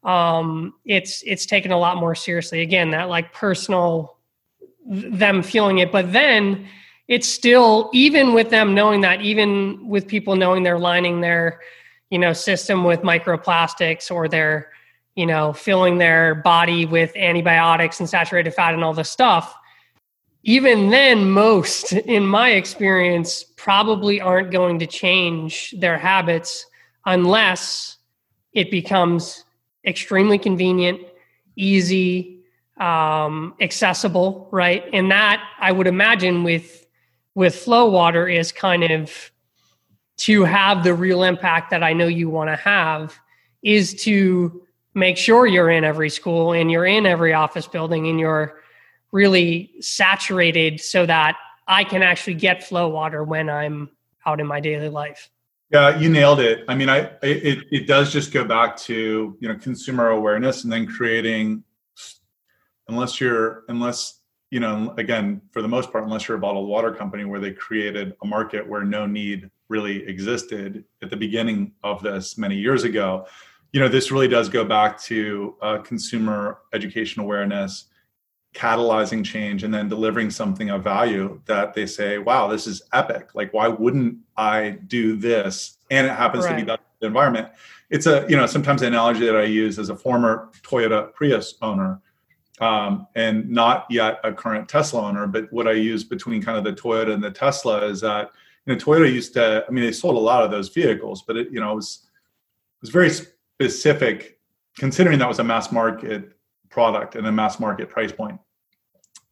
Um, 0.04 0.74
it's 0.84 1.22
it's 1.26 1.46
taken 1.46 1.70
a 1.72 1.78
lot 1.78 1.96
more 1.96 2.14
seriously. 2.14 2.60
Again, 2.60 2.90
that 2.90 3.08
like 3.08 3.32
personal 3.32 4.16
them 4.86 5.42
feeling 5.42 5.78
it. 5.78 5.92
But 5.92 6.12
then 6.12 6.66
it's 7.08 7.28
still, 7.28 7.90
even 7.92 8.32
with 8.34 8.50
them 8.50 8.74
knowing 8.74 9.00
that, 9.02 9.20
even 9.20 9.88
with 9.88 10.06
people 10.06 10.36
knowing 10.36 10.62
they're 10.62 10.78
lining 10.78 11.20
their, 11.20 11.60
you 12.10 12.18
know, 12.18 12.32
system 12.32 12.84
with 12.84 13.00
microplastics 13.00 14.10
or 14.10 14.28
they're, 14.28 14.70
you 15.14 15.26
know, 15.26 15.52
filling 15.52 15.98
their 15.98 16.34
body 16.34 16.86
with 16.86 17.14
antibiotics 17.16 18.00
and 18.00 18.08
saturated 18.08 18.52
fat 18.52 18.74
and 18.74 18.82
all 18.82 18.94
this 18.94 19.10
stuff. 19.10 19.54
Even 20.44 20.90
then, 20.90 21.30
most, 21.30 21.92
in 21.92 22.26
my 22.26 22.50
experience, 22.50 23.44
probably 23.56 24.20
aren't 24.20 24.50
going 24.50 24.78
to 24.78 24.86
change 24.86 25.72
their 25.78 25.98
habits 25.98 26.66
unless 27.06 27.98
it 28.52 28.70
becomes 28.70 29.44
extremely 29.84 30.38
convenient, 30.38 31.00
easy, 31.56 32.40
um, 32.78 33.54
accessible, 33.60 34.48
right? 34.50 34.84
And 34.92 35.10
that 35.10 35.42
I 35.60 35.72
would 35.72 35.86
imagine 35.86 36.42
with 36.42 36.86
with 37.34 37.54
Flowater 37.54 38.32
is 38.32 38.52
kind 38.52 38.84
of 38.84 39.30
to 40.18 40.44
have 40.44 40.84
the 40.84 40.94
real 40.94 41.22
impact 41.22 41.70
that 41.70 41.82
I 41.82 41.94
know 41.94 42.06
you 42.06 42.28
want 42.28 42.50
to 42.50 42.56
have 42.56 43.18
is 43.62 43.94
to 44.02 44.61
make 44.94 45.16
sure 45.16 45.46
you're 45.46 45.70
in 45.70 45.84
every 45.84 46.10
school 46.10 46.52
and 46.52 46.70
you're 46.70 46.86
in 46.86 47.06
every 47.06 47.32
office 47.32 47.66
building 47.66 48.08
and 48.08 48.20
you're 48.20 48.60
really 49.10 49.72
saturated 49.80 50.80
so 50.80 51.06
that 51.06 51.36
I 51.66 51.84
can 51.84 52.02
actually 52.02 52.34
get 52.34 52.62
Flowater 52.62 53.26
when 53.26 53.48
I'm 53.48 53.90
out 54.26 54.40
in 54.40 54.46
my 54.46 54.60
daily 54.60 54.88
life. 54.88 55.30
Yeah, 55.70 55.98
you 55.98 56.10
nailed 56.10 56.40
it. 56.40 56.64
I 56.68 56.74
mean, 56.74 56.90
I 56.90 57.10
it 57.22 57.64
it 57.70 57.86
does 57.86 58.12
just 58.12 58.30
go 58.30 58.44
back 58.44 58.76
to 58.78 59.36
you 59.40 59.48
know 59.48 59.56
consumer 59.56 60.08
awareness 60.08 60.64
and 60.64 60.72
then 60.72 60.86
creating 60.86 61.64
unless 62.88 63.20
you're 63.20 63.64
unless 63.68 64.20
you 64.50 64.60
know 64.60 64.92
again 64.98 65.40
for 65.50 65.62
the 65.62 65.68
most 65.68 65.90
part 65.90 66.04
unless 66.04 66.28
you're 66.28 66.36
a 66.36 66.40
bottled 66.40 66.68
water 66.68 66.92
company 66.92 67.24
where 67.24 67.40
they 67.40 67.52
created 67.52 68.12
a 68.22 68.26
market 68.26 68.68
where 68.68 68.84
no 68.84 69.06
need 69.06 69.50
really 69.70 70.06
existed 70.06 70.84
at 71.02 71.08
the 71.08 71.16
beginning 71.16 71.72
of 71.82 72.02
this 72.02 72.36
many 72.36 72.56
years 72.56 72.84
ago 72.84 73.26
you 73.72 73.80
know 73.80 73.88
this 73.88 74.10
really 74.10 74.28
does 74.28 74.48
go 74.48 74.64
back 74.64 75.00
to 75.00 75.56
uh, 75.62 75.78
consumer 75.78 76.58
education 76.72 77.22
awareness 77.22 77.86
catalyzing 78.54 79.24
change 79.24 79.64
and 79.64 79.72
then 79.72 79.88
delivering 79.88 80.28
something 80.30 80.68
of 80.68 80.84
value 80.84 81.40
that 81.46 81.72
they 81.72 81.86
say 81.86 82.18
wow 82.18 82.46
this 82.46 82.66
is 82.66 82.82
epic 82.92 83.30
like 83.34 83.52
why 83.54 83.66
wouldn't 83.66 84.16
i 84.36 84.70
do 84.88 85.16
this 85.16 85.78
and 85.90 86.06
it 86.06 86.10
happens 86.10 86.44
right. 86.44 86.52
to 86.52 86.56
be 86.56 86.62
that 86.62 86.80
environment 87.00 87.48
it's 87.88 88.06
a 88.06 88.26
you 88.28 88.36
know 88.36 88.46
sometimes 88.46 88.82
the 88.82 88.86
analogy 88.86 89.24
that 89.24 89.36
i 89.36 89.42
use 89.42 89.78
as 89.78 89.88
a 89.88 89.96
former 89.96 90.50
toyota 90.62 91.12
prius 91.14 91.54
owner 91.62 92.00
um, 92.62 93.08
and 93.16 93.48
not 93.50 93.86
yet 93.90 94.20
a 94.22 94.32
current 94.32 94.68
Tesla 94.68 95.02
owner. 95.02 95.26
But 95.26 95.52
what 95.52 95.66
I 95.66 95.72
use 95.72 96.04
between 96.04 96.40
kind 96.40 96.56
of 96.56 96.64
the 96.64 96.80
Toyota 96.80 97.12
and 97.12 97.22
the 97.22 97.30
Tesla 97.30 97.84
is 97.84 98.00
that 98.02 98.30
you 98.66 98.72
know 98.72 98.78
Toyota 98.78 99.12
used 99.12 99.34
to. 99.34 99.64
I 99.66 99.70
mean, 99.70 99.84
they 99.84 99.92
sold 99.92 100.16
a 100.16 100.20
lot 100.20 100.44
of 100.44 100.50
those 100.50 100.68
vehicles, 100.68 101.22
but 101.22 101.36
it 101.36 101.48
you 101.50 101.60
know 101.60 101.72
it 101.72 101.76
was 101.76 102.02
it 102.04 102.82
was 102.82 102.90
very 102.90 103.10
specific, 103.54 104.38
considering 104.76 105.18
that 105.18 105.28
was 105.28 105.38
a 105.38 105.44
mass 105.44 105.72
market 105.72 106.32
product 106.70 107.14
and 107.14 107.26
a 107.26 107.32
mass 107.32 107.60
market 107.60 107.88
price 107.88 108.12
point. 108.12 108.38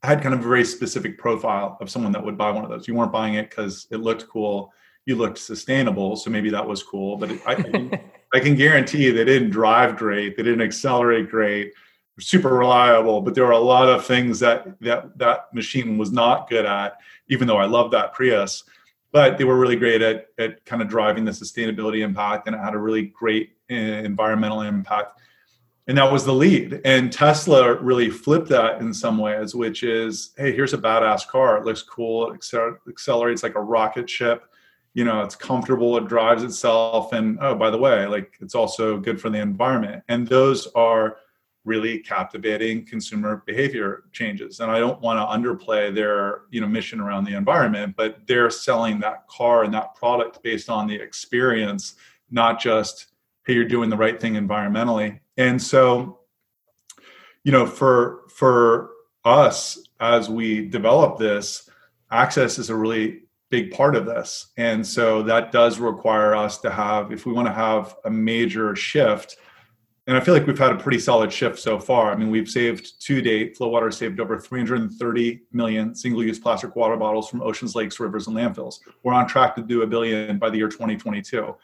I 0.02 0.06
had 0.06 0.22
kind 0.22 0.34
of 0.34 0.40
a 0.40 0.48
very 0.48 0.64
specific 0.64 1.18
profile 1.18 1.76
of 1.80 1.90
someone 1.90 2.12
that 2.12 2.24
would 2.24 2.38
buy 2.38 2.50
one 2.50 2.64
of 2.64 2.70
those. 2.70 2.88
You 2.88 2.94
weren't 2.94 3.12
buying 3.12 3.34
it 3.34 3.50
because 3.50 3.86
it 3.90 3.98
looked 3.98 4.28
cool. 4.28 4.72
You 5.06 5.16
looked 5.16 5.38
sustainable, 5.38 6.16
so 6.16 6.30
maybe 6.30 6.50
that 6.50 6.66
was 6.66 6.82
cool. 6.82 7.16
But 7.16 7.32
it, 7.32 7.42
I, 7.46 7.52
I, 7.52 7.54
can, 7.54 8.00
I 8.34 8.40
can 8.40 8.54
guarantee 8.54 9.10
they 9.10 9.24
didn't 9.24 9.50
drive 9.50 9.96
great. 9.96 10.36
They 10.36 10.42
didn't 10.42 10.62
accelerate 10.62 11.30
great 11.30 11.72
super 12.20 12.54
reliable, 12.54 13.20
but 13.20 13.34
there 13.34 13.44
were 13.44 13.52
a 13.52 13.58
lot 13.58 13.88
of 13.88 14.04
things 14.04 14.38
that 14.40 14.78
that 14.80 15.16
that 15.18 15.52
machine 15.54 15.98
was 15.98 16.12
not 16.12 16.48
good 16.48 16.66
at. 16.66 16.98
Even 17.28 17.46
though 17.46 17.56
I 17.56 17.66
love 17.66 17.90
that 17.92 18.12
Prius, 18.12 18.64
but 19.12 19.38
they 19.38 19.44
were 19.44 19.58
really 19.58 19.76
great 19.76 20.02
at 20.02 20.26
at 20.38 20.64
kind 20.64 20.82
of 20.82 20.88
driving 20.88 21.24
the 21.24 21.32
sustainability 21.32 22.02
impact, 22.02 22.46
and 22.46 22.54
it 22.54 22.60
had 22.60 22.74
a 22.74 22.78
really 22.78 23.06
great 23.06 23.56
Eh, 23.70 24.02
environmental 24.04 24.62
impact. 24.62 25.20
And 25.86 25.96
that 25.96 26.10
was 26.10 26.24
the 26.24 26.32
lead. 26.32 26.80
And 26.84 27.12
Tesla 27.12 27.74
really 27.74 28.10
flipped 28.10 28.48
that 28.48 28.80
in 28.80 28.92
some 28.92 29.16
ways, 29.16 29.54
which 29.54 29.84
is, 29.84 30.32
hey, 30.36 30.52
here's 30.52 30.74
a 30.74 30.78
badass 30.78 31.26
car. 31.26 31.56
It 31.58 31.64
looks 31.64 31.82
cool. 31.82 32.32
It 32.32 32.44
accelerates 32.88 33.42
like 33.44 33.54
a 33.54 33.60
rocket 33.60 34.10
ship. 34.10 34.44
You 34.94 35.04
know, 35.04 35.22
it's 35.22 35.36
comfortable. 35.36 35.96
It 35.96 36.08
drives 36.08 36.42
itself. 36.42 37.12
And 37.12 37.38
oh, 37.40 37.54
by 37.54 37.70
the 37.70 37.78
way, 37.78 38.06
like 38.06 38.34
it's 38.40 38.56
also 38.56 38.98
good 38.98 39.20
for 39.20 39.30
the 39.30 39.38
environment. 39.38 40.02
And 40.08 40.26
those 40.26 40.66
are 40.74 41.18
really 41.64 41.98
captivating 42.00 42.84
consumer 42.86 43.42
behavior 43.44 44.04
changes 44.12 44.60
and 44.60 44.70
i 44.70 44.78
don't 44.78 44.98
want 45.02 45.18
to 45.18 45.48
underplay 45.48 45.94
their 45.94 46.42
you 46.50 46.58
know 46.58 46.66
mission 46.66 47.00
around 47.00 47.22
the 47.22 47.36
environment 47.36 47.94
but 47.98 48.26
they're 48.26 48.48
selling 48.48 48.98
that 48.98 49.28
car 49.28 49.64
and 49.64 49.74
that 49.74 49.94
product 49.94 50.42
based 50.42 50.70
on 50.70 50.86
the 50.86 50.94
experience 50.94 51.96
not 52.30 52.58
just 52.58 53.09
hey 53.50 53.56
you're 53.56 53.64
doing 53.64 53.90
the 53.90 53.96
right 53.96 54.20
thing 54.20 54.34
environmentally 54.34 55.18
and 55.36 55.60
so 55.60 56.20
you 57.42 57.50
know 57.50 57.66
for 57.66 58.20
for 58.28 58.90
us 59.24 59.88
as 59.98 60.30
we 60.30 60.68
develop 60.68 61.18
this 61.18 61.68
access 62.12 62.60
is 62.60 62.70
a 62.70 62.76
really 62.76 63.22
big 63.50 63.72
part 63.72 63.96
of 63.96 64.06
this 64.06 64.52
and 64.56 64.86
so 64.86 65.20
that 65.24 65.50
does 65.50 65.80
require 65.80 66.32
us 66.32 66.58
to 66.58 66.70
have 66.70 67.10
if 67.10 67.26
we 67.26 67.32
want 67.32 67.48
to 67.48 67.52
have 67.52 67.96
a 68.04 68.10
major 68.10 68.76
shift 68.76 69.36
and 70.06 70.16
I 70.16 70.20
feel 70.20 70.34
like 70.34 70.46
we've 70.46 70.56
had 70.56 70.70
a 70.70 70.76
pretty 70.76 70.98
solid 70.98 71.32
shift 71.32 71.58
so 71.58 71.78
far. 71.78 72.10
I 72.10 72.16
mean, 72.16 72.30
we've 72.30 72.48
saved 72.48 73.00
to 73.02 73.22
date, 73.22 73.56
Flowater 73.56 73.94
saved 73.94 74.18
over 74.18 74.40
330 74.40 75.42
million 75.52 75.94
single 75.94 76.24
use 76.24 76.38
plastic 76.38 76.74
water 76.74 76.96
bottles 76.96 77.28
from 77.28 77.42
oceans, 77.42 77.76
lakes, 77.76 78.00
rivers, 78.00 78.26
and 78.26 78.36
landfills. 78.36 78.80
We're 79.04 79.12
on 79.12 79.28
track 79.28 79.54
to 79.54 79.62
do 79.62 79.82
a 79.82 79.86
billion 79.86 80.38
by 80.38 80.50
the 80.50 80.56
year 80.56 80.68
2022. 80.68 81.54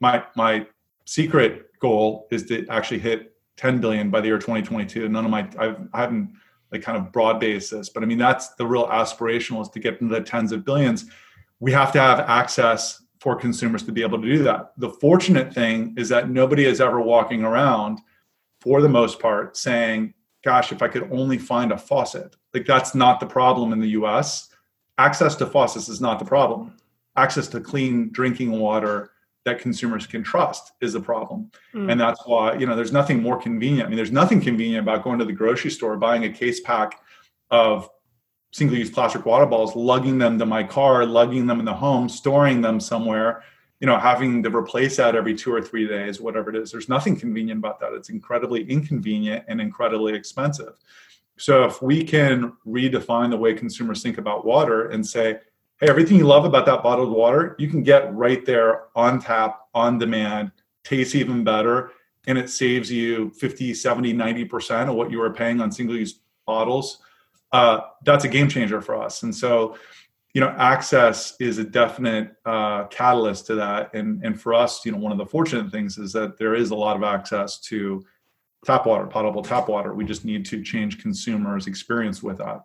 My, 0.00 0.24
my 0.34 0.66
secret 1.04 1.78
goal 1.80 2.26
is 2.30 2.44
to 2.46 2.66
actually 2.68 2.98
hit 2.98 3.34
10 3.56 3.80
billion 3.80 4.10
by 4.10 4.20
the 4.20 4.28
year 4.28 4.38
2022. 4.38 5.08
None 5.08 5.24
of 5.24 5.30
my, 5.30 5.48
I've, 5.58 5.88
I 5.92 6.00
haven't 6.00 6.34
like 6.72 6.82
kind 6.82 6.98
of 6.98 7.12
broad 7.12 7.38
based 7.38 7.70
this, 7.70 7.88
but 7.88 8.02
I 8.02 8.06
mean, 8.06 8.18
that's 8.18 8.54
the 8.54 8.66
real 8.66 8.88
aspirational 8.88 9.62
is 9.62 9.68
to 9.70 9.80
get 9.80 10.00
into 10.00 10.14
the 10.14 10.20
tens 10.20 10.52
of 10.52 10.64
billions. 10.64 11.06
We 11.60 11.72
have 11.72 11.92
to 11.92 12.00
have 12.00 12.20
access 12.20 13.02
for 13.20 13.36
consumers 13.36 13.82
to 13.84 13.92
be 13.92 14.02
able 14.02 14.20
to 14.20 14.28
do 14.28 14.42
that. 14.42 14.72
The 14.76 14.90
fortunate 14.90 15.54
thing 15.54 15.94
is 15.96 16.08
that 16.10 16.28
nobody 16.28 16.66
is 16.66 16.80
ever 16.80 17.00
walking 17.00 17.42
around, 17.42 18.00
for 18.60 18.82
the 18.82 18.88
most 18.88 19.18
part, 19.18 19.56
saying, 19.56 20.14
Gosh, 20.44 20.72
if 20.72 20.82
I 20.82 20.88
could 20.88 21.10
only 21.10 21.38
find 21.38 21.72
a 21.72 21.78
faucet. 21.78 22.36
Like, 22.52 22.66
that's 22.66 22.94
not 22.94 23.18
the 23.18 23.26
problem 23.26 23.72
in 23.72 23.80
the 23.80 23.88
US. 24.00 24.50
Access 24.98 25.36
to 25.36 25.46
faucets 25.46 25.88
is 25.88 26.02
not 26.02 26.18
the 26.18 26.24
problem. 26.26 26.76
Access 27.16 27.48
to 27.48 27.60
clean 27.60 28.10
drinking 28.12 28.50
water 28.50 29.12
that 29.44 29.58
consumers 29.58 30.06
can 30.06 30.22
trust 30.22 30.72
is 30.80 30.94
the 30.94 31.00
problem. 31.00 31.50
Mm. 31.74 31.92
And 31.92 32.00
that's 32.00 32.20
why, 32.26 32.54
you 32.54 32.66
know, 32.66 32.74
there's 32.74 32.92
nothing 32.92 33.22
more 33.22 33.38
convenient. 33.38 33.86
I 33.86 33.88
mean, 33.88 33.96
there's 33.96 34.12
nothing 34.12 34.40
convenient 34.40 34.82
about 34.82 35.04
going 35.04 35.18
to 35.18 35.24
the 35.24 35.32
grocery 35.32 35.70
store, 35.70 35.96
buying 35.96 36.24
a 36.24 36.30
case 36.30 36.60
pack 36.60 37.00
of 37.50 37.88
single 38.52 38.78
use 38.78 38.90
plastic 38.90 39.26
water 39.26 39.46
bottles, 39.46 39.76
lugging 39.76 40.16
them 40.16 40.38
to 40.38 40.46
my 40.46 40.62
car, 40.62 41.04
lugging 41.04 41.46
them 41.46 41.58
in 41.58 41.64
the 41.64 41.74
home, 41.74 42.08
storing 42.08 42.60
them 42.60 42.80
somewhere, 42.80 43.42
you 43.80 43.86
know, 43.86 43.98
having 43.98 44.42
to 44.42 44.56
replace 44.56 44.96
that 44.96 45.14
every 45.14 45.34
two 45.34 45.52
or 45.52 45.60
three 45.60 45.86
days, 45.86 46.20
whatever 46.20 46.50
it 46.50 46.56
is. 46.56 46.70
There's 46.70 46.88
nothing 46.88 47.16
convenient 47.16 47.58
about 47.58 47.80
that. 47.80 47.92
It's 47.92 48.08
incredibly 48.08 48.64
inconvenient 48.70 49.44
and 49.48 49.60
incredibly 49.60 50.14
expensive. 50.14 50.78
So 51.36 51.64
if 51.64 51.82
we 51.82 52.04
can 52.04 52.52
redefine 52.66 53.30
the 53.30 53.36
way 53.36 53.54
consumers 53.54 54.02
think 54.02 54.18
about 54.18 54.46
water 54.46 54.88
and 54.88 55.04
say, 55.04 55.40
everything 55.84 56.18
you 56.18 56.26
love 56.26 56.44
about 56.44 56.66
that 56.66 56.82
bottled 56.82 57.10
water, 57.10 57.56
you 57.58 57.68
can 57.68 57.82
get 57.82 58.12
right 58.14 58.44
there 58.44 58.84
on 58.94 59.20
tap, 59.20 59.60
on 59.74 59.98
demand, 59.98 60.52
tastes 60.84 61.14
even 61.14 61.44
better, 61.44 61.92
and 62.26 62.38
it 62.38 62.48
saves 62.50 62.90
you 62.90 63.30
50, 63.30 63.74
70, 63.74 64.14
90% 64.14 64.88
of 64.88 64.94
what 64.94 65.10
you 65.10 65.18
were 65.18 65.32
paying 65.32 65.60
on 65.60 65.70
single 65.70 65.96
use 65.96 66.20
bottles. 66.46 66.98
Uh, 67.52 67.80
that's 68.04 68.24
a 68.24 68.28
game 68.28 68.48
changer 68.48 68.80
for 68.80 69.00
us. 69.00 69.22
And 69.22 69.34
so, 69.34 69.76
you 70.32 70.40
know, 70.40 70.54
access 70.58 71.36
is 71.38 71.58
a 71.58 71.64
definite 71.64 72.34
uh, 72.44 72.84
catalyst 72.86 73.46
to 73.46 73.54
that. 73.54 73.94
And, 73.94 74.24
and 74.24 74.40
for 74.40 74.54
us, 74.54 74.84
you 74.84 74.92
know, 74.92 74.98
one 74.98 75.12
of 75.12 75.18
the 75.18 75.26
fortunate 75.26 75.70
things 75.70 75.98
is 75.98 76.12
that 76.12 76.38
there 76.38 76.54
is 76.54 76.70
a 76.70 76.74
lot 76.74 76.96
of 76.96 77.02
access 77.04 77.60
to 77.60 78.04
tap 78.64 78.86
water, 78.86 79.06
potable 79.06 79.42
tap 79.42 79.68
water. 79.68 79.94
We 79.94 80.04
just 80.04 80.24
need 80.24 80.44
to 80.46 80.62
change 80.62 81.00
consumers' 81.00 81.66
experience 81.66 82.22
with 82.22 82.38
that. 82.38 82.64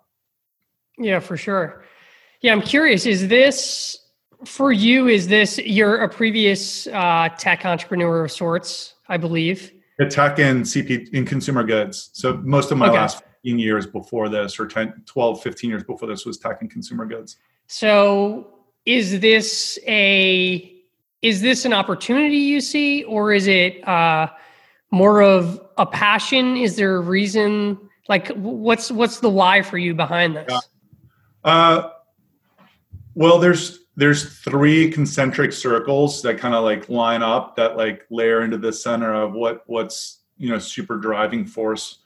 Yeah, 0.98 1.20
for 1.20 1.38
sure. 1.38 1.84
Yeah, 2.42 2.54
I'm 2.54 2.62
curious. 2.62 3.06
Is 3.06 3.28
this 3.28 3.98
for 4.46 4.72
you? 4.72 5.08
Is 5.08 5.28
this 5.28 5.58
you're 5.58 5.98
a 5.98 6.10
previous 6.10 6.88
uh, 6.88 7.30
tech 7.38 7.66
entrepreneur 7.66 8.26
of 8.26 8.32
sorts? 8.32 8.96
I 9.10 9.18
believe. 9.18 9.74
A 10.00 10.06
tech 10.06 10.40
and 10.40 10.64
CP 10.64 11.10
in 11.10 11.26
consumer 11.26 11.64
goods. 11.64 12.10
So 12.14 12.38
most 12.38 12.72
of 12.72 12.78
my 12.78 12.88
okay. 12.88 12.98
last 12.98 13.24
15 13.44 13.60
years 13.60 13.86
before 13.86 14.30
this, 14.30 14.58
or 14.58 14.66
10, 14.66 15.04
12, 15.06 15.42
15 15.42 15.70
years 15.70 15.84
before 15.84 16.08
this, 16.08 16.26
was 16.26 16.38
tech 16.38 16.62
and 16.62 16.72
consumer 16.72 17.06
goods. 17.06 17.36
So 17.68 18.54
is 18.86 19.20
this 19.20 19.78
a 19.88 20.76
is 21.22 21.42
this 21.42 21.66
an 21.66 21.74
opportunity 21.74 22.38
you 22.38 22.62
see, 22.62 23.04
or 23.04 23.34
is 23.34 23.48
it 23.48 23.86
uh, 23.86 24.28
more 24.92 25.22
of 25.22 25.60
a 25.78 25.86
passion? 25.86 26.56
Is 26.56 26.78
there 26.78 26.96
a 26.96 27.02
reason? 27.02 27.78
Like, 28.08 28.30
what's 28.36 28.90
what's 28.92 29.20
the 29.20 29.30
why 29.30 29.62
for 29.62 29.78
you 29.78 29.94
behind 29.94 30.38
this? 30.38 30.46
Yeah. 30.50 30.60
Uh, 31.44 31.90
well, 33.20 33.38
there's 33.38 33.80
there's 33.98 34.40
three 34.40 34.90
concentric 34.90 35.52
circles 35.52 36.22
that 36.22 36.38
kind 36.38 36.56
of 36.56 36.64
like 36.64 36.88
line 36.88 37.22
up 37.22 37.54
that 37.58 37.76
like 37.76 38.06
layer 38.10 38.44
into 38.44 38.58
the 38.58 38.72
center 38.72 39.14
of 39.14 39.34
what 39.34 39.64
what's 39.66 40.22
you 40.38 40.50
know 40.50 40.58
super 40.58 40.96
driving 40.96 41.46
force 41.46 42.00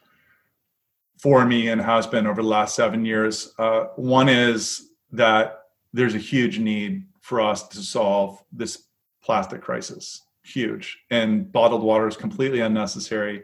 for 1.20 1.45
me 1.45 1.68
and 1.68 1.80
has 1.80 2.07
been 2.07 2.26
over 2.26 2.41
the 2.41 2.47
last 2.47 2.74
seven 2.74 3.05
years. 3.05 3.53
Uh, 3.59 3.84
one 3.95 4.28
is 4.28 4.89
that 5.11 5.66
there's 5.93 6.16
a 6.16 6.18
huge 6.34 6.57
need 6.57 7.05
for 7.22 7.39
us 7.39 7.68
to 7.68 7.78
solve 7.78 8.43
this 8.51 8.86
plastic 9.22 9.61
crisis, 9.61 10.24
huge, 10.41 10.97
and 11.11 11.51
bottled 11.51 11.84
water 11.84 12.07
is 12.07 12.18
completely 12.18 12.61
unnecessary, 12.61 13.43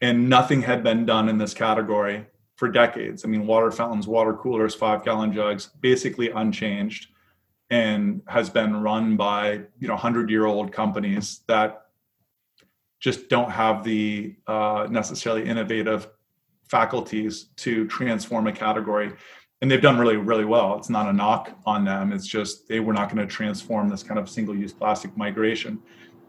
and 0.00 0.28
nothing 0.28 0.62
had 0.62 0.82
been 0.82 1.06
done 1.06 1.28
in 1.28 1.38
this 1.38 1.54
category 1.54 2.26
for 2.56 2.68
decades. 2.68 3.24
I 3.24 3.28
mean, 3.28 3.46
water 3.46 3.70
fountains, 3.70 4.06
water 4.06 4.34
coolers, 4.34 4.74
five 4.74 5.04
gallon 5.04 5.32
jugs, 5.32 5.70
basically 5.80 6.30
unchanged 6.30 7.08
and 7.70 8.22
has 8.28 8.48
been 8.48 8.82
run 8.82 9.16
by, 9.16 9.60
you 9.78 9.88
know, 9.88 9.94
100 9.94 10.30
year 10.30 10.46
old 10.46 10.72
companies 10.72 11.40
that 11.48 11.86
just 13.00 13.28
don't 13.28 13.50
have 13.50 13.84
the 13.84 14.34
uh, 14.46 14.86
necessarily 14.90 15.44
innovative 15.44 16.08
faculties 16.68 17.50
to 17.56 17.86
transform 17.88 18.46
a 18.46 18.52
category. 18.52 19.12
And 19.60 19.70
they've 19.70 19.82
done 19.82 19.98
really, 19.98 20.16
really 20.16 20.44
well. 20.44 20.76
It's 20.76 20.90
not 20.90 21.08
a 21.08 21.12
knock 21.12 21.56
on 21.64 21.84
them. 21.84 22.12
It's 22.12 22.26
just 22.26 22.68
they 22.68 22.80
were 22.80 22.92
not 22.92 23.12
going 23.12 23.26
to 23.26 23.32
transform 23.32 23.88
this 23.88 24.02
kind 24.02 24.18
of 24.18 24.28
single 24.28 24.54
use 24.54 24.72
plastic 24.72 25.16
migration. 25.16 25.82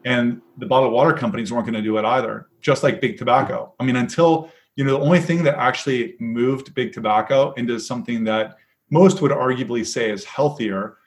And 0.06 0.42
the 0.58 0.66
bottled 0.66 0.94
water 0.94 1.14
companies 1.14 1.52
weren't 1.52 1.66
going 1.66 1.74
to 1.76 1.82
do 1.82 1.98
it 1.98 2.06
either, 2.06 2.48
just 2.62 2.84
like 2.84 3.02
big 3.02 3.18
tobacco. 3.18 3.74
I 3.80 3.84
mean, 3.84 3.98
until 3.98 4.52
you 4.78 4.84
know 4.84 4.98
the 4.98 5.04
only 5.04 5.20
thing 5.20 5.44
that 5.44 5.58
actually 5.58 6.16
moved 6.20 6.74
big 6.74 6.94
tobacco 6.94 7.52
into 7.54 7.80
something 7.80 8.24
that 8.24 8.58
most 8.90 9.22
would 9.22 9.32
arguably 9.32 9.86
say 9.86 10.10
is 10.10 10.24
healthier 10.24 10.98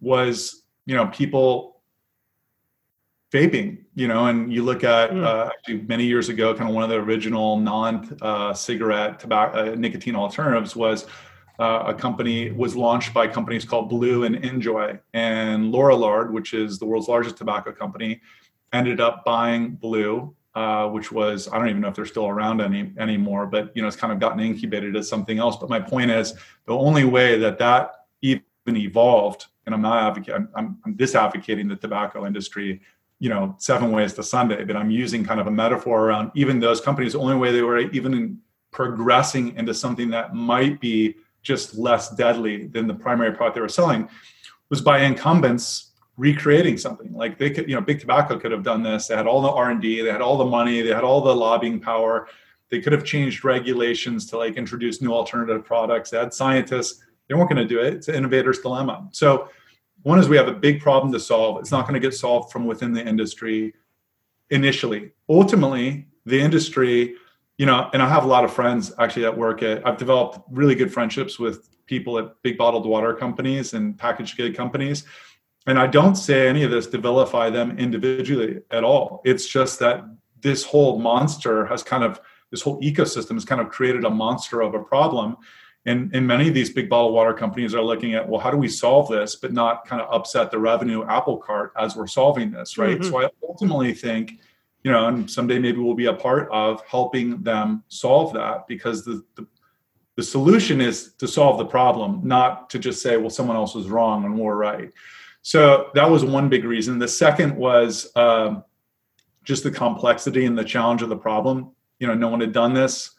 was 0.00 0.64
you 0.84 0.94
know 0.94 1.06
people 1.06 1.80
vaping 3.32 3.78
you 3.94 4.08
know 4.08 4.26
and 4.26 4.52
you 4.52 4.62
look 4.62 4.84
at 4.84 5.10
mm. 5.10 5.24
uh, 5.24 5.46
actually 5.46 5.80
many 5.82 6.04
years 6.04 6.28
ago 6.28 6.52
kind 6.52 6.68
of 6.68 6.74
one 6.74 6.84
of 6.84 6.90
the 6.90 6.96
original 6.96 7.56
non 7.56 8.16
uh, 8.20 8.52
cigarette 8.52 9.18
tobacco 9.18 9.72
uh, 9.72 9.74
nicotine 9.76 10.16
alternatives 10.16 10.76
was 10.76 11.06
uh, 11.60 11.84
a 11.86 11.94
company 11.94 12.50
was 12.50 12.74
launched 12.74 13.14
by 13.14 13.26
companies 13.26 13.64
called 13.64 13.88
blu 13.88 14.24
and 14.24 14.36
NJOY 14.36 14.98
and 15.14 15.72
Lorillard 15.72 16.32
which 16.32 16.54
is 16.54 16.78
the 16.78 16.84
world's 16.84 17.08
largest 17.08 17.36
tobacco 17.36 17.72
company 17.72 18.20
ended 18.72 19.00
up 19.00 19.24
buying 19.24 19.70
blu 19.70 20.34
uh, 20.54 20.88
which 20.88 21.10
was 21.10 21.48
I 21.48 21.58
don't 21.58 21.68
even 21.68 21.80
know 21.80 21.88
if 21.88 21.94
they're 21.94 22.04
still 22.04 22.28
around 22.28 22.60
any 22.60 22.92
anymore, 22.98 23.46
but 23.46 23.74
you 23.74 23.82
know 23.82 23.88
it's 23.88 23.96
kind 23.96 24.12
of 24.12 24.20
gotten 24.20 24.40
incubated 24.40 24.96
as 24.96 25.08
something 25.08 25.38
else. 25.38 25.56
But 25.56 25.70
my 25.70 25.80
point 25.80 26.10
is 26.10 26.34
the 26.66 26.74
only 26.74 27.04
way 27.04 27.38
that 27.38 27.58
that 27.58 27.92
even 28.20 28.42
evolved, 28.66 29.46
and 29.66 29.74
I'm 29.74 29.82
not 29.82 30.02
advocating, 30.02 30.48
I'm, 30.54 30.78
I'm 30.84 30.94
disadvocating 30.94 31.68
the 31.68 31.76
tobacco 31.76 32.26
industry, 32.26 32.80
you 33.18 33.28
know, 33.28 33.56
seven 33.58 33.92
ways 33.92 34.12
to 34.14 34.22
Sunday, 34.22 34.64
but 34.64 34.76
I'm 34.76 34.90
using 34.90 35.24
kind 35.24 35.40
of 35.40 35.46
a 35.46 35.50
metaphor 35.50 36.06
around 36.06 36.30
even 36.34 36.60
those 36.60 36.80
companies. 36.80 37.14
The 37.14 37.20
only 37.20 37.36
way 37.36 37.50
they 37.50 37.62
were 37.62 37.78
even 37.78 38.38
progressing 38.70 39.56
into 39.56 39.72
something 39.72 40.10
that 40.10 40.34
might 40.34 40.80
be 40.80 41.16
just 41.42 41.74
less 41.76 42.14
deadly 42.14 42.66
than 42.68 42.86
the 42.86 42.94
primary 42.94 43.32
product 43.32 43.54
they 43.54 43.60
were 43.60 43.68
selling 43.68 44.08
was 44.70 44.80
by 44.80 45.00
incumbents 45.00 45.91
recreating 46.22 46.78
something. 46.78 47.12
Like 47.12 47.36
they 47.36 47.50
could 47.50 47.68
you 47.68 47.74
know 47.74 47.80
big 47.80 47.98
tobacco 47.98 48.38
could 48.38 48.52
have 48.52 48.62
done 48.62 48.82
this. 48.84 49.08
They 49.08 49.16
had 49.16 49.26
all 49.26 49.42
the 49.42 49.50
r&d 49.50 50.02
they 50.02 50.08
had 50.08 50.22
all 50.22 50.38
the 50.38 50.44
money 50.44 50.80
they 50.80 50.94
had 50.94 51.02
all 51.02 51.20
the 51.20 51.34
lobbying 51.34 51.80
power. 51.80 52.28
They 52.70 52.80
could 52.80 52.92
have 52.92 53.04
changed 53.04 53.44
regulations 53.44 54.26
to 54.26 54.38
like 54.38 54.54
introduce 54.54 55.02
new 55.02 55.12
alternative 55.12 55.64
products. 55.64 56.10
They 56.10 56.18
had 56.18 56.32
scientists. 56.32 57.02
They 57.26 57.34
weren't 57.34 57.50
going 57.50 57.66
to 57.66 57.74
do 57.74 57.80
it. 57.80 57.94
It's 57.94 58.08
an 58.08 58.14
innovator's 58.14 58.60
dilemma. 58.60 59.08
So 59.10 59.48
one 60.04 60.20
is 60.20 60.28
we 60.28 60.36
have 60.36 60.48
a 60.48 60.54
big 60.54 60.80
problem 60.80 61.12
to 61.12 61.20
solve. 61.20 61.58
It's 61.58 61.72
not 61.72 61.88
going 61.88 62.00
to 62.00 62.06
get 62.06 62.14
solved 62.14 62.52
from 62.52 62.66
within 62.66 62.92
the 62.92 63.04
industry 63.04 63.74
initially. 64.50 65.10
Ultimately 65.28 66.06
the 66.24 66.40
industry 66.40 67.16
you 67.58 67.66
know 67.66 67.90
and 67.92 68.00
i 68.02 68.08
have 68.08 68.24
a 68.24 68.28
lot 68.28 68.44
of 68.44 68.52
friends 68.52 68.92
actually 68.98 69.22
that 69.22 69.36
work 69.36 69.62
at 69.62 69.84
i've 69.86 69.98
developed 69.98 70.38
really 70.50 70.74
good 70.74 70.92
friendships 70.92 71.38
with 71.38 71.68
people 71.86 72.16
at 72.18 72.26
big 72.42 72.56
bottled 72.56 72.86
water 72.86 73.12
companies 73.12 73.74
and 73.74 73.98
packaged 73.98 74.36
good 74.36 74.56
companies 74.56 75.04
and 75.66 75.78
I 75.78 75.86
don't 75.86 76.16
say 76.16 76.48
any 76.48 76.64
of 76.64 76.70
this 76.70 76.86
to 76.88 76.98
vilify 76.98 77.50
them 77.50 77.78
individually 77.78 78.60
at 78.70 78.84
all. 78.84 79.20
It's 79.24 79.46
just 79.46 79.78
that 79.78 80.04
this 80.40 80.64
whole 80.64 80.98
monster 80.98 81.66
has 81.66 81.82
kind 81.82 82.02
of 82.02 82.20
this 82.50 82.62
whole 82.62 82.80
ecosystem 82.82 83.32
has 83.34 83.44
kind 83.44 83.60
of 83.60 83.70
created 83.70 84.04
a 84.04 84.10
monster 84.10 84.60
of 84.60 84.74
a 84.74 84.82
problem. 84.82 85.36
And, 85.86 86.14
and 86.14 86.26
many 86.26 86.48
of 86.48 86.54
these 86.54 86.70
big 86.70 86.88
bottled 86.88 87.14
water 87.14 87.32
companies 87.32 87.74
are 87.74 87.82
looking 87.82 88.14
at, 88.14 88.28
well, 88.28 88.40
how 88.40 88.50
do 88.50 88.56
we 88.56 88.68
solve 88.68 89.08
this, 89.08 89.36
but 89.36 89.52
not 89.52 89.86
kind 89.86 90.02
of 90.02 90.12
upset 90.12 90.50
the 90.50 90.58
revenue 90.58 91.04
apple 91.04 91.38
cart 91.38 91.72
as 91.78 91.96
we're 91.96 92.06
solving 92.06 92.50
this, 92.52 92.76
right? 92.78 93.00
Mm-hmm. 93.00 93.10
So 93.10 93.22
I 93.24 93.30
ultimately 93.42 93.94
think, 93.94 94.34
you 94.84 94.92
know, 94.92 95.08
and 95.08 95.28
someday 95.28 95.58
maybe 95.58 95.78
we'll 95.78 95.94
be 95.94 96.06
a 96.06 96.12
part 96.12 96.48
of 96.52 96.82
helping 96.86 97.42
them 97.42 97.82
solve 97.88 98.34
that 98.34 98.68
because 98.68 99.04
the, 99.04 99.24
the 99.34 99.46
the 100.16 100.22
solution 100.22 100.80
is 100.80 101.14
to 101.14 101.26
solve 101.26 101.58
the 101.58 101.64
problem, 101.64 102.20
not 102.22 102.68
to 102.70 102.78
just 102.78 103.02
say, 103.02 103.16
well, 103.16 103.30
someone 103.30 103.56
else 103.56 103.74
was 103.74 103.88
wrong 103.88 104.24
and 104.24 104.38
we're 104.38 104.54
right. 104.54 104.92
So 105.42 105.90
that 105.94 106.08
was 106.08 106.24
one 106.24 106.48
big 106.48 106.64
reason. 106.64 106.98
The 106.98 107.08
second 107.08 107.56
was 107.56 108.10
um, 108.16 108.64
just 109.42 109.64
the 109.64 109.70
complexity 109.70 110.46
and 110.46 110.56
the 110.56 110.64
challenge 110.64 111.02
of 111.02 111.08
the 111.08 111.16
problem. 111.16 111.72
You 111.98 112.06
know, 112.06 112.14
no 112.14 112.28
one 112.28 112.40
had 112.40 112.52
done 112.52 112.74
this. 112.74 113.10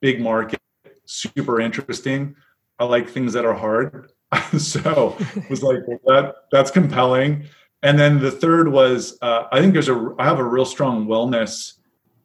Big 0.00 0.20
market, 0.20 0.60
super 1.04 1.60
interesting. 1.60 2.34
I 2.78 2.84
like 2.84 3.08
things 3.08 3.34
that 3.34 3.44
are 3.44 3.54
hard. 3.54 4.12
so 4.58 5.16
it 5.36 5.50
was 5.50 5.62
like, 5.62 5.80
well, 5.86 5.98
that 6.06 6.34
that's 6.50 6.70
compelling. 6.70 7.44
And 7.82 7.98
then 7.98 8.18
the 8.18 8.30
third 8.30 8.68
was, 8.68 9.18
uh, 9.22 9.44
I 9.52 9.60
think 9.60 9.72
there's 9.72 9.88
a, 9.88 10.14
I 10.18 10.24
have 10.24 10.38
a 10.38 10.44
real 10.44 10.64
strong 10.64 11.06
wellness 11.06 11.74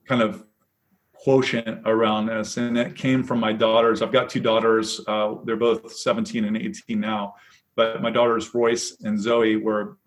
kind 0.06 0.22
of 0.22 0.44
quotient 1.14 1.82
around 1.86 2.26
this, 2.26 2.58
and 2.58 2.78
it 2.78 2.96
came 2.96 3.24
from 3.24 3.40
my 3.40 3.54
daughters. 3.54 4.02
I've 4.02 4.12
got 4.12 4.30
two 4.30 4.40
daughters. 4.40 5.00
Uh, 5.08 5.36
they're 5.46 5.56
both 5.56 5.94
17 5.94 6.44
and 6.46 6.58
18 6.58 7.00
now 7.00 7.36
but 7.76 8.02
my 8.02 8.10
daughters 8.10 8.54
Royce 8.54 8.98
and 9.04 9.20
Zoe 9.20 9.56
were 9.56 9.98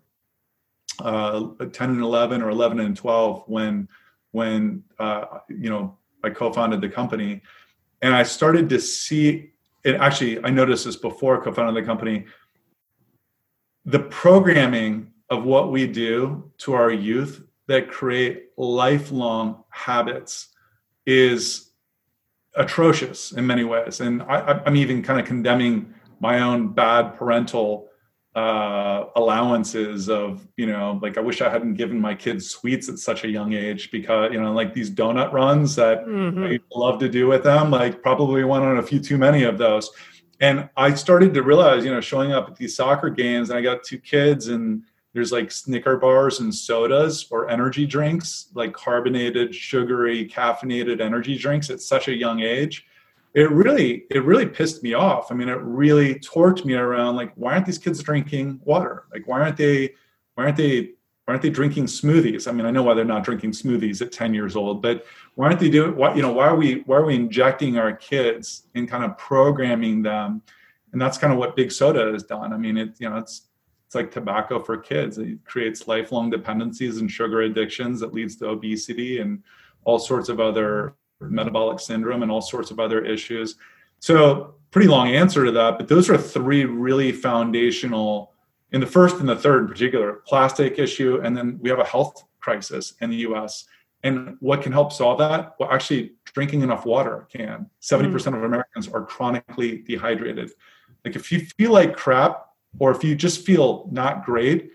uh, 0.99 1.49
10 1.73 1.91
and 1.91 2.01
11 2.01 2.43
or 2.43 2.51
11 2.51 2.81
and 2.81 2.97
12 2.97 3.45
when 3.47 3.89
when 4.33 4.85
uh, 4.99 5.39
you 5.49 5.71
know 5.71 5.97
I 6.23 6.31
co-founded 6.31 6.81
the 6.81 6.89
company, 6.89 7.43
and 8.03 8.15
I 8.15 8.23
started 8.23 8.69
to 8.71 8.81
see 8.81 9.53
And 9.85 9.97
Actually, 9.97 10.45
I 10.45 10.51
noticed 10.51 10.85
this 10.85 10.97
before 10.97 11.41
I 11.41 11.45
co-founded 11.45 11.83
the 11.83 11.87
company. 11.87 12.27
The 13.85 14.01
programming 14.01 15.13
of 15.31 15.45
what 15.45 15.71
we 15.71 15.87
do 15.87 16.51
to 16.59 16.75
our 16.75 16.91
youth 16.91 17.43
that 17.69 17.89
create 17.89 18.49
lifelong 18.57 19.65
habits 19.71 20.49
is 21.05 21.71
atrocious 22.55 23.33
in 23.33 23.47
many 23.47 23.65
ways. 23.65 24.01
And 24.01 24.23
I, 24.23 24.61
am 24.67 24.77
even 24.77 25.03
kind 25.03 25.21
of 25.21 25.27
condemning 25.27 25.95
my 26.21 26.41
own 26.41 26.69
bad 26.69 27.15
parental 27.17 27.89
uh, 28.35 29.07
allowances 29.17 30.11
of, 30.11 30.47
you 30.59 30.67
know, 30.67 30.99
like 31.03 31.17
I 31.17 31.21
wish 31.21 31.41
I 31.41 31.49
hadn't 31.49 31.75
given 31.75 31.99
my 31.99 32.15
kids 32.15 32.51
sweets 32.51 32.89
at 32.91 32.99
such 32.99 33.25
a 33.25 33.29
young 33.29 33.55
age 33.55 33.91
because, 33.91 34.31
you 34.33 34.41
know, 34.41 34.53
like 34.53 34.75
these 34.75 34.91
donut 34.91 35.33
runs 35.33 35.75
that 35.77 36.05
mm-hmm. 36.05 36.45
I 36.45 36.61
love 36.75 36.99
to 37.01 37.09
do 37.09 37.27
with 37.29 37.45
them, 37.45 37.71
like 37.71 38.03
probably 38.03 38.45
went 38.45 38.65
on 38.65 38.77
a 38.77 38.83
few 38.83 39.01
too 39.01 39.17
many 39.17 39.45
of 39.45 39.57
those. 39.57 39.91
And 40.41 40.69
I 40.77 40.93
started 40.95 41.33
to 41.33 41.43
realize, 41.43 41.83
you 41.85 41.91
know, 41.91 42.03
showing 42.03 42.33
up 42.33 42.51
at 42.51 42.57
these 42.57 42.77
soccer 42.77 43.09
games, 43.09 43.49
and 43.49 43.59
I 43.59 43.63
got 43.63 43.83
two 43.83 43.99
kids, 43.99 44.49
and 44.49 44.83
there's 45.15 45.33
like 45.33 45.51
Snicker 45.51 45.97
bars 45.97 46.41
and 46.41 46.55
sodas 46.55 47.27
or 47.31 47.49
energy 47.49 47.87
drinks, 47.87 48.51
like 48.53 48.75
carbonated, 48.75 49.55
sugary, 49.55 50.29
caffeinated 50.29 51.01
energy 51.01 51.39
drinks 51.39 51.71
at 51.71 51.81
such 51.81 52.09
a 52.09 52.15
young 52.15 52.41
age. 52.41 52.85
It 53.37 53.51
really, 53.51 54.07
it 54.11 54.25
really 54.25 54.47
pissed 54.47 54.83
me 54.83 54.95
off. 54.95 55.31
I 55.31 55.35
mean, 55.35 55.51
it 55.51 55.61
really 55.61 56.15
torqued 56.17 56.65
me 56.65 56.73
around 56.73 57.17
like, 57.17 57.35
why 57.35 57.53
aren't 57.53 57.67
these 57.67 57.77
kids 57.77 58.03
drinking 58.03 58.61
water? 58.65 59.05
Like, 59.13 59.29
why 59.29 59.43
aren't 59.43 59.59
they, 59.59 59.93
why 60.35 60.45
aren't 60.45 60.57
they, 60.57 60.81
why 61.27 61.35
aren't 61.35 61.43
they 61.43 61.51
drinking 61.51 61.85
smoothies? 61.85 62.49
I 62.49 62.53
mean, 62.53 62.65
I 62.65 62.71
know 62.71 62.83
why 62.83 62.95
they're 62.95 63.05
not 63.05 63.25
drinking 63.25 63.51
smoothies 63.51 64.01
at 64.01 64.11
10 64.11 64.33
years 64.33 64.57
old, 64.57 64.81
but 64.81 65.05
why 65.35 65.49
aren't 65.49 65.61
they 65.61 65.69
doing 65.69 65.95
why, 65.95 66.15
you 66.15 66.23
know, 66.23 66.33
why 66.33 66.47
are 66.47 66.57
we, 66.57 66.81
why 66.87 66.97
are 66.97 67.05
we 67.05 67.15
injecting 67.15 67.77
our 67.77 67.93
kids 67.93 68.69
and 68.75 68.89
kind 68.89 69.05
of 69.05 69.19
programming 69.19 70.01
them? 70.03 70.41
And 70.93 71.03
that's 71.03 71.19
kind 71.19 71.31
of 71.31 71.39
what 71.39 71.57
big 71.57 71.71
soda 71.71 72.11
has 72.13 72.23
done. 72.23 72.55
I 72.55 72.57
mean, 72.57 72.79
it, 72.79 72.95
you 72.99 73.11
know, 73.11 73.19
it's, 73.19 73.49
it's 73.85 73.95
like 73.95 74.11
tobacco 74.11 74.61
for 74.61 74.79
kids. 74.79 75.19
It 75.19 75.45
creates 75.45 75.87
lifelong 75.87 76.31
dependencies 76.31 76.99
and 76.99 77.11
sugar 77.11 77.43
addictions 77.43 78.01
that 78.01 78.15
leads 78.15 78.37
to 78.37 78.49
obesity 78.49 79.21
and 79.21 79.43
all 79.85 79.99
sorts 79.99 80.31
of 80.31 80.41
other 80.41 80.95
metabolic 81.21 81.81
syndrome 81.81 82.23
and 82.23 82.31
all 82.31 82.41
sorts 82.41 82.71
of 82.71 82.81
other 82.81 83.05
issues. 83.05 83.57
So, 84.01 84.55
pretty 84.71 84.89
long 84.89 85.09
answer 85.09 85.45
to 85.45 85.51
that, 85.53 85.79
but 85.79 85.89
those 85.89 86.11
are 86.11 86.19
three 86.19 86.65
really 86.65 87.13
foundational 87.13 88.33
in 88.73 88.81
the 88.81 88.87
first 88.87 89.17
and 89.17 89.29
the 89.29 89.37
third 89.37 89.63
in 89.63 89.69
particular 89.69 90.23
plastic 90.27 90.79
issue 90.79 91.21
and 91.23 91.37
then 91.37 91.59
we 91.63 91.71
have 91.71 91.79
a 91.79 91.85
health 91.85 92.25
crisis 92.41 92.95
in 93.01 93.11
the 93.11 93.17
US 93.19 93.65
and 94.03 94.37
what 94.41 94.61
can 94.61 94.73
help 94.73 94.93
solve 94.93 95.19
that 95.19 95.55
well 95.59 95.71
actually 95.71 96.13
drinking 96.25 96.63
enough 96.63 96.85
water 96.85 97.29
can 97.33 97.71
70% 97.81 98.11
mm. 98.11 98.27
of 98.37 98.43
Americans 98.43 98.89
are 98.89 99.05
chronically 99.07 99.79
dehydrated 99.83 100.51
like 101.07 101.15
if 101.15 101.31
you 101.31 101.47
feel 101.57 101.71
like 101.71 101.97
crap 101.97 102.47
or 102.79 102.91
if 102.91 103.03
you 103.03 103.15
just 103.15 103.45
feel 103.45 103.89
not 103.91 104.25
great, 104.25 104.73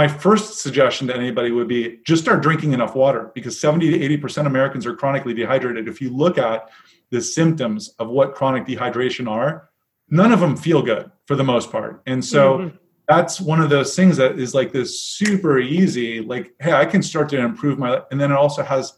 my 0.00 0.08
first 0.08 0.60
suggestion 0.60 1.06
to 1.08 1.14
anybody 1.14 1.50
would 1.50 1.68
be 1.68 1.98
just 2.06 2.22
start 2.22 2.42
drinking 2.42 2.72
enough 2.72 2.94
water 2.94 3.30
because 3.34 3.60
70 3.60 3.90
to 3.90 4.18
80% 4.18 4.46
Americans 4.46 4.86
are 4.86 4.94
chronically 4.94 5.34
dehydrated. 5.34 5.88
If 5.88 6.00
you 6.00 6.08
look 6.08 6.38
at 6.38 6.70
the 7.10 7.20
symptoms 7.20 7.90
of 7.98 8.08
what 8.08 8.34
chronic 8.34 8.64
dehydration 8.64 9.28
are, 9.30 9.68
none 10.08 10.32
of 10.32 10.40
them 10.40 10.56
feel 10.56 10.80
good 10.80 11.10
for 11.26 11.36
the 11.36 11.44
most 11.44 11.70
part. 11.70 12.00
And 12.06 12.24
so 12.24 12.56
mm-hmm. 12.56 12.76
that's 13.08 13.42
one 13.42 13.60
of 13.60 13.68
those 13.68 13.94
things 13.94 14.16
that 14.16 14.38
is 14.38 14.54
like 14.54 14.72
this 14.72 14.98
super 15.02 15.58
easy, 15.58 16.22
like, 16.22 16.54
hey, 16.60 16.72
I 16.72 16.86
can 16.86 17.02
start 17.02 17.28
to 17.28 17.38
improve 17.38 17.78
my 17.78 17.90
life. 17.90 18.04
and 18.10 18.18
then 18.18 18.32
it 18.32 18.36
also 18.36 18.62
has 18.62 18.96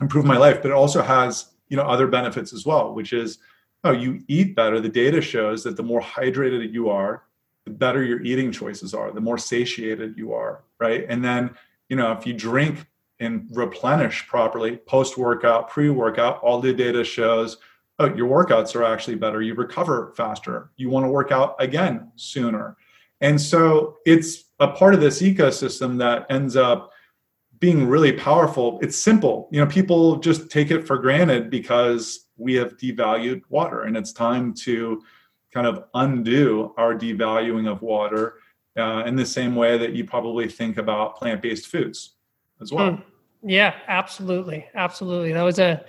improve 0.00 0.24
my 0.24 0.36
life, 0.36 0.60
but 0.60 0.72
it 0.72 0.74
also 0.74 1.02
has, 1.02 1.52
you 1.68 1.76
know, 1.76 1.84
other 1.84 2.08
benefits 2.08 2.52
as 2.52 2.66
well, 2.66 2.92
which 2.92 3.12
is 3.12 3.38
oh, 3.84 3.92
you 3.92 4.24
eat 4.26 4.56
better. 4.56 4.80
The 4.80 4.88
data 4.88 5.20
shows 5.20 5.62
that 5.62 5.76
the 5.76 5.84
more 5.84 6.00
hydrated 6.00 6.72
you 6.72 6.90
are, 6.90 7.22
the 7.64 7.70
better 7.70 8.02
your 8.02 8.22
eating 8.22 8.52
choices 8.52 8.94
are, 8.94 9.10
the 9.10 9.20
more 9.20 9.38
satiated 9.38 10.16
you 10.16 10.32
are, 10.32 10.64
right? 10.78 11.06
And 11.08 11.24
then, 11.24 11.50
you 11.88 11.96
know, 11.96 12.12
if 12.12 12.26
you 12.26 12.34
drink 12.34 12.86
and 13.20 13.48
replenish 13.52 14.26
properly 14.26 14.76
post 14.76 15.16
workout, 15.16 15.70
pre 15.70 15.88
workout, 15.90 16.40
all 16.42 16.60
the 16.60 16.72
data 16.72 17.04
shows 17.04 17.58
oh, 17.98 18.14
your 18.14 18.28
workouts 18.28 18.74
are 18.74 18.84
actually 18.84 19.16
better. 19.16 19.42
You 19.42 19.54
recover 19.54 20.12
faster. 20.16 20.70
You 20.76 20.90
want 20.90 21.04
to 21.04 21.10
work 21.10 21.32
out 21.32 21.56
again 21.58 22.10
sooner. 22.16 22.76
And 23.20 23.40
so 23.40 23.98
it's 24.04 24.44
a 24.60 24.68
part 24.68 24.94
of 24.94 25.00
this 25.00 25.22
ecosystem 25.22 25.98
that 25.98 26.26
ends 26.30 26.56
up 26.56 26.90
being 27.60 27.86
really 27.86 28.12
powerful. 28.12 28.78
It's 28.82 28.96
simple. 28.96 29.48
You 29.52 29.60
know, 29.60 29.66
people 29.66 30.16
just 30.16 30.50
take 30.50 30.70
it 30.70 30.86
for 30.86 30.98
granted 30.98 31.50
because 31.50 32.26
we 32.36 32.54
have 32.54 32.76
devalued 32.76 33.42
water 33.48 33.82
and 33.82 33.96
it's 33.96 34.12
time 34.12 34.52
to 34.54 35.02
kind 35.54 35.66
of 35.66 35.84
undo 35.94 36.74
our 36.76 36.94
devaluing 36.94 37.70
of 37.70 37.80
water 37.80 38.34
uh, 38.76 39.04
in 39.06 39.14
the 39.14 39.24
same 39.24 39.54
way 39.54 39.78
that 39.78 39.92
you 39.92 40.04
probably 40.04 40.48
think 40.48 40.76
about 40.76 41.16
plant-based 41.16 41.68
foods 41.68 42.16
as 42.60 42.72
well. 42.72 42.90
Mm. 42.90 43.02
yeah 43.44 43.74
absolutely 43.88 44.66
absolutely. 44.74 45.32
That 45.32 45.42
was 45.42 45.58
a 45.58 45.84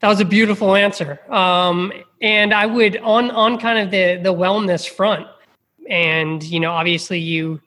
that 0.00 0.08
was 0.08 0.20
a 0.20 0.24
beautiful 0.24 0.74
answer. 0.74 1.20
Um, 1.32 1.92
and 2.22 2.54
i 2.54 2.64
would 2.64 2.96
on 2.98 3.30
on 3.32 3.58
kind 3.58 3.78
of 3.78 3.90
the 3.90 4.20
the 4.22 4.32
wellness 4.32 4.88
front 4.88 5.26
and 5.90 6.42
you 6.42 6.60
know 6.60 6.70
obviously 6.70 7.18
you 7.18 7.60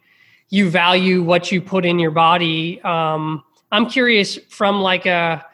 you 0.49 0.69
value 0.69 1.21
what 1.21 1.51
you 1.51 1.61
put 1.61 1.85
in 1.85 1.99
your 1.99 2.11
body 2.11 2.81
um, 2.81 3.43
i'm 3.71 3.87
curious 3.87 4.37
from 4.49 4.81
like 4.81 5.05
a 5.05 5.45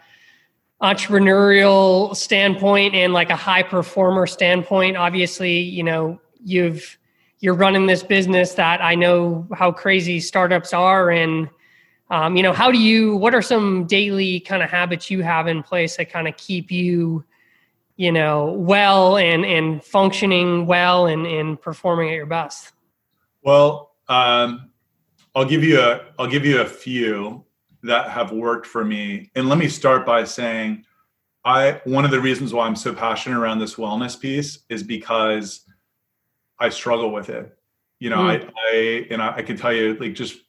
entrepreneurial 0.82 2.16
standpoint 2.16 2.96
and 2.96 3.14
like 3.14 3.30
a 3.30 3.36
high 3.36 3.64
performer 3.64 4.26
standpoint. 4.26 4.98
Obviously 4.98 5.60
you 5.60 5.84
know 5.84 6.20
you've 6.44 6.98
you're 7.40 7.54
running 7.54 7.88
this 7.88 8.04
business 8.04 8.54
that 8.54 8.82
i 8.82 8.94
know 8.94 9.48
how 9.54 9.72
crazy 9.72 10.20
startups 10.20 10.74
are. 10.74 11.12
And 11.12 11.50
um, 12.10 12.36
you 12.36 12.44
know 12.44 12.52
how 12.52 12.72
do 12.72 12.78
you 12.78 13.16
what 13.16 13.34
are 13.34 13.42
some 13.42 13.86
daily 13.86 14.40
kind 14.42 14.62
of 14.64 14.70
habits 14.70 15.10
you 15.10 15.22
have 15.24 15.48
in 15.48 15.64
place 15.64 15.98
that 15.98 16.12
kind 16.12 16.28
of 16.28 16.36
keep 16.38 16.72
you 16.72 17.24
you 17.96 18.12
know 18.12 18.52
well 18.54 19.18
and 19.18 19.46
and 19.46 19.84
functioning 19.84 20.66
well 20.66 21.06
and 21.06 21.26
and 21.26 21.62
performing 21.62 22.10
at 22.10 22.16
your 22.16 22.26
best? 22.26 22.74
Well 23.44 23.92
um, 24.10 24.72
i'll 25.36 25.46
give 25.46 25.64
you 25.64 25.80
a 25.80 26.02
i'll 26.20 26.28
give 26.28 26.46
you 26.46 26.60
a 26.60 26.66
few 26.66 27.46
that 27.84 28.10
have 28.10 28.32
worked 28.32 28.68
for 28.68 28.84
me. 28.86 29.32
And 29.36 29.50
let 29.50 29.58
me 29.58 29.68
start 29.68 30.06
by 30.06 30.24
saying 30.24 30.86
I 31.44 31.82
one 31.86 32.06
of 32.06 32.12
the 32.12 32.22
reasons 32.22 32.54
why 32.54 32.68
I'm 32.68 32.76
so 32.76 32.94
passionate 32.94 33.38
around 33.38 33.60
this 33.60 33.76
wellness 33.76 34.20
piece 34.20 34.60
is 34.70 34.84
because 34.84 35.66
I 36.60 36.70
struggle 36.70 37.12
with 37.12 37.30
it. 37.30 37.58
You 38.00 38.10
know, 38.10 38.18
mm. 38.18 38.46
I, 38.46 38.50
I 38.72 39.08
and 39.10 39.22
I, 39.22 39.38
I 39.38 39.42
can 39.42 39.58
tell 39.58 39.74
you 39.74 39.96
like 39.96 40.14
just 40.14 40.40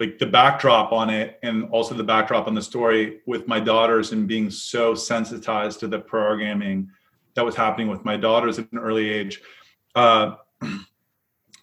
like 0.00 0.18
the 0.18 0.26
backdrop 0.26 0.92
on 0.92 1.10
it 1.10 1.38
and 1.42 1.68
also 1.70 1.94
the 1.94 2.04
backdrop 2.04 2.46
on 2.46 2.54
the 2.54 2.62
story 2.62 3.20
with 3.26 3.46
my 3.46 3.60
daughters 3.60 4.12
and 4.12 4.26
being 4.26 4.50
so 4.50 4.94
sensitized 4.94 5.80
to 5.80 5.86
the 5.86 5.98
programming 5.98 6.90
that 7.34 7.44
was 7.44 7.54
happening 7.54 7.88
with 7.88 8.04
my 8.04 8.16
daughters 8.16 8.58
at 8.58 8.70
an 8.72 8.78
early 8.78 9.08
age. 9.08 9.40
Uh, 9.94 10.34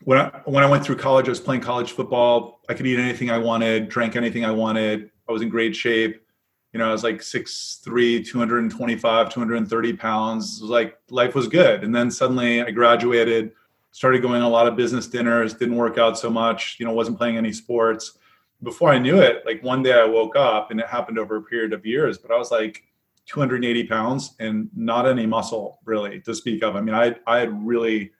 when 0.09 0.17
I 0.17 0.41
when 0.45 0.63
I 0.63 0.67
went 0.67 0.83
through 0.83 0.95
college, 0.95 1.27
I 1.27 1.29
was 1.29 1.39
playing 1.39 1.61
college 1.61 1.91
football. 1.91 2.61
I 2.67 2.73
could 2.73 2.87
eat 2.87 2.97
anything 2.97 3.29
I 3.29 3.37
wanted, 3.37 3.89
drank 3.89 4.15
anything 4.15 4.43
I 4.43 4.49
wanted. 4.49 5.11
I 5.29 5.31
was 5.31 5.43
in 5.43 5.49
great 5.49 5.75
shape. 5.75 6.25
You 6.73 6.79
know, 6.79 6.89
I 6.89 6.91
was 6.91 7.03
like 7.03 7.17
6'3", 7.17 8.25
225, 8.25 9.29
230 9.31 9.93
pounds. 9.93 10.57
It 10.57 10.63
was 10.63 10.71
like 10.71 10.97
life 11.11 11.35
was 11.35 11.47
good. 11.47 11.83
And 11.83 11.93
then 11.93 12.09
suddenly 12.09 12.63
I 12.63 12.71
graduated, 12.71 13.51
started 13.91 14.23
going 14.23 14.41
a 14.41 14.49
lot 14.49 14.67
of 14.67 14.75
business 14.75 15.05
dinners, 15.05 15.53
didn't 15.53 15.75
work 15.75 15.99
out 15.99 16.17
so 16.17 16.31
much, 16.31 16.77
you 16.79 16.87
know, 16.87 16.91
wasn't 16.91 17.19
playing 17.19 17.37
any 17.37 17.53
sports. 17.53 18.17
Before 18.63 18.89
I 18.89 18.97
knew 18.97 19.19
it, 19.19 19.43
like 19.45 19.61
one 19.61 19.83
day 19.83 19.93
I 19.93 20.05
woke 20.05 20.35
up 20.35 20.71
and 20.71 20.79
it 20.79 20.87
happened 20.87 21.19
over 21.19 21.35
a 21.35 21.43
period 21.43 21.71
of 21.71 21.85
years, 21.85 22.17
but 22.17 22.31
I 22.31 22.37
was 22.39 22.49
like 22.49 22.81
280 23.27 23.83
pounds 23.83 24.35
and 24.39 24.71
not 24.75 25.07
any 25.07 25.27
muscle 25.27 25.77
really 25.85 26.19
to 26.21 26.33
speak 26.33 26.63
of. 26.63 26.75
I 26.75 26.81
mean, 26.81 26.95
I 26.95 27.15
I 27.27 27.37
had 27.37 27.63
really 27.63 28.11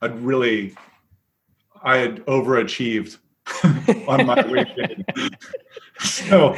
I'd 0.00 0.16
really 0.20 0.76
I 1.82 1.98
had 1.98 2.24
overachieved 2.26 3.18
on 4.08 4.26
my 4.26 4.42
gain. 4.76 5.04
so, 6.00 6.56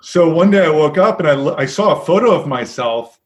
so 0.00 0.28
one 0.28 0.50
day 0.50 0.64
I 0.64 0.70
woke 0.70 0.98
up 0.98 1.20
and 1.20 1.28
I, 1.28 1.54
I 1.54 1.66
saw 1.66 2.00
a 2.00 2.04
photo 2.04 2.32
of 2.32 2.46
myself 2.46 3.18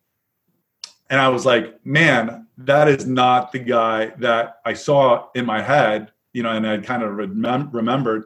and 1.10 1.20
I 1.20 1.28
was 1.28 1.44
like, 1.44 1.84
man, 1.84 2.46
that 2.58 2.88
is 2.88 3.06
not 3.06 3.52
the 3.52 3.58
guy 3.58 4.06
that 4.18 4.60
I 4.64 4.72
saw 4.72 5.28
in 5.34 5.44
my 5.44 5.60
head, 5.60 6.10
you 6.32 6.42
know, 6.42 6.50
and 6.50 6.66
I 6.66 6.78
kind 6.78 7.02
of 7.02 7.10
remem- 7.10 7.72
remembered. 7.72 8.24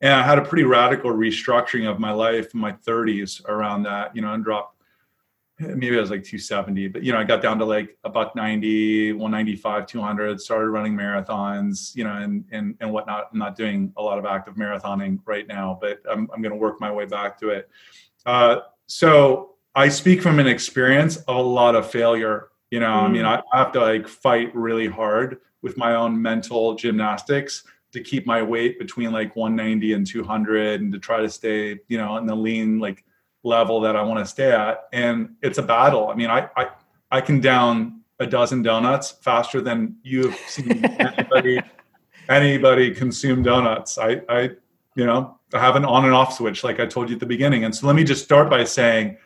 And 0.00 0.12
I 0.12 0.22
had 0.22 0.38
a 0.38 0.44
pretty 0.44 0.62
radical 0.62 1.10
restructuring 1.10 1.90
of 1.90 1.98
my 1.98 2.12
life 2.12 2.54
in 2.54 2.60
my 2.60 2.72
30s 2.72 3.44
around 3.48 3.82
that, 3.82 4.14
you 4.14 4.22
know, 4.22 4.32
and 4.32 4.44
dropped 4.44 4.77
maybe 5.58 5.96
I 5.96 6.00
was 6.00 6.10
like 6.10 6.24
270, 6.24 6.88
but 6.88 7.02
you 7.02 7.12
know, 7.12 7.18
I 7.18 7.24
got 7.24 7.42
down 7.42 7.58
to 7.58 7.64
like 7.64 7.96
a 8.04 8.10
buck 8.10 8.36
90, 8.36 9.12
195, 9.12 9.86
200, 9.86 10.40
started 10.40 10.70
running 10.70 10.94
marathons, 10.94 11.94
you 11.96 12.04
know, 12.04 12.12
and, 12.12 12.44
and, 12.52 12.76
and 12.80 12.92
whatnot. 12.92 13.28
I'm 13.32 13.38
not 13.38 13.56
doing 13.56 13.92
a 13.96 14.02
lot 14.02 14.18
of 14.18 14.24
active 14.24 14.54
marathoning 14.54 15.18
right 15.24 15.46
now, 15.46 15.78
but 15.80 16.00
I'm, 16.10 16.28
I'm 16.32 16.42
going 16.42 16.52
to 16.52 16.58
work 16.58 16.80
my 16.80 16.92
way 16.92 17.06
back 17.06 17.38
to 17.40 17.50
it. 17.50 17.68
Uh, 18.24 18.60
so 18.86 19.56
I 19.74 19.88
speak 19.88 20.22
from 20.22 20.38
an 20.38 20.46
experience 20.46 21.16
of 21.16 21.36
a 21.36 21.40
lot 21.42 21.74
of 21.74 21.90
failure. 21.90 22.48
You 22.70 22.80
know, 22.80 22.86
mm. 22.86 23.02
I 23.02 23.08
mean. 23.08 23.24
I 23.24 23.42
have 23.52 23.72
to 23.72 23.80
like 23.80 24.06
fight 24.06 24.54
really 24.54 24.86
hard 24.86 25.38
with 25.62 25.76
my 25.76 25.94
own 25.94 26.20
mental 26.20 26.74
gymnastics 26.74 27.64
to 27.92 28.00
keep 28.00 28.26
my 28.26 28.42
weight 28.42 28.78
between 28.78 29.12
like 29.12 29.34
190 29.34 29.94
and 29.94 30.06
200 30.06 30.80
and 30.80 30.92
to 30.92 30.98
try 30.98 31.20
to 31.20 31.30
stay, 31.30 31.78
you 31.88 31.98
know, 31.98 32.18
in 32.18 32.26
the 32.26 32.34
lean 32.34 32.78
like 32.78 33.04
level 33.42 33.80
that 33.80 33.96
I 33.96 34.02
want 34.02 34.20
to 34.20 34.26
stay 34.26 34.52
at. 34.52 34.84
And 34.92 35.36
it's 35.42 35.58
a 35.58 35.62
battle. 35.62 36.08
I 36.08 36.14
mean, 36.14 36.30
I 36.30 36.48
I, 36.56 36.68
I 37.10 37.20
can 37.20 37.40
down 37.40 38.02
a 38.20 38.26
dozen 38.26 38.62
donuts 38.62 39.10
faster 39.10 39.60
than 39.60 39.96
you 40.02 40.28
have 40.28 40.38
seen 40.48 40.84
anybody 40.84 41.60
anybody 42.28 42.94
consume 42.94 43.42
donuts. 43.42 43.98
I 43.98 44.22
I 44.28 44.50
you 44.94 45.06
know 45.06 45.38
I 45.54 45.60
have 45.60 45.76
an 45.76 45.84
on 45.84 46.04
and 46.04 46.14
off 46.14 46.34
switch 46.34 46.64
like 46.64 46.80
I 46.80 46.86
told 46.86 47.08
you 47.08 47.16
at 47.16 47.20
the 47.20 47.26
beginning. 47.26 47.64
And 47.64 47.74
so 47.74 47.86
let 47.86 47.96
me 47.96 48.04
just 48.04 48.24
start 48.24 48.50
by 48.50 48.64
saying 48.64 49.16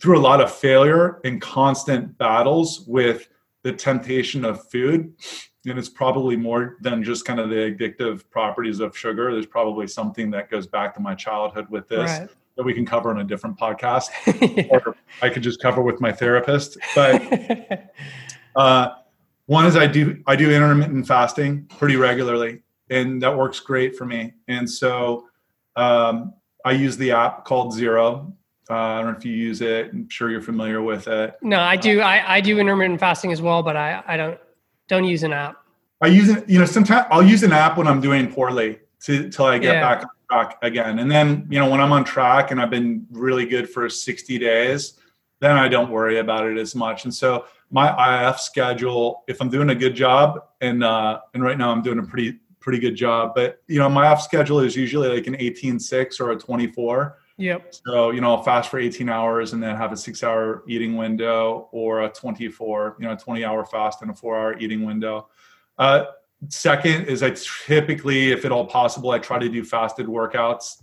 through 0.00 0.18
a 0.18 0.20
lot 0.20 0.40
of 0.40 0.52
failure 0.52 1.20
and 1.24 1.40
constant 1.40 2.18
battles 2.18 2.84
with 2.88 3.28
the 3.62 3.72
temptation 3.72 4.44
of 4.44 4.68
food 4.68 5.12
and 5.66 5.78
it's 5.78 5.88
probably 5.88 6.34
more 6.34 6.76
than 6.80 7.04
just 7.04 7.24
kind 7.24 7.38
of 7.38 7.48
the 7.48 7.54
addictive 7.54 8.28
properties 8.30 8.80
of 8.80 8.96
sugar 8.96 9.32
there's 9.32 9.46
probably 9.46 9.86
something 9.86 10.30
that 10.30 10.50
goes 10.50 10.66
back 10.66 10.92
to 10.92 11.00
my 11.00 11.14
childhood 11.14 11.68
with 11.70 11.88
this 11.88 12.10
right. 12.10 12.28
That 12.56 12.62
we 12.62 12.74
can 12.74 12.84
cover 12.86 13.10
on 13.10 13.20
a 13.20 13.24
different 13.24 13.58
podcast 13.58 14.08
yeah. 14.56 14.66
or 14.70 14.96
i 15.22 15.28
could 15.28 15.42
just 15.42 15.60
cover 15.60 15.82
with 15.82 16.00
my 16.00 16.12
therapist 16.12 16.78
but 16.94 17.92
uh, 18.56 18.88
one 19.46 19.66
is 19.66 19.76
i 19.76 19.86
do 19.86 20.22
i 20.26 20.36
do 20.36 20.50
intermittent 20.50 21.06
fasting 21.06 21.64
pretty 21.78 21.96
regularly 21.96 22.62
and 22.90 23.22
that 23.22 23.36
works 23.36 23.60
great 23.60 23.96
for 23.96 24.04
me 24.04 24.32
and 24.48 24.68
so 24.68 25.26
um, 25.76 26.32
i 26.64 26.72
use 26.72 26.96
the 26.96 27.10
app 27.10 27.44
called 27.44 27.72
zero 27.72 28.32
uh, 28.70 28.74
I 28.74 29.02
don't 29.02 29.12
know 29.12 29.18
if 29.18 29.24
you 29.24 29.34
use 29.34 29.60
it. 29.60 29.90
I'm 29.92 30.08
sure 30.08 30.30
you're 30.30 30.40
familiar 30.40 30.80
with 30.82 31.08
it. 31.08 31.34
No, 31.42 31.60
I 31.60 31.76
do. 31.76 32.00
I, 32.00 32.36
I 32.36 32.40
do 32.40 32.58
intermittent 32.58 33.00
fasting 33.00 33.32
as 33.32 33.42
well, 33.42 33.62
but 33.62 33.76
I, 33.76 34.02
I 34.06 34.16
don't 34.16 34.38
don't 34.88 35.04
use 35.04 35.24
an 35.24 35.32
app. 35.32 35.56
I 36.00 36.06
use 36.06 36.28
it. 36.28 36.48
You 36.48 36.58
know, 36.58 36.64
sometimes 36.64 37.06
I'll 37.10 37.22
use 37.22 37.42
an 37.42 37.52
app 37.52 37.76
when 37.76 37.86
I'm 37.86 38.00
doing 38.00 38.32
poorly 38.32 38.78
to 39.04 39.28
till 39.30 39.46
I 39.46 39.58
get 39.58 39.74
yeah. 39.74 39.80
back 39.80 40.02
on 40.04 40.10
track 40.32 40.58
again. 40.62 40.98
And 40.98 41.10
then 41.10 41.46
you 41.50 41.58
know 41.58 41.68
when 41.68 41.80
I'm 41.80 41.92
on 41.92 42.04
track 42.04 42.50
and 42.50 42.60
I've 42.60 42.70
been 42.70 43.06
really 43.10 43.46
good 43.46 43.68
for 43.68 43.88
60 43.88 44.38
days, 44.38 44.98
then 45.40 45.56
I 45.56 45.68
don't 45.68 45.90
worry 45.90 46.18
about 46.18 46.46
it 46.46 46.58
as 46.58 46.74
much. 46.74 47.04
And 47.04 47.14
so 47.14 47.46
my 47.70 48.28
IF 48.28 48.38
schedule, 48.40 49.24
if 49.28 49.40
I'm 49.40 49.48
doing 49.48 49.70
a 49.70 49.74
good 49.74 49.94
job, 49.94 50.42
and 50.60 50.84
uh, 50.84 51.20
and 51.34 51.42
right 51.42 51.58
now 51.58 51.70
I'm 51.70 51.82
doing 51.82 51.98
a 51.98 52.02
pretty 52.02 52.38
pretty 52.60 52.78
good 52.78 52.94
job, 52.94 53.32
but 53.34 53.60
you 53.66 53.78
know 53.78 53.88
my 53.88 54.12
IF 54.12 54.20
schedule 54.20 54.60
is 54.60 54.76
usually 54.76 55.08
like 55.08 55.26
an 55.26 55.34
18-6 55.34 56.20
or 56.20 56.30
a 56.32 56.36
24 56.36 57.18
Yep. 57.38 57.74
So, 57.86 58.10
you 58.10 58.20
know, 58.20 58.36
I'll 58.36 58.42
fast 58.42 58.70
for 58.70 58.78
18 58.78 59.08
hours 59.08 59.52
and 59.52 59.60
then 59.60 59.74
have 59.74 59.90
a 59.90 59.96
six 59.96 60.22
hour 60.22 60.62
eating 60.68 60.96
window 60.96 61.68
or 61.72 62.02
a 62.02 62.08
24, 62.08 62.96
you 63.00 63.06
know, 63.06 63.14
a 63.14 63.16
20 63.16 63.44
hour 63.44 63.64
fast 63.64 64.02
and 64.02 64.10
a 64.10 64.14
four 64.14 64.38
hour 64.38 64.56
eating 64.58 64.84
window. 64.84 65.28
Uh, 65.78 66.04
second 66.48 67.06
is 67.06 67.22
I 67.22 67.30
typically, 67.66 68.32
if 68.32 68.44
at 68.44 68.52
all 68.52 68.66
possible, 68.66 69.10
I 69.10 69.18
try 69.18 69.38
to 69.38 69.48
do 69.48 69.64
fasted 69.64 70.06
workouts. 70.06 70.82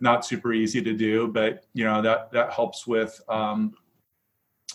Not 0.00 0.24
super 0.24 0.52
easy 0.52 0.82
to 0.82 0.92
do, 0.92 1.28
but 1.28 1.64
you 1.74 1.84
know, 1.84 2.02
that, 2.02 2.32
that 2.32 2.52
helps 2.52 2.86
with 2.86 3.20
um, 3.28 3.74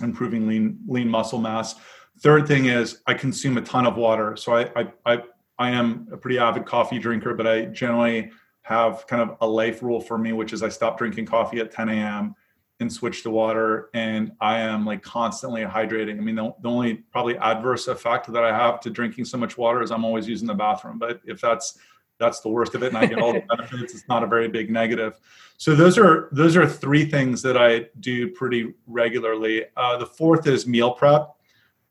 improving 0.01 0.47
lean, 0.47 0.79
lean 0.87 1.09
muscle 1.09 1.39
mass. 1.39 1.75
Third 2.19 2.47
thing 2.47 2.65
is 2.65 3.01
I 3.05 3.13
consume 3.13 3.57
a 3.57 3.61
ton 3.61 3.85
of 3.85 3.97
water. 3.97 4.35
So 4.35 4.55
I, 4.55 4.71
I, 4.75 4.91
I, 5.05 5.23
I 5.59 5.69
am 5.71 6.07
a 6.11 6.17
pretty 6.17 6.39
avid 6.39 6.65
coffee 6.65 6.99
drinker, 6.99 7.33
but 7.33 7.47
I 7.47 7.65
generally 7.65 8.31
have 8.61 9.05
kind 9.07 9.21
of 9.21 9.37
a 9.41 9.47
life 9.47 9.81
rule 9.81 10.01
for 10.01 10.17
me, 10.17 10.33
which 10.33 10.53
is 10.53 10.61
I 10.61 10.69
stop 10.69 10.97
drinking 10.97 11.25
coffee 11.25 11.59
at 11.59 11.71
10 11.71 11.89
a.m. 11.89 12.35
and 12.79 12.91
switch 12.91 13.23
to 13.23 13.29
water. 13.29 13.89
And 13.93 14.31
I 14.39 14.59
am 14.59 14.85
like 14.85 15.01
constantly 15.01 15.63
hydrating. 15.63 16.17
I 16.17 16.21
mean, 16.21 16.35
the, 16.35 16.53
the, 16.61 16.69
only 16.69 16.95
probably 16.95 17.37
adverse 17.37 17.87
effect 17.87 18.31
that 18.31 18.43
I 18.43 18.55
have 18.55 18.79
to 18.81 18.89
drinking 18.89 19.25
so 19.25 19.37
much 19.37 19.57
water 19.57 19.81
is 19.81 19.91
I'm 19.91 20.05
always 20.05 20.27
using 20.27 20.47
the 20.47 20.53
bathroom. 20.53 20.99
But 20.99 21.21
if 21.25 21.41
that's 21.41 21.79
that's 22.19 22.39
the 22.39 22.49
worst 22.49 22.73
of 22.73 22.81
it 22.83 22.87
and 22.87 22.97
I 22.97 23.05
get 23.05 23.19
all 23.19 23.33
the 23.33 23.43
benefits, 23.49 23.93
it's 23.93 24.07
not 24.07 24.23
a 24.23 24.27
very 24.27 24.47
big 24.47 24.69
negative. 24.69 25.19
So 25.57 25.75
those 25.75 25.97
are 25.97 26.29
those 26.31 26.55
are 26.55 26.67
three 26.67 27.05
things 27.05 27.41
that 27.41 27.57
I 27.57 27.87
do 27.99 28.29
pretty 28.29 28.73
regularly. 28.85 29.65
Uh, 29.75 29.97
the 29.97 30.05
fourth 30.05 30.47
is 30.47 30.67
meal 30.67 30.91
prep. 30.91 31.33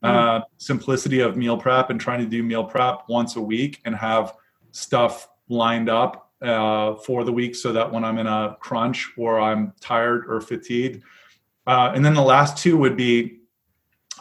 Mm. 0.04 0.08
Uh, 0.08 0.44
simplicity 0.58 1.20
of 1.20 1.36
meal 1.36 1.56
prep 1.56 1.90
and 1.90 1.98
trying 1.98 2.20
to 2.20 2.26
do 2.26 2.42
meal 2.42 2.62
prep 2.62 3.08
once 3.08 3.36
a 3.36 3.40
week 3.40 3.80
and 3.86 3.96
have 3.96 4.34
stuff 4.70 5.28
lined 5.48 5.88
up 5.88 6.25
uh, 6.42 6.94
for 6.96 7.24
the 7.24 7.32
week 7.32 7.54
so 7.54 7.72
that 7.72 7.90
when 7.90 8.04
I'm 8.04 8.18
in 8.18 8.26
a 8.26 8.56
crunch 8.60 9.10
or 9.16 9.40
I'm 9.40 9.72
tired 9.80 10.26
or 10.28 10.40
fatigued. 10.40 11.02
Uh, 11.66 11.92
and 11.94 12.04
then 12.04 12.14
the 12.14 12.22
last 12.22 12.56
two 12.56 12.76
would 12.76 12.96
be 12.96 13.40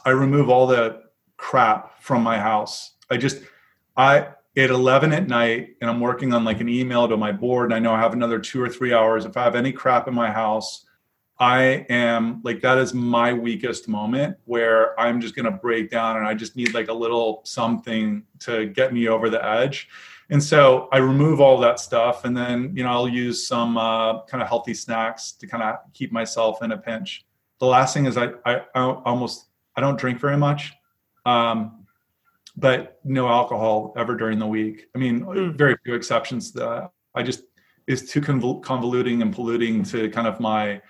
I 0.06 0.12
remove 0.12 0.50
all 0.50 0.68
the 0.68 1.04
crap 1.38 2.02
from 2.02 2.24
my 2.24 2.40
house. 2.40 2.94
I 3.10 3.18
just, 3.18 3.42
I, 3.98 4.28
at 4.58 4.70
11 4.70 5.12
at 5.12 5.28
night 5.28 5.76
and 5.82 5.90
I'm 5.90 6.00
working 6.00 6.34
on 6.34 6.46
like 6.46 6.62
an 6.62 6.70
email 6.70 7.08
to 7.08 7.18
my 7.18 7.32
board 7.32 7.66
and 7.66 7.74
I 7.74 7.80
know 7.80 7.94
I 7.94 8.00
have 8.00 8.14
another 8.14 8.40
two 8.40 8.62
or 8.62 8.70
three 8.70 8.94
hours. 8.94 9.26
If 9.26 9.36
I 9.36 9.44
have 9.44 9.56
any 9.56 9.72
crap 9.72 10.08
in 10.08 10.14
my 10.14 10.32
house, 10.32 10.86
I 11.38 11.86
am 11.90 12.42
like, 12.44 12.62
that 12.62 12.78
is 12.78 12.94
my 12.94 13.34
weakest 13.34 13.90
moment 13.90 14.38
where 14.46 14.98
I'm 15.00 15.20
just 15.20 15.36
going 15.36 15.46
to 15.46 15.52
break 15.52 15.92
down 15.92 16.18
and 16.18 16.26
I 16.26 16.34
just 16.34 16.56
need 16.56 16.74
like 16.74 16.88
a 16.88 16.94
little 16.94 17.42
something 17.44 18.24
to 18.40 18.68
get 18.68 18.94
me 18.94 19.10
over 19.10 19.30
the 19.30 19.46
edge. 19.46 19.90
And 20.30 20.44
so 20.44 20.90
I 20.92 20.98
remove 20.98 21.40
all 21.40 21.60
that 21.60 21.80
stuff, 21.80 22.26
and 22.26 22.36
then 22.36 22.76
you 22.76 22.84
know 22.84 22.90
I'll 22.90 23.08
use 23.08 23.48
some 23.48 23.78
uh, 23.78 24.24
kind 24.24 24.42
of 24.42 24.48
healthy 24.48 24.74
snacks 24.74 25.34
to 25.34 25.48
kind 25.48 25.64
of 25.64 25.76
keep 25.94 26.12
myself 26.12 26.64
in 26.64 26.72
a 26.72 26.78
pinch. 26.78 27.26
The 27.60 27.68
last 27.68 27.94
thing 27.94 28.06
is 28.06 28.18
I, 28.18 28.30
I, 28.46 28.62
I 28.74 28.82
almost 28.82 29.48
I 29.76 29.82
don't 29.82 30.00
drink 30.00 30.20
very 30.20 30.38
much, 30.38 30.74
um, 31.26 31.86
but 32.58 33.00
no 33.04 33.28
alcohol 33.28 33.94
ever 33.98 34.16
during 34.16 34.40
the 34.40 34.48
week. 34.48 34.88
I 34.96 34.98
mean, 34.98 35.22
mm. 35.22 35.56
very 35.56 35.76
few 35.84 35.94
exceptions. 35.94 36.52
That 36.54 36.90
I 37.14 37.22
just 37.22 37.44
is 37.88 38.10
too 38.10 38.22
convoluting 38.22 39.22
and 39.22 39.34
polluting 39.34 39.84
to 39.84 40.10
kind 40.10 40.28
of 40.28 40.40
my 40.40 40.82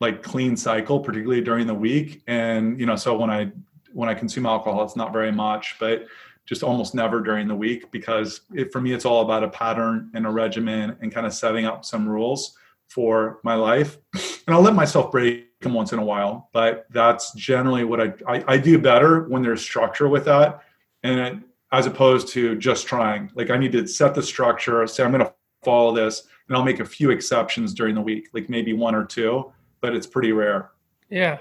like 0.00 0.22
clean 0.22 0.56
cycle, 0.56 1.00
particularly 1.00 1.40
during 1.40 1.66
the 1.66 1.74
week. 1.74 2.22
And 2.26 2.80
you 2.80 2.86
know, 2.86 2.96
so 2.96 3.16
when 3.16 3.30
I 3.30 3.52
when 3.92 4.08
I 4.08 4.14
consume 4.14 4.44
alcohol, 4.44 4.82
it's 4.82 4.96
not 4.96 5.12
very 5.12 5.32
much, 5.32 5.76
but 5.78 6.06
just 6.46 6.62
almost 6.62 6.94
never 6.94 7.20
during 7.20 7.48
the 7.48 7.54
week 7.54 7.90
because 7.90 8.42
it, 8.54 8.72
for 8.72 8.80
me 8.80 8.92
it's 8.92 9.04
all 9.04 9.22
about 9.22 9.44
a 9.44 9.48
pattern 9.48 10.10
and 10.14 10.26
a 10.26 10.30
regimen 10.30 10.96
and 11.00 11.12
kind 11.12 11.26
of 11.26 11.34
setting 11.34 11.66
up 11.66 11.84
some 11.84 12.08
rules 12.08 12.56
for 12.88 13.40
my 13.42 13.54
life. 13.54 13.98
And 14.14 14.54
i'll 14.54 14.62
let 14.62 14.74
myself 14.74 15.10
break 15.10 15.60
them 15.60 15.74
once 15.74 15.92
in 15.92 15.98
a 15.98 16.04
while 16.04 16.48
but 16.52 16.86
that's 16.90 17.32
generally 17.32 17.84
what 17.84 18.00
i 18.00 18.12
i, 18.28 18.44
I 18.46 18.58
do 18.58 18.78
better 18.78 19.24
when 19.24 19.42
there's 19.42 19.62
structure 19.62 20.08
with 20.08 20.24
that 20.26 20.62
and 21.02 21.20
it, 21.20 21.42
as 21.72 21.86
opposed 21.86 22.28
to 22.28 22.56
just 22.56 22.86
trying. 22.86 23.30
Like 23.34 23.50
i 23.50 23.56
need 23.56 23.72
to 23.72 23.86
set 23.86 24.14
the 24.14 24.22
structure 24.22 24.86
say 24.86 25.02
i'm 25.02 25.10
going 25.10 25.24
to 25.24 25.34
follow 25.64 25.94
this 25.94 26.28
and 26.48 26.56
i'll 26.56 26.62
make 26.64 26.80
a 26.80 26.84
few 26.84 27.10
exceptions 27.10 27.74
during 27.74 27.94
the 27.94 28.00
week 28.00 28.28
like 28.32 28.48
maybe 28.48 28.72
one 28.72 28.94
or 28.94 29.04
two 29.04 29.52
but 29.80 29.94
it's 29.94 30.06
pretty 30.06 30.32
rare. 30.32 30.70
Yeah. 31.10 31.38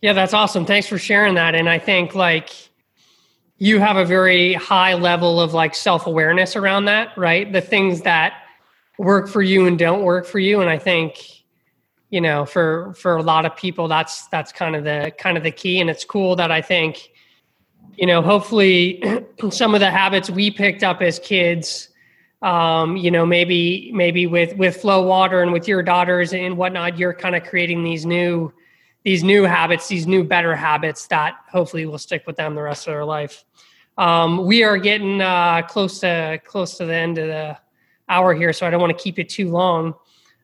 Yeah 0.00 0.12
that's 0.12 0.34
awesome. 0.34 0.64
Thanks 0.66 0.86
for 0.86 0.98
sharing 0.98 1.34
that. 1.34 1.54
And 1.54 1.68
i 1.68 1.78
think 1.78 2.14
like 2.14 2.50
you 3.58 3.78
have 3.78 3.96
a 3.96 4.04
very 4.04 4.54
high 4.54 4.94
level 4.94 5.40
of 5.40 5.54
like 5.54 5.74
self-awareness 5.74 6.56
around 6.56 6.86
that 6.86 7.16
right? 7.16 7.52
The 7.52 7.60
things 7.60 8.02
that 8.02 8.34
work 8.98 9.28
for 9.28 9.42
you 9.42 9.66
and 9.66 9.78
don't 9.78 10.02
work 10.02 10.26
for 10.26 10.38
you 10.38 10.60
and 10.60 10.70
i 10.70 10.78
think 10.78 11.42
you 12.10 12.20
know 12.20 12.44
for 12.44 12.94
for 12.94 13.16
a 13.16 13.22
lot 13.22 13.44
of 13.44 13.56
people 13.56 13.88
that's 13.88 14.28
that's 14.28 14.52
kind 14.52 14.76
of 14.76 14.84
the 14.84 15.12
kind 15.18 15.36
of 15.36 15.42
the 15.42 15.50
key 15.50 15.80
and 15.80 15.90
it's 15.90 16.04
cool 16.04 16.36
that 16.36 16.52
i 16.52 16.62
think 16.62 17.10
you 17.96 18.06
know 18.06 18.22
hopefully 18.22 19.02
some 19.50 19.74
of 19.74 19.80
the 19.80 19.90
habits 19.90 20.30
we 20.30 20.50
picked 20.50 20.82
up 20.82 21.02
as 21.02 21.18
kids 21.18 21.88
um, 22.42 22.96
you 22.96 23.10
know 23.10 23.24
maybe 23.24 23.90
maybe 23.94 24.26
with 24.26 24.54
with 24.58 24.80
Flowater 24.80 25.42
and 25.42 25.52
with 25.52 25.66
your 25.66 25.82
daughters 25.82 26.34
and 26.34 26.56
whatnot 26.58 26.98
you're 26.98 27.14
kind 27.14 27.34
of 27.34 27.42
creating 27.42 27.82
these 27.82 28.04
new 28.04 28.52
these 29.04 29.22
new 29.22 29.44
habits, 29.44 29.86
these 29.86 30.06
new 30.06 30.24
better 30.24 30.56
habits 30.56 31.06
that 31.08 31.36
hopefully 31.48 31.86
will 31.86 31.98
stick 31.98 32.26
with 32.26 32.36
them 32.36 32.54
the 32.54 32.62
rest 32.62 32.86
of 32.86 32.94
their 32.94 33.04
life. 33.04 33.44
Um, 33.96 34.46
we 34.46 34.64
are 34.64 34.78
getting 34.78 35.20
uh, 35.20 35.62
close 35.62 36.00
to 36.00 36.40
close 36.44 36.78
to 36.78 36.86
the 36.86 36.94
end 36.94 37.18
of 37.18 37.28
the 37.28 37.56
hour 38.08 38.34
here, 38.34 38.52
so 38.52 38.66
I 38.66 38.70
don't 38.70 38.80
want 38.80 38.96
to 38.96 39.02
keep 39.02 39.18
it 39.18 39.28
too 39.28 39.50
long. 39.50 39.94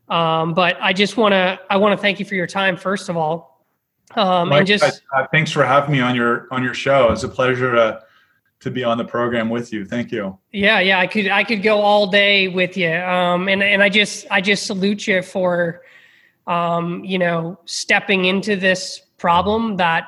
Um, 0.08 0.54
but 0.54 0.76
I 0.80 0.92
just 0.92 1.16
want 1.16 1.32
to 1.32 1.58
I 1.68 1.78
want 1.78 1.98
to 1.98 2.00
thank 2.00 2.20
you 2.20 2.26
for 2.26 2.34
your 2.34 2.46
time 2.46 2.76
first 2.76 3.08
of 3.08 3.16
all, 3.16 3.64
um, 4.14 4.50
Mike, 4.50 4.58
and 4.58 4.66
just 4.66 5.02
uh, 5.16 5.26
thanks 5.32 5.50
for 5.50 5.64
having 5.64 5.92
me 5.92 6.00
on 6.00 6.14
your 6.14 6.46
on 6.52 6.62
your 6.62 6.74
show. 6.74 7.10
It's 7.10 7.24
a 7.24 7.28
pleasure 7.28 7.74
to 7.74 8.02
to 8.60 8.70
be 8.70 8.84
on 8.84 8.98
the 8.98 9.04
program 9.04 9.48
with 9.48 9.72
you. 9.72 9.86
Thank 9.86 10.12
you. 10.12 10.38
Yeah, 10.52 10.80
yeah, 10.80 11.00
I 11.00 11.06
could 11.06 11.28
I 11.28 11.44
could 11.44 11.62
go 11.62 11.80
all 11.80 12.06
day 12.06 12.48
with 12.48 12.76
you, 12.76 12.92
um, 12.92 13.48
and 13.48 13.62
and 13.62 13.82
I 13.82 13.88
just 13.88 14.26
I 14.30 14.40
just 14.40 14.66
salute 14.66 15.06
you 15.06 15.22
for 15.22 15.82
um, 16.46 17.04
you 17.04 17.18
know, 17.18 17.58
stepping 17.64 18.24
into 18.24 18.56
this 18.56 19.00
problem 19.18 19.76
that, 19.76 20.04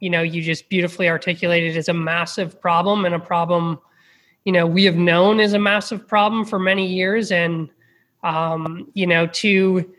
you 0.00 0.10
know, 0.10 0.22
you 0.22 0.42
just 0.42 0.68
beautifully 0.68 1.08
articulated 1.08 1.76
as 1.76 1.88
a 1.88 1.94
massive 1.94 2.60
problem 2.60 3.04
and 3.04 3.14
a 3.14 3.18
problem, 3.18 3.78
you 4.44 4.52
know, 4.52 4.66
we 4.66 4.84
have 4.84 4.96
known 4.96 5.40
is 5.40 5.54
a 5.54 5.58
massive 5.58 6.06
problem 6.06 6.44
for 6.44 6.58
many 6.58 6.86
years. 6.86 7.32
And, 7.32 7.70
um, 8.22 8.88
you 8.94 9.06
know, 9.06 9.26
to 9.28 9.90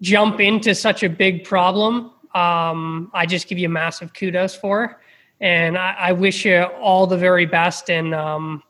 jump 0.00 0.40
into 0.40 0.74
such 0.74 1.02
a 1.02 1.08
big 1.08 1.44
problem, 1.44 2.12
um, 2.34 3.10
I 3.14 3.26
just 3.26 3.48
give 3.48 3.58
you 3.58 3.68
massive 3.68 4.12
kudos 4.14 4.54
for. 4.54 5.00
And 5.40 5.78
I, 5.78 5.94
I 5.98 6.12
wish 6.12 6.44
you 6.44 6.62
all 6.62 7.06
the 7.06 7.16
very 7.16 7.46
best. 7.46 7.90
And, 7.90 8.14
um, 8.14 8.62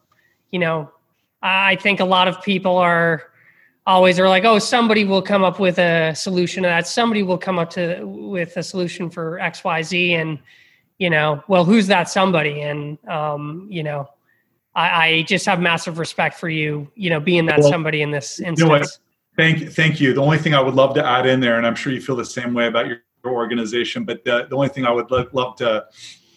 you 0.51 0.59
know, 0.59 0.91
I 1.43 1.77
think 1.77 2.01
a 2.01 2.05
lot 2.05 2.29
of 2.29 2.43
people 2.43 2.77
are 2.77 3.25
always 3.89 4.21
are 4.21 4.29
like, 4.29 4.45
oh, 4.45 4.59
somebody 4.59 5.05
will 5.05 5.23
come 5.23 5.43
up 5.43 5.59
with 5.59 5.79
a 5.79 6.15
solution 6.15 6.63
to 6.63 6.69
that. 6.69 6.87
Somebody 6.87 7.23
will 7.23 7.39
come 7.39 7.59
up 7.59 7.71
to 7.71 8.05
with 8.05 8.57
a 8.57 8.63
solution 8.63 9.09
for 9.09 9.41
X, 9.41 9.65
Y, 9.65 9.83
Z, 9.83 10.15
and 10.15 10.39
you 10.99 11.11
know, 11.11 11.43
well, 11.49 11.65
who's 11.65 11.87
that 11.87 12.09
somebody? 12.09 12.61
And 12.61 12.99
um, 13.09 13.67
you 13.71 13.83
know, 13.83 14.09
I, 14.75 15.07
I, 15.07 15.23
just 15.23 15.47
have 15.47 15.61
massive 15.61 15.99
respect 15.99 16.39
for 16.39 16.49
you, 16.49 16.91
you 16.95 17.09
know, 17.09 17.19
being 17.19 17.47
that 17.47 17.61
well, 17.61 17.71
somebody 17.71 18.03
in 18.03 18.11
this 18.11 18.41
instance. 18.41 18.61
You 18.61 18.79
know 18.79 18.85
thank 19.37 19.61
you, 19.61 19.71
thank 19.71 20.01
you. 20.01 20.13
The 20.13 20.21
only 20.21 20.39
thing 20.39 20.55
I 20.55 20.61
would 20.61 20.75
love 20.75 20.95
to 20.97 21.05
add 21.05 21.27
in 21.27 21.41
there, 21.41 21.57
and 21.57 21.67
I'm 21.67 21.75
sure 21.75 21.93
you 21.93 22.01
feel 22.01 22.17
the 22.17 22.25
same 22.25 22.53
way 22.53 22.67
about 22.67 22.89
your, 22.89 22.99
your 23.25 23.33
organization, 23.33 24.05
but 24.05 24.25
the, 24.25 24.47
the 24.51 24.57
only 24.57 24.69
thing 24.69 24.85
I 24.85 24.91
would 24.91 25.11
lo- 25.11 25.29
love 25.33 25.57
to 25.57 25.87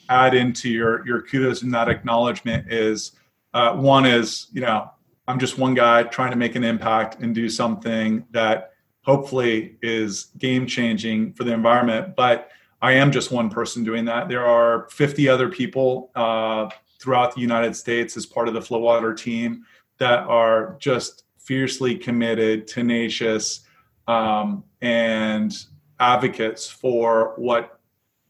add 0.09 0.33
into 0.33 0.69
your 0.69 1.05
your 1.05 1.21
kudos 1.21 1.63
and 1.63 1.73
that 1.73 1.89
acknowledgement 1.89 2.71
is 2.71 3.13
uh, 3.53 3.75
one 3.75 4.05
is 4.05 4.47
you 4.53 4.61
know 4.61 4.89
I'm 5.31 5.39
just 5.39 5.57
one 5.57 5.73
guy 5.73 6.03
trying 6.03 6.31
to 6.31 6.35
make 6.35 6.55
an 6.55 6.65
impact 6.65 7.21
and 7.21 7.33
do 7.33 7.47
something 7.47 8.25
that 8.31 8.73
hopefully 9.03 9.77
is 9.81 10.25
game 10.37 10.67
changing 10.67 11.31
for 11.35 11.45
the 11.45 11.53
environment, 11.53 12.17
but 12.17 12.49
I 12.81 12.91
am 12.91 13.13
just 13.13 13.31
one 13.31 13.49
person 13.49 13.85
doing 13.85 14.03
that. 14.05 14.27
There 14.27 14.45
are 14.45 14.89
50 14.89 15.29
other 15.29 15.47
people 15.47 16.11
uh, 16.15 16.69
throughout 16.99 17.33
the 17.33 17.39
United 17.39 17.77
States 17.77 18.17
as 18.17 18.25
part 18.25 18.49
of 18.49 18.53
the 18.53 18.59
Flowater 18.59 19.15
team 19.15 19.63
that 19.99 20.19
are 20.27 20.75
just 20.79 21.23
fiercely 21.39 21.95
committed, 21.95 22.67
tenacious, 22.67 23.61
um, 24.09 24.65
and 24.81 25.65
advocates 26.01 26.67
for 26.67 27.35
what 27.37 27.79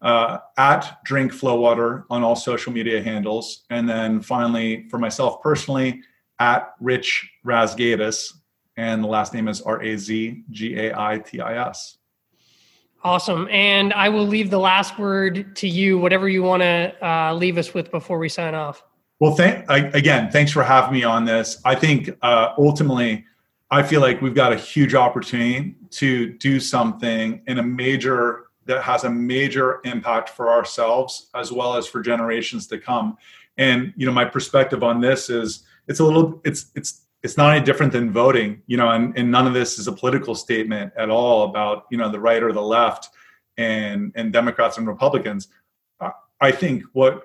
uh, 0.00 0.38
at 0.56 0.98
Drink 1.04 1.32
Flowater 1.32 2.04
on 2.08 2.22
all 2.22 2.36
social 2.36 2.72
media 2.72 3.02
handles. 3.02 3.64
And 3.68 3.88
then 3.88 4.22
finally, 4.22 4.88
for 4.88 4.98
myself 4.98 5.42
personally, 5.42 6.00
at 6.38 6.74
Rich 6.80 7.28
Razgaitis, 7.44 8.32
and 8.76 9.02
the 9.02 9.08
last 9.08 9.34
name 9.34 9.48
is 9.48 9.60
R 9.60 9.82
A 9.82 9.98
Z 9.98 10.44
G 10.50 10.78
A 10.78 10.98
I 10.98 11.18
T 11.18 11.40
I 11.40 11.68
S. 11.68 11.97
Awesome. 13.08 13.48
And 13.50 13.94
I 13.94 14.10
will 14.10 14.26
leave 14.26 14.50
the 14.50 14.58
last 14.58 14.98
word 14.98 15.56
to 15.56 15.66
you, 15.66 15.98
whatever 15.98 16.28
you 16.28 16.42
want 16.42 16.60
to 16.60 16.94
uh, 17.02 17.32
leave 17.32 17.56
us 17.56 17.72
with 17.72 17.90
before 17.90 18.18
we 18.18 18.28
sign 18.28 18.54
off. 18.54 18.84
Well, 19.18 19.34
thank, 19.34 19.64
again, 19.70 20.30
thanks 20.30 20.52
for 20.52 20.62
having 20.62 20.92
me 20.92 21.04
on 21.04 21.24
this. 21.24 21.58
I 21.64 21.74
think 21.74 22.10
uh, 22.20 22.50
ultimately, 22.58 23.24
I 23.70 23.82
feel 23.82 24.02
like 24.02 24.20
we've 24.20 24.34
got 24.34 24.52
a 24.52 24.56
huge 24.56 24.94
opportunity 24.94 25.74
to 25.92 26.34
do 26.34 26.60
something 26.60 27.40
in 27.46 27.58
a 27.58 27.62
major 27.62 28.48
that 28.66 28.82
has 28.82 29.04
a 29.04 29.10
major 29.10 29.80
impact 29.84 30.28
for 30.28 30.50
ourselves 30.50 31.30
as 31.34 31.50
well 31.50 31.78
as 31.78 31.86
for 31.86 32.02
generations 32.02 32.66
to 32.66 32.76
come. 32.76 33.16
And 33.56 33.94
you 33.96 34.04
know, 34.04 34.12
my 34.12 34.26
perspective 34.26 34.82
on 34.82 35.00
this 35.00 35.30
is 35.30 35.64
it's 35.88 36.00
a 36.00 36.04
little 36.04 36.42
it's 36.44 36.66
it's 36.74 37.06
it's 37.22 37.36
not 37.36 37.54
any 37.54 37.64
different 37.64 37.92
than 37.92 38.12
voting, 38.12 38.62
you 38.66 38.76
know, 38.76 38.90
and, 38.90 39.16
and 39.18 39.30
none 39.30 39.46
of 39.46 39.54
this 39.54 39.78
is 39.78 39.88
a 39.88 39.92
political 39.92 40.34
statement 40.34 40.92
at 40.96 41.10
all 41.10 41.44
about, 41.44 41.86
you 41.90 41.98
know, 41.98 42.10
the 42.10 42.20
right 42.20 42.42
or 42.42 42.52
the 42.52 42.62
left 42.62 43.08
and 43.56 44.12
and 44.14 44.32
Democrats 44.32 44.78
and 44.78 44.86
Republicans. 44.86 45.48
I 46.40 46.52
think 46.52 46.84
what 46.92 47.22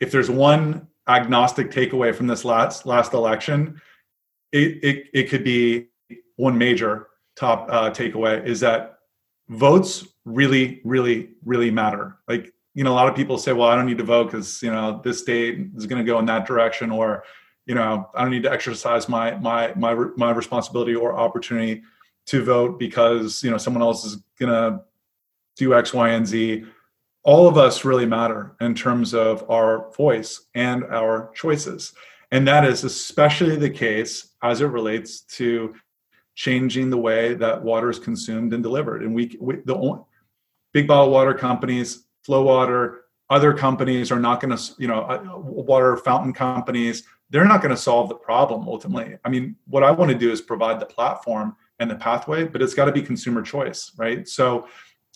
if 0.00 0.10
there's 0.10 0.30
one 0.30 0.88
agnostic 1.06 1.70
takeaway 1.70 2.14
from 2.14 2.26
this 2.26 2.44
last 2.44 2.86
last 2.86 3.12
election 3.12 3.80
it, 4.52 4.82
it, 4.82 5.06
it 5.12 5.30
could 5.30 5.44
be 5.44 5.88
one 6.36 6.56
major 6.56 7.08
top 7.36 7.68
uh, 7.70 7.90
takeaway 7.90 8.44
is 8.44 8.60
that 8.60 8.98
votes 9.48 10.06
really, 10.24 10.80
really, 10.84 11.30
really 11.44 11.70
matter. 11.70 12.18
Like, 12.28 12.52
you 12.74 12.84
know, 12.84 12.92
a 12.92 12.94
lot 12.94 13.08
of 13.08 13.14
people 13.14 13.38
say, 13.38 13.52
well, 13.52 13.68
I 13.68 13.74
don't 13.74 13.86
need 13.86 13.98
to 13.98 14.04
vote 14.04 14.26
because, 14.26 14.62
you 14.62 14.70
know, 14.70 15.00
this 15.04 15.20
state 15.20 15.68
is 15.76 15.86
going 15.86 16.04
to 16.04 16.10
go 16.10 16.18
in 16.18 16.26
that 16.26 16.46
direction 16.46 16.90
or, 16.90 17.24
you 17.70 17.76
know, 17.76 18.10
I 18.16 18.22
don't 18.22 18.32
need 18.32 18.42
to 18.42 18.50
exercise 18.50 19.08
my, 19.08 19.36
my, 19.36 19.72
my, 19.76 19.94
my 20.16 20.32
responsibility 20.32 20.96
or 20.96 21.16
opportunity 21.16 21.84
to 22.26 22.42
vote 22.42 22.80
because, 22.80 23.44
you 23.44 23.50
know, 23.52 23.58
someone 23.58 23.80
else 23.80 24.04
is 24.04 24.16
going 24.40 24.50
to 24.50 24.82
do 25.56 25.72
X, 25.72 25.94
Y, 25.94 26.08
and 26.08 26.26
Z. 26.26 26.64
All 27.22 27.46
of 27.46 27.56
us 27.56 27.84
really 27.84 28.06
matter 28.06 28.56
in 28.60 28.74
terms 28.74 29.14
of 29.14 29.48
our 29.48 29.92
voice 29.92 30.48
and 30.56 30.82
our 30.82 31.30
choices. 31.32 31.92
And 32.32 32.44
that 32.48 32.64
is 32.64 32.82
especially 32.82 33.54
the 33.54 33.70
case 33.70 34.32
as 34.42 34.62
it 34.62 34.66
relates 34.66 35.20
to 35.36 35.72
changing 36.34 36.90
the 36.90 36.98
way 36.98 37.34
that 37.34 37.62
water 37.62 37.88
is 37.88 38.00
consumed 38.00 38.52
and 38.52 38.64
delivered. 38.64 39.04
And 39.04 39.14
we, 39.14 39.36
we 39.40 39.58
the 39.64 40.04
big 40.72 40.88
bottle 40.88 41.12
water 41.12 41.34
companies, 41.34 42.04
Flowater, 42.26 42.96
other 43.30 43.54
companies 43.54 44.10
are 44.10 44.18
not 44.18 44.40
going 44.40 44.56
to, 44.56 44.72
you 44.76 44.88
know, 44.88 45.02
uh, 45.02 45.38
water 45.38 45.96
fountain 45.96 46.32
companies, 46.32 47.04
they're 47.30 47.44
not 47.44 47.62
going 47.62 47.74
to 47.74 47.80
solve 47.80 48.08
the 48.08 48.14
problem 48.14 48.68
ultimately. 48.68 49.16
I 49.24 49.28
mean, 49.28 49.56
what 49.66 49.84
I 49.84 49.90
want 49.90 50.10
to 50.10 50.18
do 50.18 50.30
is 50.30 50.40
provide 50.40 50.80
the 50.80 50.86
platform 50.86 51.56
and 51.78 51.90
the 51.90 51.94
pathway, 51.94 52.44
but 52.44 52.60
it's 52.60 52.74
got 52.74 52.86
to 52.86 52.92
be 52.92 53.02
consumer 53.02 53.40
choice, 53.40 53.92
right? 53.96 54.28
So 54.28 54.66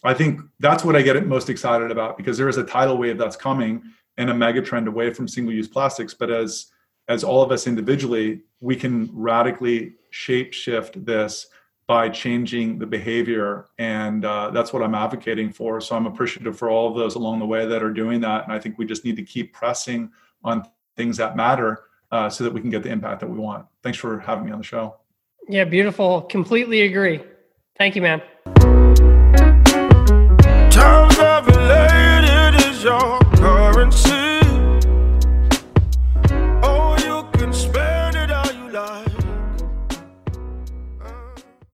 I 0.05 0.15
think 0.15 0.41
that's 0.61 0.85
what 0.85 0.97
I 0.97 1.03
get 1.03 1.27
most 1.27 1.51
excited 1.51 1.91
about 1.91 2.17
because 2.17 2.39
there 2.39 2.49
is 2.49 2.57
a 2.57 2.65
tidal 2.65 2.97
wave 2.97 3.19
that's 3.19 3.37
coming 3.37 3.83
and 4.17 4.31
a 4.31 4.35
mega 4.35 4.63
trend 4.63 4.87
away 4.87 5.13
from 5.13 5.27
single 5.27 5.53
use 5.53 5.69
plastics. 5.69 6.15
But 6.15 6.31
as 6.31 6.67
as 7.09 7.23
all 7.23 7.43
of 7.43 7.53
us 7.53 7.67
individually, 7.67 8.41
we 8.61 8.77
can 8.77 9.11
radically 9.13 9.93
shape 10.09 10.55
shift 10.55 11.05
this 11.05 11.49
by 11.87 12.09
changing 12.09 12.79
the 12.79 12.87
behavior. 12.87 13.67
And 13.79 14.25
uh, 14.25 14.51
that's 14.51 14.73
what 14.73 14.83
I'm 14.83 14.95
advocating 14.95 15.53
for. 15.53 15.83
So 15.83 15.97
I'm 15.97 16.07
appreciative 16.07 16.57
for 16.57 16.71
all 16.71 16.89
of 16.89 16.97
those 16.97 17.15
along 17.15 17.41
the 17.41 17.47
way 17.47 17.67
that 17.67 17.83
are 17.83 17.93
doing 17.93 18.21
that. 18.23 18.45
And 18.45 18.55
I 18.55 18.59
think 18.59 18.79
we 18.79 18.87
just 18.87 19.05
need 19.05 19.17
to 19.17 19.23
keep 19.23 19.53
pressing 19.53 20.11
on 20.43 20.67
things 20.97 21.19
that 21.19 21.37
matter 21.37 21.85
uh, 22.11 22.29
so 22.29 22.45
that 22.45 22.53
we 22.53 22.61
can 22.61 22.71
get 22.71 22.83
the 22.83 22.91
impact 22.91 23.21
that 23.21 23.29
we 23.29 23.39
want. 23.39 23.67
Thanks 23.83 23.99
for 23.99 24.21
having 24.21 24.47
me 24.47 24.53
on 24.53 24.59
the 24.59 24.65
show. 24.65 24.97
Yeah, 25.49 25.65
beautiful. 25.65 26.23
Completely 26.23 26.83
agree. 26.83 27.23
Thank 27.77 27.97
you, 27.97 28.03
man. 28.03 28.23